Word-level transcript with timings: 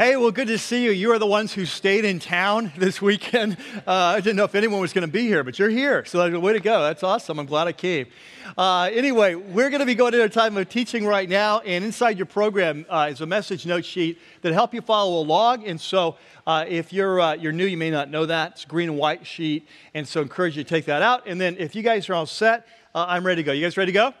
Hey, 0.00 0.16
well, 0.16 0.30
good 0.30 0.48
to 0.48 0.56
see 0.56 0.82
you. 0.82 0.92
You 0.92 1.12
are 1.12 1.18
the 1.18 1.26
ones 1.26 1.52
who 1.52 1.66
stayed 1.66 2.06
in 2.06 2.20
town 2.20 2.72
this 2.78 3.02
weekend. 3.02 3.58
Uh, 3.86 3.92
I 3.92 4.20
didn't 4.20 4.36
know 4.36 4.44
if 4.44 4.54
anyone 4.54 4.80
was 4.80 4.94
going 4.94 5.06
to 5.06 5.12
be 5.12 5.26
here, 5.26 5.44
but 5.44 5.58
you're 5.58 5.68
here. 5.68 6.06
So, 6.06 6.40
way 6.40 6.54
to 6.54 6.58
go. 6.58 6.82
That's 6.82 7.02
awesome. 7.02 7.38
I'm 7.38 7.44
glad 7.44 7.66
I 7.66 7.72
came. 7.72 8.06
Uh, 8.56 8.88
anyway, 8.94 9.34
we're 9.34 9.68
going 9.68 9.80
to 9.80 9.84
be 9.84 9.94
going 9.94 10.14
into 10.14 10.24
a 10.24 10.30
time 10.30 10.56
of 10.56 10.70
teaching 10.70 11.06
right 11.06 11.28
now, 11.28 11.58
and 11.58 11.84
inside 11.84 12.16
your 12.16 12.24
program 12.24 12.86
uh, 12.88 13.08
is 13.10 13.20
a 13.20 13.26
message 13.26 13.66
note 13.66 13.84
sheet 13.84 14.18
that 14.40 14.54
help 14.54 14.72
you 14.72 14.80
follow 14.80 15.20
along. 15.20 15.66
And 15.66 15.78
so, 15.78 16.16
uh, 16.46 16.64
if 16.66 16.94
you're, 16.94 17.20
uh, 17.20 17.34
you're 17.34 17.52
new, 17.52 17.66
you 17.66 17.76
may 17.76 17.90
not 17.90 18.08
know 18.08 18.24
that. 18.24 18.52
It's 18.52 18.64
a 18.64 18.68
green 18.68 18.88
and 18.88 18.96
white 18.96 19.26
sheet, 19.26 19.68
and 19.92 20.08
so 20.08 20.20
I 20.20 20.22
encourage 20.22 20.56
you 20.56 20.64
to 20.64 20.68
take 20.70 20.86
that 20.86 21.02
out. 21.02 21.26
And 21.26 21.38
then, 21.38 21.58
if 21.58 21.74
you 21.74 21.82
guys 21.82 22.08
are 22.08 22.14
all 22.14 22.24
set, 22.24 22.66
uh, 22.94 23.04
I'm 23.06 23.26
ready 23.26 23.42
to 23.42 23.46
go. 23.46 23.52
You 23.52 23.66
guys 23.66 23.76
ready 23.76 23.92
to 23.92 23.98
go? 23.98 24.14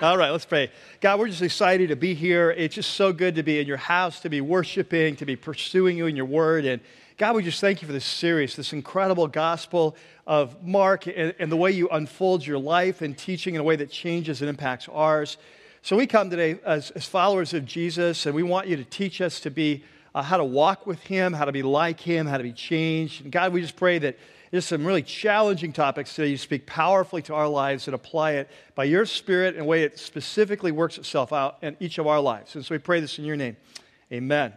All 0.00 0.16
right, 0.16 0.30
let's 0.30 0.44
pray. 0.44 0.70
God, 1.00 1.20
we're 1.20 1.28
just 1.28 1.42
excited 1.42 1.90
to 1.90 1.96
be 1.96 2.14
here. 2.14 2.50
It's 2.50 2.74
just 2.74 2.94
so 2.94 3.12
good 3.12 3.34
to 3.36 3.42
be 3.42 3.60
in 3.60 3.66
your 3.66 3.76
house, 3.76 4.20
to 4.20 4.28
be 4.28 4.40
worshiping, 4.40 5.16
to 5.16 5.26
be 5.26 5.36
pursuing 5.36 5.96
you 5.96 6.06
in 6.06 6.16
your 6.16 6.24
word. 6.24 6.64
And 6.64 6.80
God, 7.18 7.36
we 7.36 7.42
just 7.42 7.60
thank 7.60 7.82
you 7.82 7.86
for 7.86 7.92
this 7.92 8.04
series, 8.04 8.56
this 8.56 8.72
incredible 8.72 9.28
gospel 9.28 9.96
of 10.26 10.60
Mark 10.64 11.06
and, 11.06 11.34
and 11.38 11.52
the 11.52 11.56
way 11.56 11.70
you 11.70 11.88
unfold 11.90 12.44
your 12.44 12.58
life 12.58 13.02
and 13.02 13.16
teaching 13.16 13.54
in 13.54 13.60
a 13.60 13.64
way 13.64 13.76
that 13.76 13.90
changes 13.90 14.40
and 14.40 14.48
impacts 14.48 14.88
ours. 14.88 15.36
So 15.82 15.96
we 15.96 16.06
come 16.06 16.30
today 16.30 16.58
as, 16.64 16.90
as 16.92 17.04
followers 17.04 17.54
of 17.54 17.64
Jesus, 17.64 18.26
and 18.26 18.34
we 18.34 18.42
want 18.42 18.68
you 18.68 18.76
to 18.76 18.84
teach 18.84 19.20
us 19.20 19.40
to 19.40 19.50
be 19.50 19.84
uh, 20.14 20.22
how 20.22 20.36
to 20.36 20.44
walk 20.44 20.86
with 20.86 21.00
him, 21.00 21.32
how 21.32 21.44
to 21.44 21.52
be 21.52 21.62
like 21.62 22.00
him, 22.00 22.26
how 22.26 22.38
to 22.38 22.44
be 22.44 22.52
changed. 22.52 23.22
And 23.22 23.30
God, 23.32 23.52
we 23.52 23.60
just 23.60 23.76
pray 23.76 23.98
that 23.98 24.16
there's 24.52 24.66
some 24.66 24.84
really 24.84 25.02
challenging 25.02 25.72
topics 25.72 26.14
today. 26.14 26.28
You 26.28 26.36
speak 26.36 26.66
powerfully 26.66 27.22
to 27.22 27.34
our 27.34 27.48
lives 27.48 27.88
and 27.88 27.94
apply 27.94 28.32
it 28.32 28.50
by 28.74 28.84
your 28.84 29.06
spirit 29.06 29.54
in 29.54 29.62
a 29.62 29.64
way 29.64 29.82
it 29.82 29.98
specifically 29.98 30.70
works 30.70 30.98
itself 30.98 31.32
out 31.32 31.56
in 31.62 31.74
each 31.80 31.96
of 31.96 32.06
our 32.06 32.20
lives. 32.20 32.54
And 32.54 32.62
so 32.62 32.74
we 32.74 32.78
pray 32.78 33.00
this 33.00 33.18
in 33.18 33.24
your 33.24 33.34
name. 33.34 33.56
Amen. 34.12 34.52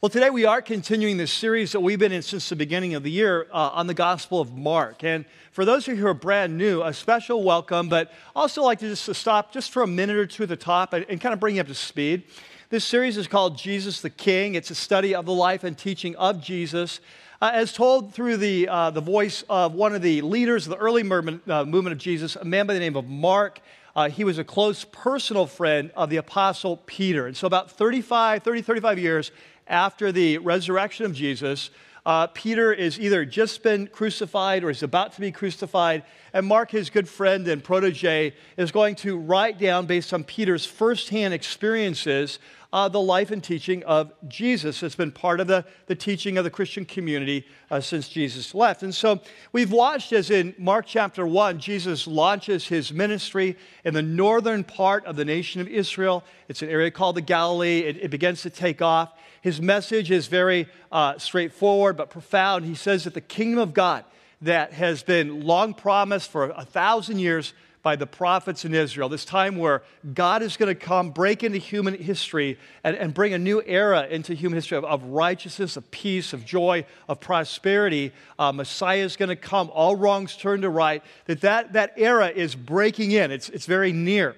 Well, 0.00 0.08
today 0.08 0.30
we 0.30 0.46
are 0.46 0.62
continuing 0.62 1.18
this 1.18 1.30
series 1.30 1.72
that 1.72 1.80
we've 1.80 1.98
been 1.98 2.12
in 2.12 2.22
since 2.22 2.48
the 2.48 2.56
beginning 2.56 2.94
of 2.94 3.02
the 3.02 3.10
year 3.10 3.46
uh, 3.52 3.72
on 3.74 3.86
the 3.86 3.92
Gospel 3.92 4.40
of 4.40 4.56
Mark. 4.56 5.04
And 5.04 5.26
for 5.52 5.66
those 5.66 5.86
of 5.86 5.94
you 5.94 6.00
who 6.00 6.06
are 6.06 6.14
brand 6.14 6.56
new, 6.56 6.82
a 6.82 6.94
special 6.94 7.44
welcome, 7.44 7.90
but 7.90 8.10
also 8.34 8.62
like 8.62 8.78
to 8.78 8.88
just 8.88 9.04
to 9.04 9.12
stop 9.12 9.52
just 9.52 9.70
for 9.70 9.82
a 9.82 9.86
minute 9.86 10.16
or 10.16 10.24
two 10.24 10.44
at 10.44 10.48
the 10.48 10.56
top 10.56 10.94
and, 10.94 11.04
and 11.10 11.20
kind 11.20 11.34
of 11.34 11.40
bring 11.40 11.56
you 11.56 11.60
up 11.60 11.66
to 11.66 11.74
speed. 11.74 12.22
This 12.70 12.86
series 12.86 13.18
is 13.18 13.28
called 13.28 13.58
Jesus 13.58 14.00
the 14.00 14.08
King. 14.08 14.54
It's 14.54 14.70
a 14.70 14.74
study 14.74 15.14
of 15.14 15.26
the 15.26 15.34
life 15.34 15.62
and 15.62 15.76
teaching 15.76 16.16
of 16.16 16.40
Jesus 16.40 17.00
uh, 17.40 17.50
as 17.54 17.72
told 17.72 18.12
through 18.12 18.36
the, 18.36 18.68
uh, 18.68 18.90
the 18.90 19.00
voice 19.00 19.44
of 19.48 19.74
one 19.74 19.94
of 19.94 20.02
the 20.02 20.20
leaders 20.20 20.66
of 20.66 20.70
the 20.70 20.76
early 20.76 21.02
movement, 21.02 21.48
uh, 21.48 21.64
movement 21.64 21.92
of 21.92 21.98
Jesus, 21.98 22.36
a 22.36 22.44
man 22.44 22.66
by 22.66 22.74
the 22.74 22.80
name 22.80 22.96
of 22.96 23.08
Mark. 23.08 23.60
Uh, 23.96 24.08
he 24.08 24.24
was 24.24 24.38
a 24.38 24.44
close 24.44 24.84
personal 24.92 25.46
friend 25.46 25.90
of 25.96 26.10
the 26.10 26.18
apostle 26.18 26.76
Peter. 26.86 27.26
And 27.26 27.36
so, 27.36 27.46
about 27.46 27.70
35, 27.70 28.42
30, 28.42 28.62
35 28.62 28.98
years 28.98 29.32
after 29.66 30.12
the 30.12 30.38
resurrection 30.38 31.06
of 31.06 31.14
Jesus, 31.14 31.70
uh, 32.06 32.26
Peter 32.28 32.72
is 32.72 33.00
either 33.00 33.24
just 33.24 33.62
been 33.62 33.86
crucified 33.86 34.62
or 34.62 34.70
is 34.70 34.82
about 34.82 35.14
to 35.14 35.20
be 35.20 35.32
crucified. 35.32 36.02
And 36.32 36.46
Mark, 36.46 36.70
his 36.70 36.90
good 36.90 37.08
friend 37.08 37.46
and 37.48 37.64
protege, 37.64 38.34
is 38.56 38.70
going 38.70 38.94
to 38.96 39.18
write 39.18 39.58
down, 39.58 39.86
based 39.86 40.12
on 40.12 40.24
Peter's 40.24 40.66
firsthand 40.66 41.34
experiences, 41.34 42.38
uh, 42.72 42.88
the 42.88 43.00
life 43.00 43.30
and 43.30 43.42
teaching 43.42 43.82
of 43.84 44.12
Jesus. 44.28 44.82
It's 44.82 44.94
been 44.94 45.10
part 45.10 45.40
of 45.40 45.46
the, 45.46 45.64
the 45.86 45.94
teaching 45.94 46.38
of 46.38 46.44
the 46.44 46.50
Christian 46.50 46.84
community 46.84 47.46
uh, 47.70 47.80
since 47.80 48.08
Jesus 48.08 48.54
left. 48.54 48.82
And 48.82 48.94
so 48.94 49.20
we've 49.52 49.72
watched 49.72 50.12
as 50.12 50.30
in 50.30 50.54
Mark 50.58 50.86
chapter 50.86 51.26
1, 51.26 51.58
Jesus 51.58 52.06
launches 52.06 52.68
his 52.68 52.92
ministry 52.92 53.56
in 53.84 53.94
the 53.94 54.02
northern 54.02 54.62
part 54.62 55.04
of 55.04 55.16
the 55.16 55.24
nation 55.24 55.60
of 55.60 55.68
Israel. 55.68 56.24
It's 56.48 56.62
an 56.62 56.68
area 56.68 56.90
called 56.90 57.16
the 57.16 57.22
Galilee. 57.22 57.80
It, 57.80 57.96
it 57.96 58.10
begins 58.10 58.42
to 58.42 58.50
take 58.50 58.80
off. 58.80 59.12
His 59.42 59.60
message 59.60 60.10
is 60.10 60.26
very 60.26 60.68
uh, 60.92 61.18
straightforward 61.18 61.96
but 61.96 62.10
profound. 62.10 62.64
He 62.64 62.74
says 62.74 63.04
that 63.04 63.14
the 63.14 63.20
kingdom 63.20 63.58
of 63.58 63.74
God 63.74 64.04
that 64.42 64.72
has 64.72 65.02
been 65.02 65.42
long 65.44 65.74
promised 65.74 66.30
for 66.30 66.50
a 66.50 66.64
thousand 66.64 67.18
years 67.18 67.52
by 67.82 67.96
the 67.96 68.06
prophets 68.06 68.64
in 68.64 68.74
Israel, 68.74 69.08
this 69.08 69.24
time 69.24 69.56
where 69.56 69.82
God 70.12 70.42
is 70.42 70.56
going 70.56 70.68
to 70.68 70.74
come, 70.74 71.10
break 71.10 71.42
into 71.42 71.58
human 71.58 71.94
history, 71.94 72.58
and, 72.84 72.94
and 72.96 73.14
bring 73.14 73.32
a 73.32 73.38
new 73.38 73.62
era 73.64 74.06
into 74.10 74.34
human 74.34 74.56
history 74.56 74.76
of, 74.76 74.84
of 74.84 75.02
righteousness, 75.04 75.76
of 75.76 75.90
peace, 75.90 76.32
of 76.32 76.44
joy, 76.44 76.84
of 77.08 77.20
prosperity. 77.20 78.12
Uh, 78.38 78.52
Messiah 78.52 79.04
is 79.04 79.16
going 79.16 79.30
to 79.30 79.36
come, 79.36 79.70
all 79.72 79.96
wrongs 79.96 80.36
turned 80.36 80.62
to 80.62 80.68
right, 80.68 81.02
that, 81.26 81.40
that 81.40 81.72
that 81.72 81.92
era 81.96 82.28
is 82.28 82.54
breaking 82.54 83.12
in. 83.12 83.30
It's, 83.30 83.48
it's 83.48 83.66
very 83.66 83.92
near. 83.92 84.36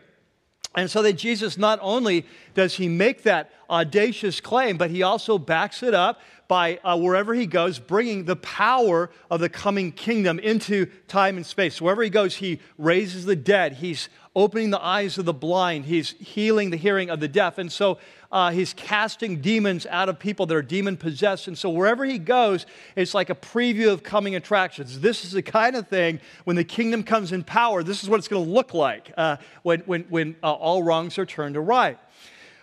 And 0.74 0.90
so 0.90 1.02
that 1.02 1.14
Jesus 1.14 1.58
not 1.58 1.78
only 1.82 2.26
does 2.54 2.74
he 2.74 2.88
make 2.88 3.22
that 3.24 3.50
audacious 3.68 4.40
claim, 4.40 4.76
but 4.76 4.90
he 4.90 5.02
also 5.02 5.38
backs 5.38 5.82
it 5.82 5.94
up 5.94 6.20
by 6.48 6.78
uh, 6.84 6.98
wherever 6.98 7.32
he 7.34 7.46
goes, 7.46 7.78
bringing 7.78 8.24
the 8.24 8.36
power 8.36 9.10
of 9.30 9.40
the 9.40 9.48
coming 9.48 9.92
kingdom 9.92 10.38
into 10.38 10.86
time 11.08 11.36
and 11.36 11.46
space. 11.46 11.80
Wherever 11.80 12.02
he 12.02 12.10
goes, 12.10 12.36
he 12.36 12.60
raises 12.76 13.24
the 13.24 13.36
dead, 13.36 13.74
he's 13.74 14.08
opening 14.34 14.70
the 14.70 14.82
eyes 14.82 15.18
of 15.18 15.24
the 15.24 15.32
blind, 15.32 15.86
he's 15.86 16.10
healing 16.12 16.70
the 16.70 16.76
hearing 16.76 17.10
of 17.10 17.20
the 17.20 17.28
deaf. 17.28 17.58
And 17.58 17.72
so 17.72 17.98
uh, 18.32 18.50
he's 18.50 18.72
casting 18.72 19.42
demons 19.42 19.86
out 19.86 20.08
of 20.08 20.18
people 20.18 20.46
that 20.46 20.56
are 20.56 20.62
demon 20.62 20.96
possessed. 20.96 21.48
And 21.48 21.56
so 21.56 21.68
wherever 21.68 22.02
he 22.02 22.18
goes, 22.18 22.64
it's 22.96 23.12
like 23.12 23.28
a 23.28 23.34
preview 23.34 23.92
of 23.92 24.02
coming 24.02 24.34
attractions. 24.34 25.00
This 25.00 25.24
is 25.24 25.32
the 25.32 25.42
kind 25.42 25.76
of 25.76 25.86
thing 25.86 26.18
when 26.44 26.56
the 26.56 26.64
kingdom 26.64 27.02
comes 27.02 27.32
in 27.32 27.44
power, 27.44 27.82
this 27.82 28.02
is 28.02 28.08
what 28.08 28.18
it's 28.18 28.28
going 28.28 28.42
to 28.42 28.50
look 28.50 28.72
like 28.72 29.12
uh, 29.18 29.36
when, 29.62 29.80
when, 29.80 30.04
when 30.08 30.36
uh, 30.42 30.50
all 30.50 30.82
wrongs 30.82 31.18
are 31.18 31.26
turned 31.26 31.54
to 31.54 31.60
right. 31.60 31.98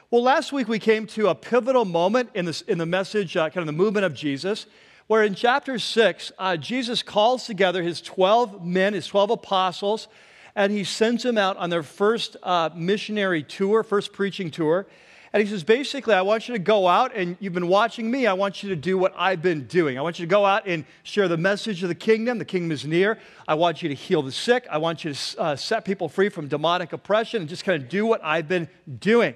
Well, 0.09 0.23
last 0.23 0.51
week 0.51 0.67
we 0.67 0.79
came 0.79 1.05
to 1.07 1.27
a 1.27 1.35
pivotal 1.35 1.85
moment 1.85 2.31
in, 2.33 2.45
this, 2.45 2.61
in 2.61 2.79
the 2.79 2.87
message, 2.87 3.37
uh, 3.37 3.51
kind 3.51 3.59
of 3.59 3.67
the 3.67 3.71
movement 3.71 4.07
of 4.07 4.15
Jesus, 4.15 4.65
where 5.05 5.23
in 5.23 5.35
chapter 5.35 5.77
6, 5.77 6.31
uh, 6.39 6.57
Jesus 6.57 7.03
calls 7.03 7.45
together 7.45 7.83
his 7.83 8.01
12 8.01 8.65
men, 8.65 8.95
his 8.95 9.05
12 9.05 9.29
apostles, 9.29 10.07
and 10.55 10.71
he 10.71 10.83
sends 10.83 11.21
them 11.21 11.37
out 11.37 11.57
on 11.57 11.69
their 11.69 11.83
first 11.83 12.37
uh, 12.41 12.71
missionary 12.75 13.43
tour, 13.43 13.83
first 13.83 14.11
preaching 14.11 14.49
tour. 14.49 14.87
And 15.31 15.43
he 15.43 15.49
says, 15.49 15.63
basically, 15.63 16.15
I 16.15 16.23
want 16.23 16.47
you 16.47 16.55
to 16.55 16.59
go 16.59 16.87
out 16.87 17.15
and 17.15 17.37
you've 17.39 17.53
been 17.53 17.67
watching 17.67 18.09
me. 18.09 18.25
I 18.25 18.33
want 18.33 18.63
you 18.63 18.69
to 18.69 18.75
do 18.75 18.97
what 18.97 19.13
I've 19.15 19.43
been 19.43 19.67
doing. 19.67 19.99
I 19.99 20.01
want 20.01 20.17
you 20.17 20.25
to 20.25 20.29
go 20.29 20.43
out 20.43 20.65
and 20.65 20.85
share 21.03 21.27
the 21.27 21.37
message 21.37 21.83
of 21.83 21.89
the 21.89 21.95
kingdom. 21.95 22.39
The 22.39 22.45
kingdom 22.45 22.71
is 22.71 22.83
near. 22.83 23.19
I 23.47 23.53
want 23.53 23.83
you 23.83 23.89
to 23.89 23.95
heal 23.95 24.23
the 24.23 24.31
sick. 24.31 24.65
I 24.71 24.79
want 24.79 25.05
you 25.05 25.13
to 25.13 25.39
uh, 25.39 25.55
set 25.55 25.85
people 25.85 26.09
free 26.09 26.29
from 26.29 26.47
demonic 26.47 26.93
oppression 26.93 27.41
and 27.41 27.49
just 27.49 27.63
kind 27.63 27.81
of 27.81 27.89
do 27.89 28.07
what 28.07 28.23
I've 28.23 28.47
been 28.47 28.67
doing. 28.99 29.35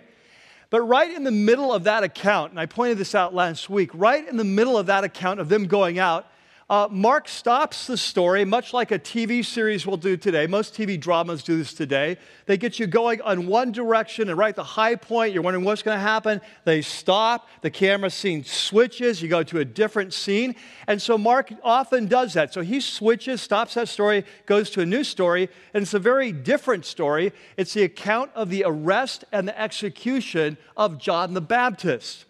But 0.72 0.82
right 0.82 1.12
in 1.12 1.24
the 1.24 1.32
middle 1.32 1.72
of 1.72 1.84
that 1.84 2.04
account, 2.04 2.50
and 2.50 2.60
I 2.60 2.66
pointed 2.66 2.98
this 2.98 3.14
out 3.14 3.36
last 3.36 3.70
week, 3.70 3.92
right 3.94 4.28
in 4.28 4.38
the 4.38 4.44
middle 4.44 4.76
of 4.76 4.88
that 4.88 5.04
account 5.04 5.40
of 5.40 5.48
them 5.48 5.68
going 5.68 6.00
out, 6.00 6.26
uh, 6.74 6.88
Mark 6.90 7.30
stops 7.30 7.86
the 7.86 7.96
story, 7.96 8.44
much 8.46 8.74
like 8.74 8.90
a 8.90 8.98
TV 8.98 9.46
series 9.46 9.86
will 9.86 9.96
do 9.96 10.18
today. 10.18 10.48
Most 10.48 10.74
TV 10.74 11.00
dramas 11.00 11.44
do 11.44 11.56
this 11.56 11.72
today. 11.72 12.18
They 12.48 12.58
get 12.58 12.80
you 12.80 12.88
going 12.88 13.22
on 13.22 13.46
one 13.46 13.72
direction, 13.72 14.28
and 14.28 14.40
right 14.40 14.50
at 14.50 14.56
the 14.56 14.64
high 14.64 14.96
point, 14.96 15.34
you're 15.34 15.44
wondering 15.44 15.66
what's 15.66 15.84
going 15.84 15.96
to 15.96 16.02
happen. 16.02 16.42
They 16.66 16.82
stop, 16.82 17.48
the 17.62 17.70
camera 17.70 18.10
scene 18.10 18.44
switches, 18.44 19.22
you 19.22 19.30
go 19.30 19.44
to 19.44 19.60
a 19.60 19.66
different 19.66 20.14
scene. 20.14 20.56
And 20.88 21.00
so 21.00 21.16
Mark 21.16 21.54
often 21.62 22.08
does 22.08 22.34
that. 22.34 22.56
So 22.56 22.62
he 22.62 22.82
switches, 22.82 23.40
stops 23.40 23.76
that 23.76 23.88
story, 23.88 24.26
goes 24.48 24.72
to 24.72 24.82
a 24.82 24.86
new 24.88 25.04
story, 25.04 25.50
and 25.76 25.84
it's 25.84 25.94
a 25.94 26.00
very 26.00 26.32
different 26.32 26.86
story. 26.86 27.34
It's 27.56 27.76
the 27.76 27.84
account 27.84 28.32
of 28.34 28.50
the 28.50 28.64
arrest 28.66 29.26
and 29.32 29.48
the 29.48 29.62
execution 29.62 30.58
of 30.76 30.98
John 30.98 31.36
the 31.36 31.42
Baptist. 31.42 32.26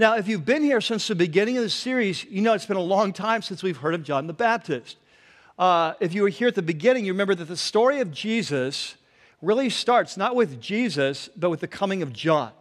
Now, 0.00 0.16
if 0.16 0.28
you've 0.28 0.46
been 0.46 0.62
here 0.62 0.80
since 0.80 1.08
the 1.08 1.14
beginning 1.14 1.58
of 1.58 1.62
the 1.62 1.68
series, 1.68 2.24
you 2.24 2.40
know 2.40 2.54
it's 2.54 2.64
been 2.64 2.78
a 2.78 2.80
long 2.80 3.12
time 3.12 3.42
since 3.42 3.62
we've 3.62 3.76
heard 3.76 3.92
of 3.92 4.02
John 4.02 4.26
the 4.26 4.32
Baptist. 4.32 4.96
Uh, 5.58 5.92
if 6.00 6.14
you 6.14 6.22
were 6.22 6.30
here 6.30 6.48
at 6.48 6.54
the 6.54 6.62
beginning, 6.62 7.04
you 7.04 7.12
remember 7.12 7.34
that 7.34 7.48
the 7.48 7.54
story 7.54 8.00
of 8.00 8.10
Jesus 8.10 8.94
really 9.42 9.68
starts 9.68 10.16
not 10.16 10.34
with 10.34 10.58
Jesus, 10.58 11.28
but 11.36 11.50
with 11.50 11.60
the 11.60 11.68
coming 11.68 12.02
of 12.02 12.14
John. 12.14 12.52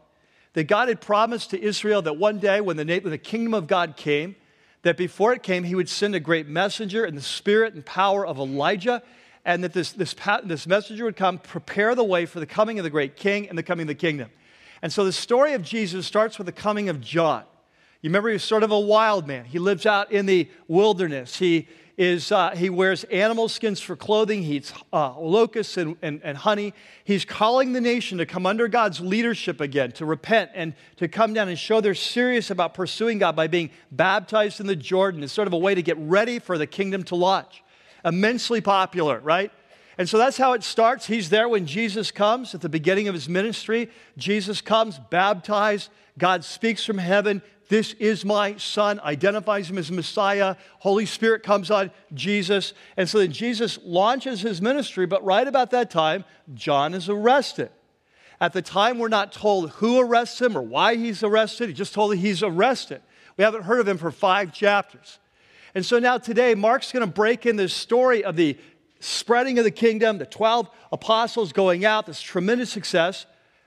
That 0.51 0.65
God 0.65 0.89
had 0.89 0.99
promised 0.99 1.51
to 1.51 1.61
Israel 1.61 2.01
that 2.01 2.17
one 2.17 2.39
day 2.39 2.59
when 2.59 2.75
the, 2.75 2.83
when 2.83 3.09
the 3.09 3.17
kingdom 3.17 3.53
of 3.53 3.67
God 3.67 3.95
came, 3.95 4.35
that 4.81 4.97
before 4.97 5.31
it 5.31 5.41
came, 5.41 5.63
he 5.63 5.75
would 5.75 5.87
send 5.87 6.15
a 6.15 6.19
great 6.19 6.49
messenger 6.49 7.05
in 7.05 7.15
the 7.15 7.21
spirit 7.21 7.73
and 7.73 7.85
power 7.85 8.27
of 8.27 8.37
Elijah, 8.37 9.01
and 9.45 9.63
that 9.63 9.71
this, 9.71 9.93
this, 9.93 10.13
this 10.43 10.67
messenger 10.67 11.05
would 11.05 11.15
come, 11.15 11.37
prepare 11.37 11.95
the 11.95 12.03
way 12.03 12.25
for 12.25 12.41
the 12.41 12.45
coming 12.45 12.79
of 12.79 12.83
the 12.83 12.89
great 12.89 13.15
king 13.15 13.47
and 13.47 13.57
the 13.57 13.63
coming 13.63 13.83
of 13.83 13.87
the 13.87 13.95
kingdom. 13.95 14.29
And 14.81 14.91
so 14.91 15.03
the 15.05 15.11
story 15.11 15.53
of 15.53 15.61
Jesus 15.61 16.05
starts 16.05 16.37
with 16.37 16.45
the 16.45 16.53
coming 16.53 16.89
of 16.89 17.01
John. 17.01 17.43
You 18.01 18.09
remember 18.09 18.29
he 18.29 18.33
was 18.33 18.43
sort 18.43 18.63
of 18.63 18.71
a 18.71 18.79
wild 18.79 19.27
man. 19.27 19.45
He 19.45 19.59
lives 19.59 19.85
out 19.85 20.11
in 20.11 20.25
the 20.25 20.49
wilderness. 20.67 21.37
He, 21.37 21.67
is, 21.99 22.31
uh, 22.31 22.51
he 22.51 22.69
wears 22.69 23.03
animal 23.03 23.49
skins 23.49 23.81
for 23.81 23.97
clothing. 23.97 24.41
He 24.41 24.55
eats 24.55 24.71
uh, 24.93 25.19
locusts 25.19 25.75
and, 25.75 25.97
and, 26.01 26.21
and 26.23 26.37
honey. 26.37 26.73
He's 27.03 27.25
calling 27.25 27.73
the 27.73 27.81
nation 27.81 28.19
to 28.19 28.25
come 28.25 28.45
under 28.45 28.69
God's 28.69 29.01
leadership 29.01 29.59
again, 29.59 29.91
to 29.93 30.05
repent 30.05 30.51
and 30.53 30.75
to 30.95 31.09
come 31.09 31.33
down 31.33 31.49
and 31.49 31.59
show 31.59 31.81
they're 31.81 31.93
serious 31.93 32.51
about 32.51 32.73
pursuing 32.73 33.19
God 33.19 33.35
by 33.35 33.47
being 33.47 33.69
baptized 33.91 34.61
in 34.61 34.67
the 34.67 34.77
Jordan. 34.77 35.23
It's 35.23 35.33
sort 35.33 35.49
of 35.49 35.53
a 35.53 35.57
way 35.57 35.75
to 35.75 35.81
get 35.81 35.97
ready 35.97 36.39
for 36.39 36.57
the 36.57 36.65
kingdom 36.65 37.03
to 37.03 37.15
launch. 37.15 37.63
Immensely 38.05 38.61
popular, 38.61 39.19
right? 39.19 39.51
And 39.99 40.07
so 40.07 40.17
that's 40.17 40.37
how 40.37 40.53
it 40.53 40.63
starts. 40.63 41.07
He's 41.07 41.29
there 41.29 41.49
when 41.49 41.65
Jesus 41.65 42.09
comes 42.09 42.55
at 42.55 42.61
the 42.61 42.69
beginning 42.69 43.09
of 43.09 43.13
his 43.13 43.27
ministry. 43.27 43.89
Jesus 44.17 44.61
comes, 44.61 44.97
baptized. 44.97 45.89
God 46.17 46.45
speaks 46.45 46.85
from 46.85 46.97
heaven. 46.97 47.41
This 47.67 47.91
is 47.95 48.23
my 48.23 48.55
son, 48.55 49.01
identifies 49.01 49.69
him 49.69 49.77
as 49.77 49.91
Messiah. 49.91 50.55
Holy 50.79 51.05
Spirit 51.05 51.43
comes 51.43 51.69
on 51.69 51.91
Jesus. 52.13 52.71
And 52.95 53.09
so 53.09 53.19
then 53.19 53.33
Jesus 53.33 53.77
launches 53.83 54.39
his 54.39 54.61
ministry, 54.61 55.05
but 55.05 55.23
right 55.25 55.45
about 55.45 55.71
that 55.71 55.91
time, 55.91 56.23
John 56.53 56.93
is 56.93 57.09
arrested. 57.09 57.69
At 58.39 58.53
the 58.53 58.61
time, 58.61 58.99
we're 58.99 59.09
not 59.09 59.33
told 59.33 59.71
who 59.71 59.99
arrests 59.99 60.39
him 60.39 60.57
or 60.57 60.61
why 60.61 60.95
he's 60.95 61.23
arrested. 61.23 61.67
He's 61.67 61.77
just 61.77 61.93
told 61.93 62.13
that 62.13 62.19
he's 62.19 62.41
arrested. 62.41 63.01
We 63.35 63.43
haven't 63.43 63.63
heard 63.63 63.81
of 63.81 63.87
him 63.89 63.97
for 63.97 64.11
five 64.11 64.53
chapters. 64.53 65.19
And 65.75 65.85
so 65.85 65.99
now 65.99 66.17
today, 66.17 66.55
Mark's 66.55 66.93
going 66.93 67.05
to 67.05 67.13
break 67.13 67.45
in 67.45 67.57
this 67.57 67.73
story 67.73 68.23
of 68.23 68.37
the 68.37 68.57
spreading 68.99 69.57
of 69.57 69.63
the 69.63 69.71
kingdom, 69.71 70.17
the 70.17 70.25
12 70.25 70.69
apostles 70.91 71.53
going 71.53 71.85
out, 71.85 72.05
this 72.05 72.21
tremendous 72.21 72.69
success, 72.69 73.25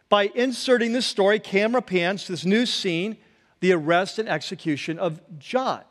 by 0.08 0.31
inserting 0.34 0.93
this 0.93 1.06
story, 1.06 1.38
camera 1.38 1.81
pans 1.81 2.25
to 2.25 2.32
this 2.32 2.44
new 2.44 2.67
scene 2.67 3.17
the 3.62 3.73
arrest 3.73 4.19
and 4.19 4.29
execution 4.29 4.99
of 4.99 5.20
John. 5.38 5.82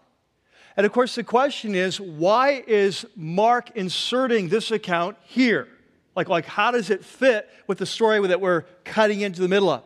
And 0.78 0.86
of 0.86 0.92
course, 0.92 1.16
the 1.16 1.24
question 1.24 1.74
is 1.74 2.00
why 2.00 2.64
is 2.68 3.06
Mark 3.16 3.72
inserting 3.76 4.50
this 4.50 4.72
account 4.72 5.18
here? 5.24 5.68
Like, 6.16 6.28
like 6.30 6.46
how 6.46 6.72
does 6.72 6.90
it 6.90 7.04
fit 7.04 7.50
with 7.68 7.78
the 7.78 7.86
story 7.86 8.26
that 8.28 8.42
we're 8.42 8.64
cutting 8.84 9.22
into 9.22 9.42
the 9.42 9.48
middle 9.48 9.70
of? 9.70 9.84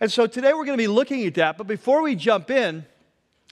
And 0.00 0.10
so 0.10 0.26
today 0.26 0.52
we're 0.54 0.64
going 0.64 0.78
to 0.78 0.82
be 0.82 0.88
looking 0.88 1.24
at 1.26 1.34
that. 1.34 1.58
But 1.58 1.66
before 1.66 2.02
we 2.02 2.16
jump 2.16 2.50
in, 2.50 2.86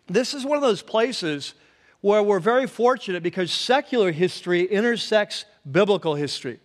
this 0.07 0.35
is 0.35 0.45
one 0.45 0.57
of 0.57 0.63
those 0.63 0.83
places 0.83 1.55
where 2.03 2.23
we're 2.23 2.41
very 2.41 2.67
fortunate 2.67 3.23
because 3.23 3.51
secular 3.51 4.13
history 4.13 4.63
intersects 4.63 5.47
biblical 5.71 6.15
history. 6.15 6.61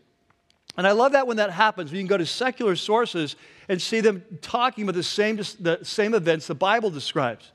And 0.75 0.85
I 0.85 0.91
love 0.91 1.13
that 1.13 1.25
when 1.25 1.37
that 1.37 1.51
happens. 1.51 1.91
We 1.91 1.99
can 1.99 2.07
go 2.07 2.17
to 2.17 2.25
secular 2.25 2.75
sources 2.75 3.35
and 3.69 3.81
see 3.81 4.01
them 4.01 4.23
talking 4.41 4.83
about 4.83 4.95
the 4.95 5.03
same, 5.03 5.37
the 5.37 5.79
same 5.83 6.13
events 6.13 6.47
the 6.47 6.55
Bible 6.55 6.89
describes. 6.89 7.51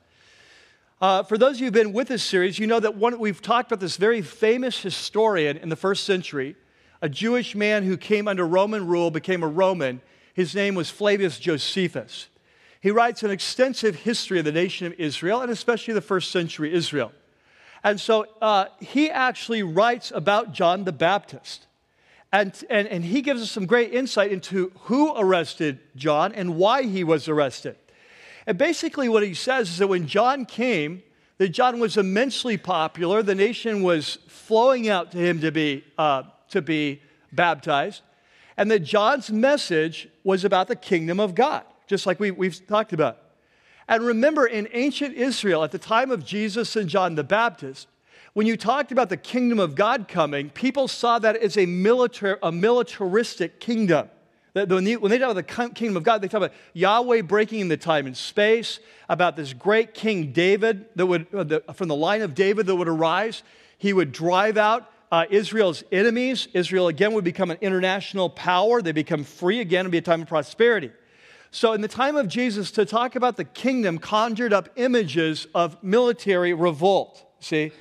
Uh, 1.01 1.25
for 1.25 1.37
those 1.37 1.57
of 1.57 1.61
you 1.61 1.67
who've 1.67 1.75
been 1.75 1.93
with 1.93 2.09
this 2.09 2.23
series, 2.23 2.59
you 2.59 2.67
know 2.67 2.79
that 2.79 2.95
one, 2.95 3.19
we've 3.19 3.43
talked 3.43 3.71
about 3.71 3.81
this 3.81 3.97
very 3.97 4.23
famous 4.23 4.81
historian 4.81 5.57
in 5.57 5.69
the 5.69 5.77
first 5.77 6.05
century, 6.05 6.55
a 7.01 7.09
Jewish 7.09 7.57
man 7.57 7.83
who 7.83 7.97
came 7.97 8.29
under 8.29 8.47
Roman 8.47 8.87
rule, 8.87 9.11
became 9.11 9.43
a 9.43 9.49
Roman. 9.49 10.01
His 10.35 10.55
name 10.55 10.77
was 10.77 10.91
Flavius 10.91 11.41
Josephus. 11.41 12.29
He 12.81 12.93
writes 12.93 13.25
an 13.25 13.33
extensive 13.33 13.97
history 13.97 14.39
of 14.39 14.45
the 14.45 14.53
nation 14.53 14.87
of 14.87 14.93
Israel, 14.95 15.41
and 15.41 15.51
especially 15.51 15.95
the 15.95 16.01
first 16.01 16.31
century 16.31 16.73
Israel. 16.73 17.13
And 17.85 18.01
so 18.01 18.27
uh, 18.41 18.67
he 18.81 19.11
actually 19.11 19.63
writes 19.63 20.13
about 20.15 20.53
John 20.53 20.85
the 20.85 20.93
Baptist. 20.93 21.67
And, 22.33 22.53
and, 22.71 22.89
and 22.89 23.05
he 23.05 23.21
gives 23.21 23.43
us 23.43 23.51
some 23.51 23.67
great 23.67 23.93
insight 23.93 24.33
into 24.33 24.73
who 24.83 25.15
arrested 25.17 25.81
John 25.97 26.33
and 26.33 26.57
why 26.57 26.85
he 26.85 27.05
was 27.05 27.29
arrested. 27.29 27.77
And 28.47 28.57
basically, 28.57 29.09
what 29.09 29.23
he 29.23 29.35
says 29.35 29.69
is 29.69 29.79
that 29.79 29.89
when 29.89 30.07
John 30.07 30.47
came, 30.47 31.03
that 31.39 31.51
John 31.51 31.79
was 31.79 31.97
immensely 31.97 32.57
popular. 32.57 33.23
The 33.23 33.35
nation 33.35 33.83
was 33.83 34.19
flowing 34.29 34.89
out 34.89 35.13
to 35.13 35.19
him 35.19 35.41
to 35.41 35.51
be, 35.51 35.85
uh, 35.99 36.23
to 36.51 36.63
be 36.63 37.03
baptized. 37.33 38.03
And 38.57 38.71
that 38.71 38.81
John's 38.81 39.31
message 39.31 40.09
was 40.25 40.45
about 40.45 40.69
the 40.69 40.77
kingdom 40.77 41.21
of 41.21 41.35
God, 41.35 41.65
just 41.87 42.07
like 42.07 42.21
we, 42.21 42.31
we've 42.31 42.67
talked 42.67 42.93
about. 42.93 43.19
And 43.89 44.05
remember, 44.05 44.47
in 44.47 44.69
ancient 44.73 45.15
Israel, 45.15 45.65
at 45.65 45.73
the 45.73 45.79
time 45.79 46.11
of 46.11 46.25
Jesus 46.25 46.77
and 46.77 46.89
John 46.89 47.15
the 47.15 47.25
Baptist, 47.25 47.89
when 48.35 48.47
you 48.47 48.57
talked 48.57 48.93
about 48.93 49.09
the 49.09 49.17
kingdom 49.17 49.59
of 49.59 49.75
God 49.75 50.09
coming, 50.09 50.49
people 50.51 50.89
saw 50.89 51.19
that 51.19 51.37
as 51.37 51.59
a, 51.59 51.67
militar, 51.67 52.39
a 52.43 52.51
militaristic 52.51 53.61
kingdom. 53.61 54.09
When 54.55 54.85
they, 54.85 54.97
talk 54.97 55.31
about 55.31 55.35
the 55.35 55.43
kingdom 55.43 55.97
of 55.97 56.03
God, 56.03 56.21
they 56.21 56.29
talk 56.29 56.39
about 56.39 56.53
Yahweh 56.75 57.23
breaking 57.23 57.61
in 57.61 57.69
the 57.69 57.77
time 57.77 58.07
and 58.07 58.17
space, 58.17 58.81
about 59.09 59.37
this 59.37 59.53
great 59.53 59.95
King 59.95 60.33
David 60.33 60.87
that 60.97 61.07
would, 61.07 61.27
uh, 61.35 61.73
from 61.73 61.89
the 61.89 61.97
line 61.97 62.23
of 62.23 62.35
David 62.35 62.67
that 62.67 62.77
would 62.77 62.89
arise. 62.89 63.43
He 63.79 63.93
would 63.93 64.13
drive 64.13 64.57
out 64.57 64.91
uh, 65.11 65.27
Israel's 65.31 65.85
enemies. 65.91 66.49
Israel 66.55 66.89
again 66.89 67.13
would 67.15 67.25
become 67.25 67.51
an 67.51 67.59
international 67.61 68.31
power. 68.31 68.81
They 68.81 68.93
become 68.93 69.25
free 69.25 69.61
again 69.61 69.87
and 69.87 69.93
be 69.93 69.99
a 69.99 70.03
time 70.03 70.23
of 70.23 70.29
prosperity. 70.29 70.91
So, 71.55 71.75
in 71.75 71.83
the 71.83 71.89
time 71.89 72.17
of 72.17 72.29
Jesus, 72.29 72.71
to 72.73 72.87
talk 72.87 73.15
about 73.15 73.37
the 73.37 73.45
kingdom 73.45 73.99
conjured 73.99 74.55
up 74.55 74.71
images 74.77 75.47
of 75.55 75.77
military 75.83 76.55
revolt. 76.55 77.25
See? 77.41 77.73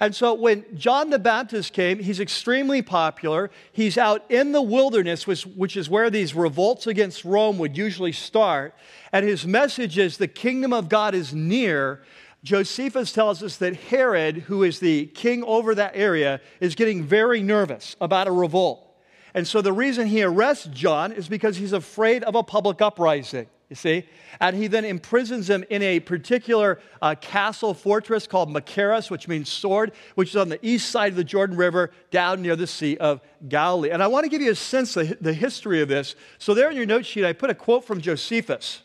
And 0.00 0.14
so 0.14 0.32
when 0.32 0.64
John 0.74 1.10
the 1.10 1.18
Baptist 1.18 1.72
came, 1.72 1.98
he's 1.98 2.20
extremely 2.20 2.82
popular. 2.82 3.50
He's 3.72 3.98
out 3.98 4.24
in 4.30 4.52
the 4.52 4.62
wilderness, 4.62 5.26
which, 5.26 5.42
which 5.44 5.76
is 5.76 5.90
where 5.90 6.08
these 6.08 6.34
revolts 6.34 6.86
against 6.86 7.24
Rome 7.24 7.58
would 7.58 7.76
usually 7.76 8.12
start. 8.12 8.74
And 9.12 9.26
his 9.26 9.46
message 9.46 9.98
is 9.98 10.16
the 10.16 10.28
kingdom 10.28 10.72
of 10.72 10.88
God 10.88 11.14
is 11.14 11.34
near. 11.34 12.02
Josephus 12.44 13.12
tells 13.12 13.42
us 13.42 13.56
that 13.56 13.74
Herod, 13.74 14.38
who 14.38 14.62
is 14.62 14.78
the 14.78 15.06
king 15.06 15.42
over 15.42 15.74
that 15.74 15.92
area, 15.94 16.40
is 16.60 16.76
getting 16.76 17.02
very 17.02 17.42
nervous 17.42 17.94
about 18.00 18.28
a 18.28 18.32
revolt. 18.32 18.87
And 19.34 19.46
so 19.46 19.60
the 19.60 19.72
reason 19.72 20.06
he 20.06 20.22
arrests 20.22 20.66
John 20.72 21.12
is 21.12 21.28
because 21.28 21.56
he's 21.56 21.72
afraid 21.72 22.24
of 22.24 22.34
a 22.34 22.42
public 22.42 22.80
uprising 22.82 23.46
you 23.68 23.76
see? 23.76 24.04
And 24.40 24.56
he 24.56 24.66
then 24.66 24.84
imprisons 24.84 25.50
him 25.50 25.62
in 25.68 25.82
a 25.82 26.00
particular 26.00 26.80
uh, 27.02 27.14
castle 27.20 27.74
fortress 27.74 28.26
called 28.26 28.48
Machaerus, 28.48 29.10
which 29.10 29.28
means 29.28 29.50
sword, 29.50 29.92
which 30.14 30.30
is 30.30 30.36
on 30.36 30.48
the 30.48 30.64
east 30.66 30.90
side 30.90 31.12
of 31.12 31.16
the 31.16 31.24
Jordan 31.24 31.56
River, 31.56 31.90
down 32.10 32.40
near 32.40 32.56
the 32.56 32.66
Sea 32.66 32.96
of 32.96 33.20
Galilee. 33.46 33.90
And 33.90 34.02
I 34.02 34.06
want 34.06 34.24
to 34.24 34.30
give 34.30 34.40
you 34.40 34.50
a 34.50 34.56
sense 34.56 34.96
of 34.96 35.18
the 35.20 35.34
history 35.34 35.82
of 35.82 35.88
this. 35.88 36.14
So, 36.38 36.54
there 36.54 36.70
in 36.70 36.76
your 36.76 36.86
note 36.86 37.04
sheet, 37.04 37.26
I 37.26 37.34
put 37.34 37.50
a 37.50 37.54
quote 37.54 37.84
from 37.84 38.00
Josephus. 38.00 38.82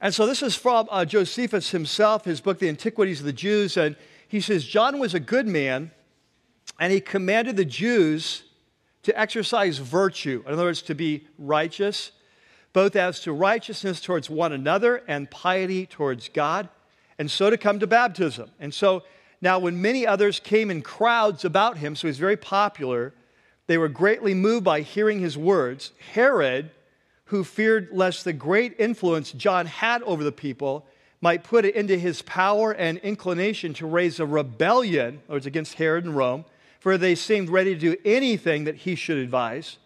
And 0.00 0.14
so, 0.14 0.26
this 0.26 0.42
is 0.42 0.54
from 0.54 0.88
uh, 0.90 1.04
Josephus 1.04 1.72
himself, 1.72 2.24
his 2.24 2.40
book, 2.40 2.58
The 2.58 2.70
Antiquities 2.70 3.20
of 3.20 3.26
the 3.26 3.34
Jews. 3.34 3.76
And 3.76 3.96
he 4.28 4.40
says, 4.40 4.64
John 4.64 4.98
was 4.98 5.12
a 5.12 5.20
good 5.20 5.46
man, 5.46 5.90
and 6.78 6.90
he 6.90 7.00
commanded 7.00 7.56
the 7.56 7.66
Jews 7.66 8.44
to 9.02 9.18
exercise 9.18 9.78
virtue, 9.78 10.42
in 10.46 10.52
other 10.52 10.64
words, 10.64 10.82
to 10.82 10.94
be 10.94 11.26
righteous 11.38 12.12
both 12.72 12.96
as 12.96 13.20
to 13.20 13.32
righteousness 13.32 14.00
towards 14.00 14.30
one 14.30 14.52
another 14.52 15.02
and 15.08 15.30
piety 15.30 15.86
towards 15.86 16.28
God, 16.28 16.68
and 17.18 17.30
so 17.30 17.50
to 17.50 17.58
come 17.58 17.80
to 17.80 17.86
baptism. 17.86 18.50
And 18.60 18.72
so 18.72 19.02
now, 19.40 19.58
when 19.58 19.80
many 19.80 20.06
others 20.06 20.38
came 20.38 20.70
in 20.70 20.82
crowds 20.82 21.44
about 21.44 21.78
him, 21.78 21.96
so 21.96 22.06
he's 22.06 22.18
very 22.18 22.36
popular, 22.36 23.14
they 23.66 23.78
were 23.78 23.88
greatly 23.88 24.34
moved 24.34 24.64
by 24.64 24.82
hearing 24.82 25.20
his 25.20 25.36
words. 25.36 25.92
Herod, 26.12 26.70
who 27.26 27.44
feared 27.44 27.88
lest 27.92 28.24
the 28.24 28.32
great 28.32 28.78
influence 28.78 29.32
John 29.32 29.66
had 29.66 30.02
over 30.02 30.22
the 30.22 30.32
people 30.32 30.86
might 31.22 31.44
put 31.44 31.64
it 31.64 31.74
into 31.74 31.96
his 31.98 32.22
power 32.22 32.72
and 32.72 32.98
inclination 32.98 33.74
to 33.74 33.86
raise 33.86 34.20
a 34.20 34.26
rebellion, 34.26 35.22
or 35.28 35.36
it's 35.36 35.46
against 35.46 35.74
Herod 35.74 36.04
and 36.04 36.16
Rome, 36.16 36.44
for 36.80 36.98
they 36.98 37.14
seemed 37.14 37.48
ready 37.48 37.74
to 37.74 37.80
do 37.80 37.96
anything 38.04 38.64
that 38.64 38.74
he 38.74 38.94
should 38.94 39.18
advise. 39.18 39.76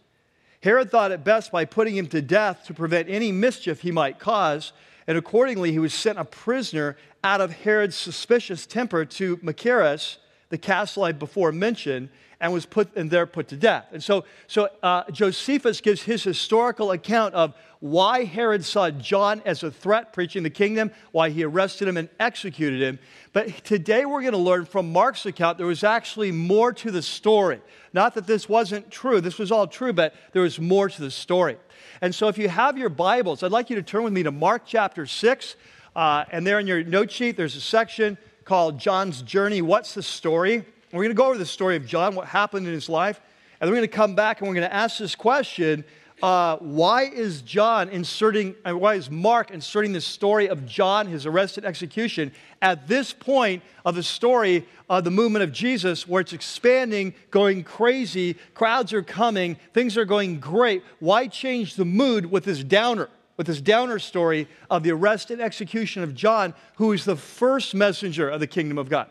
Herod 0.62 0.90
thought 0.90 1.12
it 1.12 1.24
best 1.24 1.52
by 1.52 1.66
putting 1.66 1.96
him 1.96 2.06
to 2.06 2.22
death 2.22 2.64
to 2.66 2.74
prevent 2.74 3.10
any 3.10 3.30
mischief 3.32 3.82
he 3.82 3.90
might 3.90 4.18
cause, 4.18 4.72
and 5.06 5.18
accordingly 5.18 5.72
he 5.72 5.78
was 5.78 5.92
sent 5.92 6.18
a 6.18 6.24
prisoner 6.24 6.96
out 7.22 7.40
of 7.40 7.52
Herod's 7.52 7.96
suspicious 7.96 8.64
temper 8.64 9.04
to 9.04 9.36
Machaerus, 9.38 10.18
the 10.48 10.56
castle 10.56 11.04
I 11.04 11.12
before 11.12 11.52
mentioned, 11.52 12.08
and 12.44 12.52
was 12.52 12.66
put 12.66 12.94
and 12.94 13.10
there 13.10 13.24
put 13.24 13.48
to 13.48 13.56
death. 13.56 13.86
And 13.92 14.04
so, 14.04 14.26
so 14.48 14.68
uh, 14.82 15.10
Josephus 15.10 15.80
gives 15.80 16.02
his 16.02 16.22
historical 16.22 16.90
account 16.90 17.34
of 17.34 17.54
why 17.80 18.24
Herod 18.24 18.66
saw 18.66 18.90
John 18.90 19.40
as 19.46 19.62
a 19.62 19.70
threat 19.70 20.12
preaching 20.12 20.42
the 20.42 20.50
kingdom, 20.50 20.90
why 21.10 21.30
he 21.30 21.42
arrested 21.42 21.88
him 21.88 21.96
and 21.96 22.10
executed 22.20 22.82
him. 22.82 22.98
But 23.32 23.64
today 23.64 24.04
we're 24.04 24.20
going 24.20 24.34
to 24.34 24.38
learn 24.38 24.66
from 24.66 24.92
Mark's 24.92 25.24
account 25.24 25.56
there 25.56 25.66
was 25.66 25.84
actually 25.84 26.32
more 26.32 26.70
to 26.74 26.90
the 26.90 27.00
story. 27.00 27.62
Not 27.94 28.14
that 28.14 28.26
this 28.26 28.46
wasn't 28.46 28.90
true, 28.90 29.22
this 29.22 29.38
was 29.38 29.50
all 29.50 29.66
true, 29.66 29.94
but 29.94 30.14
there 30.32 30.42
was 30.42 30.60
more 30.60 30.90
to 30.90 31.00
the 31.00 31.10
story. 31.10 31.56
And 32.02 32.14
so 32.14 32.28
if 32.28 32.36
you 32.36 32.50
have 32.50 32.76
your 32.76 32.90
Bibles, 32.90 33.42
I'd 33.42 33.52
like 33.52 33.70
you 33.70 33.76
to 33.76 33.82
turn 33.82 34.04
with 34.04 34.12
me 34.12 34.22
to 34.22 34.30
Mark 34.30 34.64
chapter 34.66 35.06
6. 35.06 35.56
Uh, 35.96 36.26
and 36.30 36.46
there 36.46 36.60
in 36.60 36.66
your 36.66 36.84
note 36.84 37.10
sheet, 37.10 37.38
there's 37.38 37.56
a 37.56 37.60
section 37.62 38.18
called 38.44 38.78
John's 38.78 39.22
Journey. 39.22 39.62
What's 39.62 39.94
the 39.94 40.02
story? 40.02 40.66
We're 40.94 41.02
going 41.02 41.10
to 41.10 41.14
go 41.14 41.26
over 41.26 41.38
the 41.38 41.44
story 41.44 41.74
of 41.74 41.86
John, 41.86 42.14
what 42.14 42.28
happened 42.28 42.68
in 42.68 42.72
his 42.72 42.88
life, 42.88 43.20
and 43.60 43.68
we're 43.68 43.74
going 43.74 43.88
to 43.88 43.96
come 43.96 44.14
back 44.14 44.40
and 44.40 44.48
we're 44.48 44.54
going 44.54 44.68
to 44.68 44.72
ask 44.72 44.98
this 44.98 45.16
question 45.16 45.84
uh, 46.22 46.56
why 46.58 47.02
is 47.02 47.42
John 47.42 47.88
inserting, 47.88 48.54
uh, 48.64 48.78
why 48.78 48.94
is 48.94 49.10
Mark 49.10 49.50
inserting 49.50 49.92
the 49.92 50.00
story 50.00 50.48
of 50.48 50.64
John, 50.64 51.08
his 51.08 51.26
arrest 51.26 51.58
and 51.58 51.66
execution, 51.66 52.30
at 52.62 52.86
this 52.86 53.12
point 53.12 53.64
of 53.84 53.96
the 53.96 54.04
story 54.04 54.68
of 54.88 55.02
the 55.02 55.10
movement 55.10 55.42
of 55.42 55.50
Jesus, 55.50 56.06
where 56.06 56.20
it's 56.20 56.32
expanding, 56.32 57.12
going 57.32 57.64
crazy, 57.64 58.34
crowds 58.54 58.92
are 58.92 59.02
coming, 59.02 59.56
things 59.72 59.98
are 59.98 60.04
going 60.04 60.38
great? 60.38 60.84
Why 61.00 61.26
change 61.26 61.74
the 61.74 61.84
mood 61.84 62.30
with 62.30 62.44
this 62.44 62.62
downer? 62.62 63.10
With 63.36 63.48
this 63.48 63.60
downer 63.60 63.98
story 63.98 64.46
of 64.70 64.84
the 64.84 64.92
arrest 64.92 65.32
and 65.32 65.42
execution 65.42 66.04
of 66.04 66.14
John, 66.14 66.54
who 66.76 66.92
is 66.92 67.04
the 67.04 67.16
first 67.16 67.74
messenger 67.74 68.30
of 68.30 68.38
the 68.38 68.46
kingdom 68.46 68.78
of 68.78 68.88
God. 68.88 69.08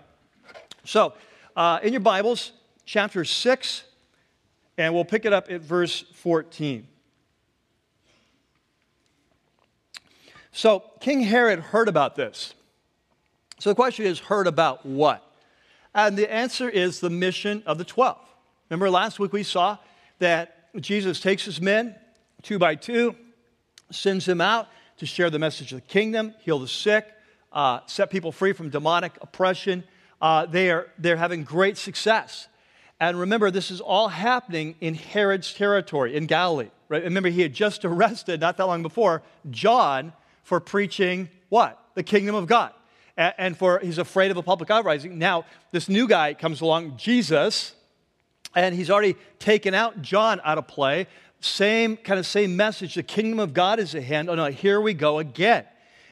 So, 0.85 1.13
uh, 1.55 1.79
in 1.83 1.93
your 1.93 1.99
Bibles, 1.99 2.51
chapter 2.85 3.23
6, 3.23 3.83
And 4.77 4.93
we'll 4.93 5.05
pick 5.05 5.25
it 5.25 5.33
up 5.33 5.51
at 5.51 5.61
verse 5.61 6.03
14. 6.15 6.87
So, 10.51 10.83
King 10.99 11.21
Herod 11.21 11.59
heard 11.59 11.87
about 11.87 12.15
this. 12.15 12.53
So, 13.59 13.69
the 13.69 13.75
question 13.75 14.05
is 14.05 14.19
heard 14.19 14.47
about 14.47 14.85
what? 14.85 15.23
And 15.95 16.17
the 16.17 16.31
answer 16.31 16.69
is 16.69 16.99
the 16.99 17.09
mission 17.09 17.63
of 17.65 17.77
the 17.77 17.85
12. 17.85 18.17
Remember 18.69 18.89
last 18.89 19.19
week 19.19 19.33
we 19.33 19.43
saw 19.43 19.77
that 20.19 20.69
Jesus 20.79 21.19
takes 21.19 21.45
his 21.45 21.61
men 21.61 21.95
two 22.41 22.59
by 22.59 22.75
two, 22.75 23.15
sends 23.91 24.25
them 24.25 24.41
out 24.41 24.67
to 24.97 25.05
share 25.05 25.29
the 25.29 25.39
message 25.39 25.71
of 25.71 25.81
the 25.81 25.87
kingdom, 25.87 26.33
heal 26.39 26.59
the 26.59 26.67
sick, 26.67 27.07
uh, 27.51 27.79
set 27.85 28.09
people 28.09 28.31
free 28.31 28.53
from 28.53 28.69
demonic 28.69 29.13
oppression. 29.21 29.83
Uh, 30.23 30.45
they 30.45 30.71
are, 30.71 30.87
they're 30.97 31.17
having 31.17 31.43
great 31.43 31.77
success. 31.77 32.47
And 32.97 33.19
remember, 33.19 33.51
this 33.51 33.69
is 33.69 33.81
all 33.81 34.07
happening 34.07 34.75
in 34.79 34.93
Herod's 34.93 35.53
territory 35.53 36.15
in 36.15 36.27
Galilee. 36.27 36.69
Right? 36.87 37.03
Remember, 37.03 37.27
he 37.27 37.41
had 37.41 37.53
just 37.53 37.83
arrested, 37.85 38.39
not 38.39 38.55
that 38.55 38.65
long 38.65 38.81
before, 38.81 39.21
John 39.51 40.13
for 40.43 40.61
preaching 40.61 41.29
what? 41.49 41.77
The 41.95 42.03
kingdom 42.03 42.35
of 42.35 42.47
God. 42.47 42.71
And, 43.17 43.55
for 43.55 43.79
he's 43.79 43.97
afraid 43.97 44.31
of 44.31 44.37
a 44.37 44.41
public 44.41 44.71
uprising. 44.71 45.19
Now, 45.19 45.45
this 45.71 45.87
new 45.89 46.07
guy 46.07 46.33
comes 46.33 46.61
along, 46.61 46.97
Jesus, 46.97 47.75
and 48.55 48.73
he's 48.73 48.89
already 48.89 49.15
taken 49.39 49.75
out 49.75 50.01
John 50.01 50.41
out 50.43 50.57
of 50.57 50.67
play. 50.67 51.05
Same 51.41 51.97
kind 51.97 52.17
of 52.17 52.25
same 52.25 52.55
message. 52.55 52.95
The 52.95 53.03
kingdom 53.03 53.39
of 53.39 53.53
God 53.53 53.77
is 53.77 53.93
at 53.93 54.03
hand. 54.03 54.29
Oh 54.29 54.35
no, 54.35 54.45
here 54.45 54.81
we 54.81 54.95
go 54.95 55.19
again. 55.19 55.65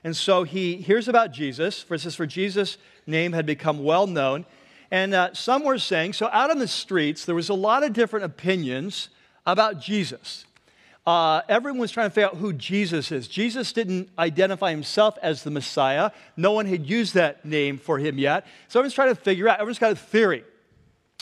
And 0.04 0.16
so 0.16 0.44
he 0.44 0.76
hears 0.76 1.08
about 1.08 1.32
Jesus. 1.32 1.82
For 1.82 1.96
instance, 1.96 2.16
for 2.16 2.28
Jesus' 2.28 2.78
name 3.12 3.34
had 3.34 3.46
become 3.46 3.84
well 3.84 4.08
known. 4.08 4.46
And 4.90 5.14
uh, 5.14 5.34
some 5.34 5.64
were 5.64 5.78
saying, 5.78 6.14
so 6.14 6.28
out 6.32 6.50
on 6.50 6.58
the 6.58 6.68
streets, 6.68 7.26
there 7.26 7.36
was 7.36 7.50
a 7.50 7.54
lot 7.54 7.84
of 7.84 7.94
different 7.94 8.26
opinions 8.26 9.10
about 9.46 9.80
Jesus. 9.80 10.46
Uh, 11.06 11.42
everyone 11.50 11.80
was 11.80 11.92
trying 11.92 12.08
to 12.08 12.14
figure 12.14 12.28
out 12.28 12.38
who 12.38 12.54
Jesus 12.54 13.12
is. 13.12 13.28
Jesus 13.28 13.74
didn't 13.74 14.10
identify 14.20 14.70
himself 14.70 15.18
as 15.22 15.44
the 15.44 15.50
Messiah. 15.50 16.12
No 16.38 16.52
one 16.52 16.66
had 16.66 16.86
used 16.88 17.14
that 17.16 17.44
name 17.46 17.78
for 17.78 17.98
him 17.98 18.18
yet. 18.18 18.46
So 18.68 18.80
everyone's 18.80 18.94
trying 18.94 19.16
to 19.16 19.22
figure 19.22 19.48
out, 19.48 19.56
everyone's 19.56 19.80
got 19.80 19.94
a 19.94 19.96
theory. 19.96 20.44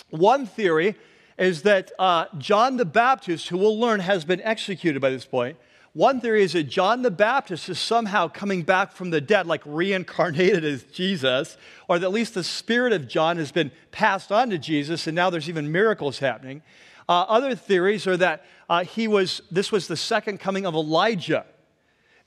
One 0.10 0.46
theory 0.46 0.96
is 1.38 1.62
that 1.62 1.92
uh, 1.98 2.26
John 2.38 2.76
the 2.76 2.86
Baptist, 2.86 3.48
who 3.48 3.58
we'll 3.58 3.80
learn 3.80 4.02
has 4.02 4.26
been 4.26 4.42
executed 4.42 5.00
by 5.02 5.12
this 5.12 5.26
point, 5.26 5.58
one 6.00 6.22
theory 6.22 6.44
is 6.44 6.54
that 6.54 6.64
John 6.64 7.02
the 7.02 7.12
Baptist 7.12 7.68
is 7.68 7.78
somehow 7.78 8.30
coming 8.30 8.62
back 8.62 8.94
from 8.94 9.10
the 9.10 9.20
dead, 9.20 9.48
like 9.48 9.62
reincarnated 9.66 10.64
as 10.64 10.84
Jesus, 10.84 11.58
or 11.90 12.00
that 12.00 12.06
at 12.06 12.14
least 12.14 12.36
the 12.36 12.44
spirit 12.46 12.94
of 12.94 13.06
John 13.06 13.36
has 13.36 13.52
been 13.52 13.70
passed 13.92 14.32
on 14.32 14.50
to 14.52 14.58
Jesus, 14.58 15.08
and 15.08 15.16
now 15.16 15.30
there's 15.30 15.50
even 15.50 15.74
miracles 15.74 16.20
happening. 16.20 16.62
Uh, 17.10 17.26
other 17.28 17.54
theories 17.54 18.08
are 18.08 18.16
that 18.16 18.46
uh, 18.70 18.86
he 18.86 19.10
was, 19.10 19.42
this 19.52 19.74
was 19.74 19.90
the 19.90 19.98
second 19.98 20.40
coming 20.40 20.66
of 20.66 20.74
Elijah. 20.74 21.46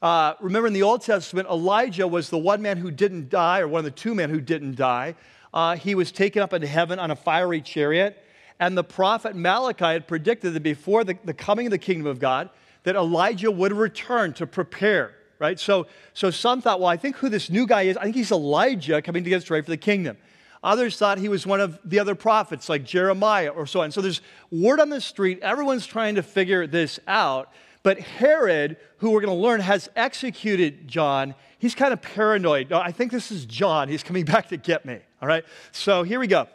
Uh, 0.03 0.35
remember 0.43 0.67
in 0.67 0.75
the 0.75 0.83
Old 0.83 1.01
Testament, 1.01 1.49
Elijah 1.49 2.07
was 2.07 2.29
the 2.29 2.37
one 2.37 2.61
man 2.61 2.77
who 2.77 2.91
didn't 2.91 3.31
die, 3.31 3.61
or 3.61 3.69
one 3.69 3.79
of 3.79 3.87
the 3.87 3.91
two 3.91 4.15
men 4.15 4.29
who 4.29 4.43
didn't 4.43 4.77
die. 4.77 5.15
Uh, 5.55 5.77
he 5.77 5.95
was 5.95 6.13
taken 6.13 6.43
up 6.43 6.53
into 6.53 6.67
heaven 6.67 6.99
on 6.99 7.11
a 7.11 7.17
fiery 7.17 7.63
chariot. 7.63 8.23
And 8.61 8.77
the 8.77 8.85
prophet 8.85 9.35
Malachi 9.35 9.87
had 9.87 10.07
predicted 10.07 10.53
that 10.53 10.63
before 10.63 11.05
the, 11.05 11.17
the 11.25 11.33
coming 11.33 11.69
of 11.69 11.71
the 11.71 11.79
kingdom 11.79 12.07
of 12.07 12.21
God, 12.21 12.51
that 12.85 12.97
Elijah 12.97 13.51
would 13.51 13.73
return 13.73 14.33
to 14.35 14.47
prepare, 14.47 15.15
right? 15.39 15.59
So, 15.59 15.87
so 16.15 16.31
some 16.31 16.61
thought, 16.61 16.81
well, 16.81 16.89
I 16.89 16.97
think 16.97 17.17
who 17.17 17.29
this 17.29 17.51
new 17.51 17.67
guy 17.67 17.83
is, 17.83 17.97
I 17.97 18.05
think 18.05 18.17
he's 18.17 18.33
Elijah 18.33 19.01
coming 19.03 19.25
to 19.25 19.31
get 19.31 19.43
us 19.43 19.51
ready 19.51 19.65
for 19.65 19.71
the 19.71 19.77
kingdom. 19.77 20.17
Others 20.65 20.97
thought 20.97 21.19
he 21.19 21.29
was 21.29 21.47
one 21.47 21.61
of 21.61 21.79
the 21.85 21.99
other 21.99 22.15
prophets, 22.15 22.69
like 22.69 22.85
Jeremiah 22.85 23.49
or 23.49 23.67
so 23.67 23.81
on. 23.81 23.91
So 23.91 24.01
there's 24.01 24.21
word 24.51 24.79
on 24.79 24.91
the 24.91 25.01
street. 25.01 25.41
Everyone's 25.43 25.87
trying 25.87 26.15
to 26.15 26.23
figure 26.23 26.67
this 26.67 27.01
out. 27.09 27.53
But 27.83 27.99
Herod, 27.99 28.77
who 28.99 29.11
we're 29.11 29.21
going 29.21 29.37
to 29.37 29.43
learn 29.43 29.61
has 29.61 29.91
executed 29.97 30.87
John, 30.87 31.35
he's 31.59 31.75
kind 31.75 31.93
of 31.93 32.01
paranoid. 32.01 32.71
No, 32.71 32.79
I 32.79 32.93
think 32.93 33.11
this 33.11 33.33
is 33.33 33.45
John. 33.45 33.89
He's 33.89 34.05
coming 34.05 34.25
back 34.27 34.49
to 34.51 34.57
get 34.57 34.85
me. 34.85 35.01
All 35.21 35.27
right? 35.27 35.45
So 35.73 36.05
here 36.05 36.21
we 36.21 36.29
go. 36.29 36.47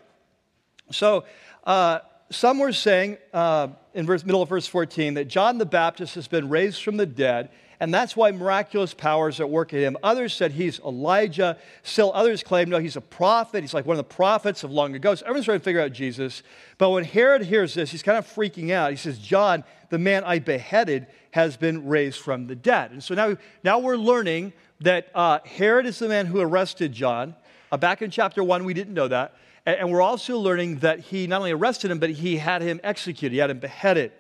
So 0.92 1.26
uh, 1.66 2.00
some 2.30 2.60
were 2.60 2.74
saying 2.74 3.18
uh, 3.34 3.70
in 3.94 4.06
verse, 4.06 4.26
middle 4.26 4.42
of 4.42 4.50
verse 4.50 4.68
14 4.68 5.16
that 5.16 5.26
John 5.26 5.58
the 5.58 5.66
Baptist 5.66 6.16
has 6.16 6.28
been 6.28 6.50
raised 6.50 6.84
from 6.84 6.98
the 6.98 7.06
dead 7.06 7.50
and 7.80 7.94
that's 7.94 8.16
why 8.16 8.32
miraculous 8.32 8.94
powers 8.94 9.40
at 9.40 9.50
work 9.50 9.72
in 9.72 9.80
him. 9.80 9.98
Others 10.02 10.34
said 10.34 10.52
he's 10.52 10.80
Elijah. 10.80 11.58
Still, 11.84 12.12
others 12.14 12.42
claim, 12.42 12.70
no, 12.70 12.80
he's 12.80 12.96
a 12.96 13.02
prophet. 13.02 13.62
He's 13.62 13.74
like 13.74 13.86
one 13.86 13.94
of 13.94 13.98
the 13.98 14.16
prophets 14.16 14.64
of 14.64 14.72
long 14.72 14.96
ago. 14.96 15.14
So 15.14 15.26
everyone's 15.26 15.46
trying 15.46 15.60
to 15.60 15.64
figure 15.64 15.82
out 15.82 15.92
Jesus. 15.92 16.42
But 16.80 16.90
when 16.90 17.04
Herod 17.04 17.44
hears 17.44 17.76
this, 17.76 17.92
he's 17.92 18.02
kind 18.02 18.18
of 18.18 18.26
freaking 18.26 18.72
out. 18.72 18.90
He 18.90 18.98
says, 18.98 19.20
John, 19.20 19.64
the 19.90 20.00
man 20.00 20.24
I 20.24 20.40
beheaded, 20.40 21.06
has 21.32 21.56
been 21.56 21.88
raised 21.88 22.20
from 22.20 22.48
the 22.48 22.56
dead. 22.56 22.92
And 22.92 23.04
so 23.04 23.14
now, 23.14 23.38
now 23.64 23.78
we're 23.78 23.98
learning 23.98 24.54
that 24.82 25.10
uh, 25.14 25.40
Herod 25.46 25.86
is 25.86 26.00
the 26.00 26.08
man 26.08 26.26
who 26.26 26.40
arrested 26.40 26.94
John. 26.94 27.36
Uh, 27.72 27.78
back 27.78 28.02
in 28.02 28.10
chapter 28.10 28.44
1, 28.44 28.66
we 28.66 28.74
didn't 28.74 28.96
know 28.96 29.08
that. 29.08 29.36
And, 29.68 29.82
and 29.82 29.92
we're 29.92 30.02
also 30.02 30.40
learning 30.40 30.80
that 30.80 31.02
he 31.02 31.28
not 31.28 31.40
only 31.40 31.52
arrested 31.52 31.92
him, 31.92 32.00
but 32.00 32.10
he 32.10 32.38
had 32.38 32.64
him 32.64 32.80
executed, 32.84 33.34
he 33.36 33.40
had 33.40 33.52
him 33.52 33.60
beheaded. 33.60 34.14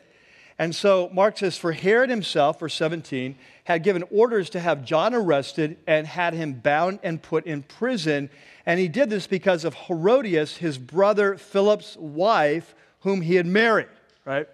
And 0.59 0.75
so 0.75 1.09
Mark 1.13 1.37
says, 1.37 1.57
For 1.57 1.71
Herod 1.71 2.09
himself, 2.09 2.59
verse 2.59 2.73
17, 2.73 3.37
had 3.63 3.83
given 3.83 4.03
orders 4.11 4.49
to 4.51 4.59
have 4.59 4.83
John 4.83 5.13
arrested 5.13 5.77
and 5.87 6.05
had 6.05 6.33
him 6.33 6.53
bound 6.53 6.99
and 7.03 7.21
put 7.21 7.45
in 7.45 7.63
prison. 7.63 8.29
And 8.65 8.79
he 8.79 8.87
did 8.87 9.09
this 9.09 9.27
because 9.27 9.63
of 9.63 9.75
Herodias, 9.75 10.57
his 10.57 10.77
brother 10.77 11.37
Philip's 11.37 11.95
wife, 11.97 12.75
whom 13.01 13.21
he 13.21 13.35
had 13.35 13.45
married, 13.45 13.87
right? 14.25 14.47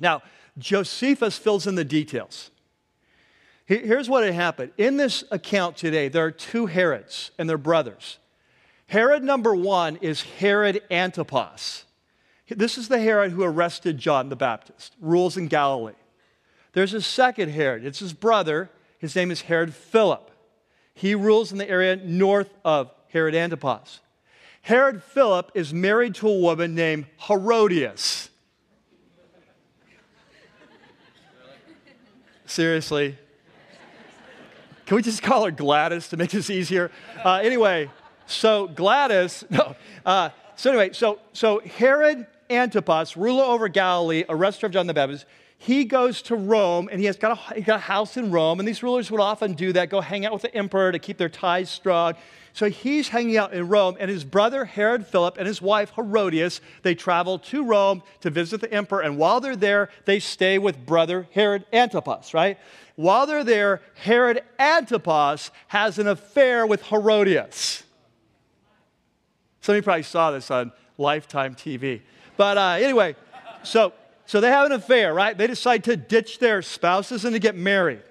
Now, 0.00 0.22
Josephus 0.58 1.38
fills 1.38 1.66
in 1.66 1.76
the 1.76 1.84
details. 1.84 2.50
Here's 3.66 4.10
what 4.10 4.24
had 4.24 4.34
happened. 4.34 4.72
In 4.76 4.98
this 4.98 5.24
account 5.30 5.76
today, 5.76 6.08
there 6.08 6.24
are 6.24 6.30
two 6.30 6.66
Herods 6.66 7.30
and 7.38 7.48
their 7.48 7.56
brothers. 7.56 8.18
Herod 8.86 9.22
number 9.22 9.54
one 9.54 9.96
is 9.96 10.22
Herod 10.22 10.82
Antipas. 10.90 11.84
This 12.48 12.76
is 12.76 12.88
the 12.88 13.00
Herod 13.00 13.32
who 13.32 13.42
arrested 13.42 13.98
John 13.98 14.28
the 14.28 14.36
Baptist, 14.36 14.94
rules 15.00 15.36
in 15.36 15.48
Galilee. 15.48 15.94
There's 16.72 16.92
a 16.92 17.00
second 17.00 17.50
Herod, 17.50 17.84
it's 17.84 18.00
his 18.00 18.12
brother. 18.12 18.70
His 18.98 19.14
name 19.14 19.30
is 19.30 19.42
Herod 19.42 19.74
Philip. 19.74 20.30
He 20.94 21.14
rules 21.14 21.52
in 21.52 21.58
the 21.58 21.68
area 21.68 21.96
north 21.96 22.54
of 22.64 22.90
Herod 23.08 23.34
Antipas. 23.34 24.00
Herod 24.62 25.02
Philip 25.02 25.50
is 25.54 25.74
married 25.74 26.14
to 26.16 26.28
a 26.28 26.38
woman 26.38 26.74
named 26.74 27.06
Herodias. 27.28 28.30
Seriously? 32.46 33.18
Can 34.86 34.96
we 34.96 35.02
just 35.02 35.22
call 35.22 35.44
her 35.44 35.50
Gladys 35.50 36.08
to 36.08 36.16
make 36.16 36.30
this 36.30 36.50
easier? 36.50 36.90
Uh, 37.24 37.40
anyway, 37.42 37.90
so 38.26 38.66
Gladys, 38.68 39.44
no. 39.50 39.76
Uh, 40.04 40.30
so 40.56 40.70
anyway, 40.70 40.92
so, 40.92 41.18
so 41.32 41.60
Herod 41.60 42.26
Antipas, 42.50 43.16
ruler 43.16 43.44
over 43.44 43.68
Galilee, 43.68 44.24
arrestor 44.24 44.64
of 44.64 44.72
John 44.72 44.86
the 44.86 44.94
Baptist, 44.94 45.26
he 45.58 45.84
goes 45.84 46.20
to 46.22 46.36
Rome 46.36 46.88
and 46.92 47.00
he 47.00 47.06
has 47.06 47.16
got 47.16 47.56
a, 47.56 47.60
got 47.62 47.76
a 47.76 47.82
house 47.82 48.16
in 48.16 48.30
Rome. 48.30 48.58
And 48.58 48.68
these 48.68 48.82
rulers 48.82 49.10
would 49.10 49.20
often 49.20 49.54
do 49.54 49.72
that, 49.72 49.88
go 49.88 50.00
hang 50.00 50.26
out 50.26 50.32
with 50.32 50.42
the 50.42 50.54
emperor 50.54 50.92
to 50.92 50.98
keep 50.98 51.16
their 51.16 51.28
ties 51.28 51.70
strong. 51.70 52.14
So 52.52 52.68
he's 52.68 53.08
hanging 53.08 53.36
out 53.36 53.52
in 53.52 53.66
Rome, 53.66 53.96
and 53.98 54.08
his 54.08 54.22
brother 54.22 54.64
Herod 54.64 55.04
Philip 55.06 55.38
and 55.38 55.46
his 55.46 55.60
wife 55.60 55.90
Herodias, 55.96 56.60
they 56.82 56.94
travel 56.94 57.40
to 57.40 57.64
Rome 57.64 58.02
to 58.20 58.30
visit 58.30 58.60
the 58.60 58.72
emperor. 58.72 59.00
And 59.00 59.18
while 59.18 59.40
they're 59.40 59.56
there, 59.56 59.88
they 60.04 60.20
stay 60.20 60.58
with 60.58 60.86
brother 60.86 61.26
Herod 61.32 61.64
Antipas, 61.72 62.32
right? 62.32 62.58
While 62.94 63.26
they're 63.26 63.42
there, 63.42 63.80
Herod 63.94 64.42
Antipas 64.58 65.50
has 65.68 65.98
an 65.98 66.06
affair 66.06 66.64
with 66.64 66.82
Herodias. 66.82 67.83
Some 69.64 69.72
of 69.72 69.76
you 69.76 69.82
probably 69.82 70.02
saw 70.02 70.30
this 70.30 70.50
on 70.50 70.72
Lifetime 70.98 71.54
TV. 71.54 72.02
But 72.36 72.58
uh, 72.58 72.72
anyway, 72.72 73.16
so, 73.62 73.94
so 74.26 74.38
they 74.42 74.50
have 74.50 74.66
an 74.66 74.72
affair, 74.72 75.14
right? 75.14 75.38
They 75.38 75.46
decide 75.46 75.84
to 75.84 75.96
ditch 75.96 76.38
their 76.38 76.60
spouses 76.60 77.24
and 77.24 77.32
to 77.32 77.38
get 77.38 77.56
married. 77.56 78.02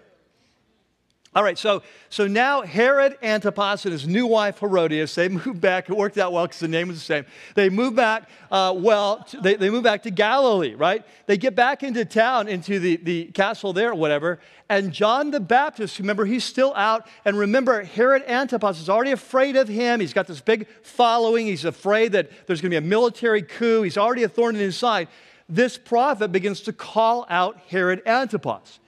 All 1.35 1.43
right, 1.43 1.57
so, 1.57 1.81
so 2.09 2.27
now 2.27 2.61
Herod 2.61 3.17
Antipas 3.23 3.85
and 3.85 3.91
his 3.91 4.07
new 4.07 4.27
wife 4.27 4.59
Herodias, 4.59 5.15
they 5.15 5.29
move 5.29 5.59
back. 5.59 5.89
It 5.89 5.97
worked 5.97 6.19
out 6.19 6.31
well 6.31 6.45
because 6.45 6.59
the 6.59 6.67
name 6.67 6.89
was 6.89 6.99
the 6.99 7.03
same. 7.03 7.25
They 7.55 7.69
move 7.69 7.95
back, 7.95 8.29
uh, 8.51 8.73
well, 8.77 9.23
to, 9.23 9.41
they, 9.41 9.55
they 9.55 9.71
move 9.71 9.83
back 9.83 10.03
to 10.03 10.11
Galilee, 10.11 10.75
right? 10.75 11.03
They 11.25 11.37
get 11.37 11.55
back 11.55 11.81
into 11.81 12.05
town, 12.05 12.47
into 12.47 12.79
the, 12.79 12.97
the 12.97 13.25
castle 13.25 13.73
there 13.73 13.91
or 13.91 13.95
whatever. 13.95 14.39
And 14.69 14.93
John 14.93 15.31
the 15.31 15.39
Baptist, 15.39 15.97
remember, 15.97 16.25
he's 16.25 16.43
still 16.43 16.71
out. 16.75 17.07
And 17.25 17.35
remember, 17.37 17.83
Herod 17.83 18.23
Antipas 18.27 18.79
is 18.79 18.87
already 18.87 19.11
afraid 19.11 19.55
of 19.55 19.67
him. 19.67 20.01
He's 20.01 20.13
got 20.13 20.27
this 20.27 20.39
big 20.39 20.67
following. 20.83 21.47
He's 21.47 21.65
afraid 21.65 22.11
that 22.11 22.29
there's 22.45 22.61
going 22.61 22.69
to 22.69 22.79
be 22.79 22.85
a 22.85 22.89
military 22.89 23.41
coup. 23.41 23.81
He's 23.81 23.97
already 23.97 24.21
a 24.21 24.29
thorn 24.29 24.55
in 24.55 24.61
his 24.61 24.77
side. 24.77 25.07
This 25.49 25.79
prophet 25.79 26.31
begins 26.31 26.61
to 26.61 26.73
call 26.73 27.25
out 27.27 27.57
Herod 27.69 28.03
Antipas. 28.05 28.79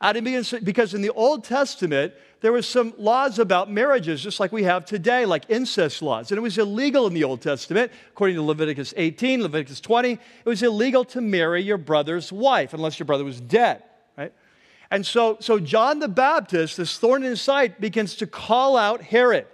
Because 0.00 0.94
in 0.94 1.02
the 1.02 1.10
Old 1.10 1.42
Testament, 1.44 2.14
there 2.40 2.52
was 2.52 2.68
some 2.68 2.94
laws 2.98 3.40
about 3.40 3.68
marriages, 3.68 4.22
just 4.22 4.38
like 4.38 4.52
we 4.52 4.62
have 4.62 4.84
today, 4.84 5.26
like 5.26 5.44
incest 5.48 6.02
laws. 6.02 6.30
And 6.30 6.38
it 6.38 6.40
was 6.40 6.56
illegal 6.56 7.08
in 7.08 7.14
the 7.14 7.24
Old 7.24 7.40
Testament, 7.40 7.90
according 8.10 8.36
to 8.36 8.42
Leviticus 8.42 8.94
18, 8.96 9.42
Leviticus 9.42 9.80
20. 9.80 10.12
It 10.12 10.20
was 10.44 10.62
illegal 10.62 11.04
to 11.06 11.20
marry 11.20 11.62
your 11.62 11.78
brother's 11.78 12.32
wife 12.32 12.74
unless 12.74 12.98
your 12.98 13.06
brother 13.06 13.24
was 13.24 13.40
dead, 13.40 13.82
right? 14.16 14.32
And 14.90 15.04
so, 15.04 15.36
so 15.40 15.58
John 15.58 15.98
the 15.98 16.08
Baptist, 16.08 16.76
this 16.76 16.96
thorn 16.96 17.24
in 17.24 17.30
his 17.30 17.42
side, 17.42 17.80
begins 17.80 18.14
to 18.16 18.26
call 18.26 18.76
out 18.76 19.02
Herod. 19.02 19.46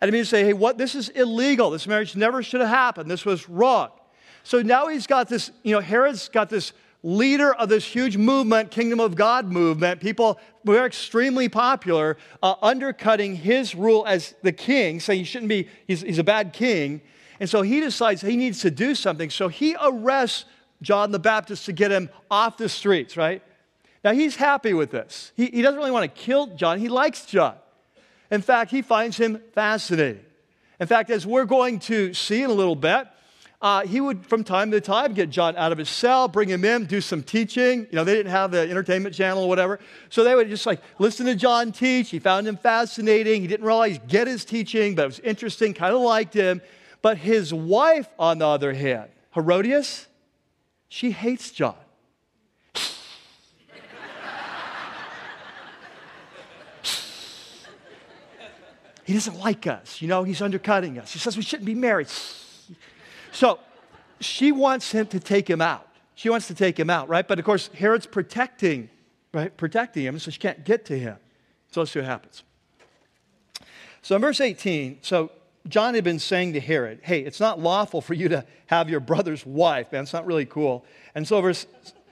And 0.00 0.08
he 0.08 0.12
begins 0.12 0.30
to 0.30 0.36
say, 0.36 0.44
hey, 0.44 0.52
what? 0.52 0.78
This 0.78 0.94
is 0.94 1.08
illegal. 1.08 1.70
This 1.70 1.88
marriage 1.88 2.14
never 2.14 2.44
should 2.44 2.60
have 2.60 2.70
happened. 2.70 3.10
This 3.10 3.24
was 3.24 3.48
wrong. 3.48 3.90
So 4.44 4.62
now 4.62 4.86
he's 4.86 5.08
got 5.08 5.28
this, 5.28 5.50
you 5.64 5.72
know, 5.72 5.80
Herod's 5.80 6.28
got 6.28 6.48
this 6.48 6.72
leader 7.06 7.54
of 7.54 7.68
this 7.68 7.84
huge 7.84 8.16
movement, 8.16 8.72
Kingdom 8.72 8.98
of 8.98 9.14
God 9.14 9.46
movement, 9.46 10.00
people 10.00 10.40
who 10.64 10.74
are 10.74 10.86
extremely 10.86 11.48
popular, 11.48 12.16
uh, 12.42 12.56
undercutting 12.60 13.36
his 13.36 13.76
rule 13.76 14.04
as 14.08 14.34
the 14.42 14.50
king, 14.50 14.98
saying 14.98 15.20
he 15.20 15.24
shouldn't 15.24 15.48
be, 15.48 15.68
he's, 15.86 16.00
he's 16.00 16.18
a 16.18 16.24
bad 16.24 16.52
king. 16.52 17.00
And 17.38 17.48
so 17.48 17.62
he 17.62 17.78
decides 17.78 18.22
he 18.22 18.36
needs 18.36 18.60
to 18.62 18.72
do 18.72 18.96
something. 18.96 19.30
So 19.30 19.46
he 19.46 19.76
arrests 19.80 20.46
John 20.82 21.12
the 21.12 21.20
Baptist 21.20 21.66
to 21.66 21.72
get 21.72 21.92
him 21.92 22.10
off 22.28 22.56
the 22.56 22.68
streets, 22.68 23.16
right? 23.16 23.40
Now 24.02 24.12
he's 24.12 24.34
happy 24.34 24.74
with 24.74 24.90
this. 24.90 25.30
He, 25.36 25.46
he 25.46 25.62
doesn't 25.62 25.78
really 25.78 25.92
want 25.92 26.12
to 26.12 26.20
kill 26.20 26.48
John, 26.48 26.80
he 26.80 26.88
likes 26.88 27.24
John. 27.24 27.54
In 28.32 28.42
fact, 28.42 28.72
he 28.72 28.82
finds 28.82 29.16
him 29.16 29.40
fascinating. 29.54 30.24
In 30.80 30.88
fact, 30.88 31.10
as 31.10 31.24
we're 31.24 31.44
going 31.44 31.78
to 31.80 32.12
see 32.14 32.42
in 32.42 32.50
a 32.50 32.52
little 32.54 32.74
bit, 32.74 33.06
uh, 33.62 33.86
he 33.86 34.00
would, 34.00 34.26
from 34.26 34.44
time 34.44 34.70
to 34.70 34.80
time, 34.80 35.14
get 35.14 35.30
John 35.30 35.56
out 35.56 35.72
of 35.72 35.78
his 35.78 35.88
cell, 35.88 36.28
bring 36.28 36.48
him 36.48 36.64
in, 36.64 36.84
do 36.84 37.00
some 37.00 37.22
teaching. 37.22 37.80
You 37.90 37.96
know, 37.96 38.04
they 38.04 38.14
didn't 38.14 38.32
have 38.32 38.50
the 38.50 38.60
entertainment 38.60 39.14
channel 39.14 39.44
or 39.44 39.48
whatever. 39.48 39.80
So 40.10 40.24
they 40.24 40.34
would 40.34 40.48
just 40.48 40.66
like 40.66 40.82
listen 40.98 41.24
to 41.26 41.34
John 41.34 41.72
teach. 41.72 42.10
He 42.10 42.18
found 42.18 42.46
him 42.46 42.58
fascinating. 42.58 43.40
He 43.40 43.48
didn't 43.48 43.64
realize 43.64 43.98
get 44.06 44.26
his 44.26 44.44
teaching, 44.44 44.94
but 44.94 45.02
it 45.02 45.06
was 45.06 45.20
interesting, 45.20 45.72
kind 45.72 45.94
of 45.94 46.02
liked 46.02 46.34
him. 46.34 46.60
But 47.00 47.16
his 47.18 47.54
wife, 47.54 48.08
on 48.18 48.38
the 48.38 48.46
other 48.46 48.74
hand, 48.74 49.10
Herodias, 49.34 50.06
she 50.88 51.10
hates 51.10 51.50
John. 51.50 51.76
he 59.04 59.14
doesn't 59.14 59.38
like 59.38 59.66
us. 59.66 60.02
You 60.02 60.08
know, 60.08 60.24
he's 60.24 60.42
undercutting 60.42 60.98
us. 60.98 61.12
He 61.12 61.18
says 61.20 61.36
we 61.36 61.42
shouldn't 61.42 61.66
be 61.66 61.74
married. 61.74 62.08
So 63.36 63.58
she 64.18 64.50
wants 64.50 64.90
him 64.92 65.06
to 65.08 65.20
take 65.20 65.48
him 65.48 65.60
out. 65.60 65.86
She 66.14 66.30
wants 66.30 66.46
to 66.46 66.54
take 66.54 66.80
him 66.80 66.88
out, 66.88 67.10
right? 67.10 67.28
But 67.28 67.38
of 67.38 67.44
course, 67.44 67.68
Herod's 67.74 68.06
protecting, 68.06 68.88
right? 69.34 69.54
Protecting 69.54 70.04
him, 70.04 70.18
so 70.18 70.30
she 70.30 70.38
can't 70.38 70.64
get 70.64 70.86
to 70.86 70.98
him. 70.98 71.18
So 71.70 71.82
let's 71.82 71.92
see 71.92 71.98
what 71.98 72.06
happens. 72.06 72.44
So 74.00 74.16
in 74.16 74.22
verse 74.22 74.40
18, 74.40 75.00
so 75.02 75.30
John 75.68 75.94
had 75.94 76.02
been 76.02 76.18
saying 76.18 76.54
to 76.54 76.60
Herod, 76.60 77.00
hey, 77.02 77.20
it's 77.20 77.38
not 77.38 77.60
lawful 77.60 78.00
for 78.00 78.14
you 78.14 78.30
to 78.30 78.46
have 78.68 78.88
your 78.88 79.00
brother's 79.00 79.44
wife, 79.44 79.92
man. 79.92 80.04
It's 80.04 80.14
not 80.14 80.24
really 80.24 80.46
cool. 80.46 80.86
And 81.14 81.28
so 81.28 81.38
verse 81.42 81.66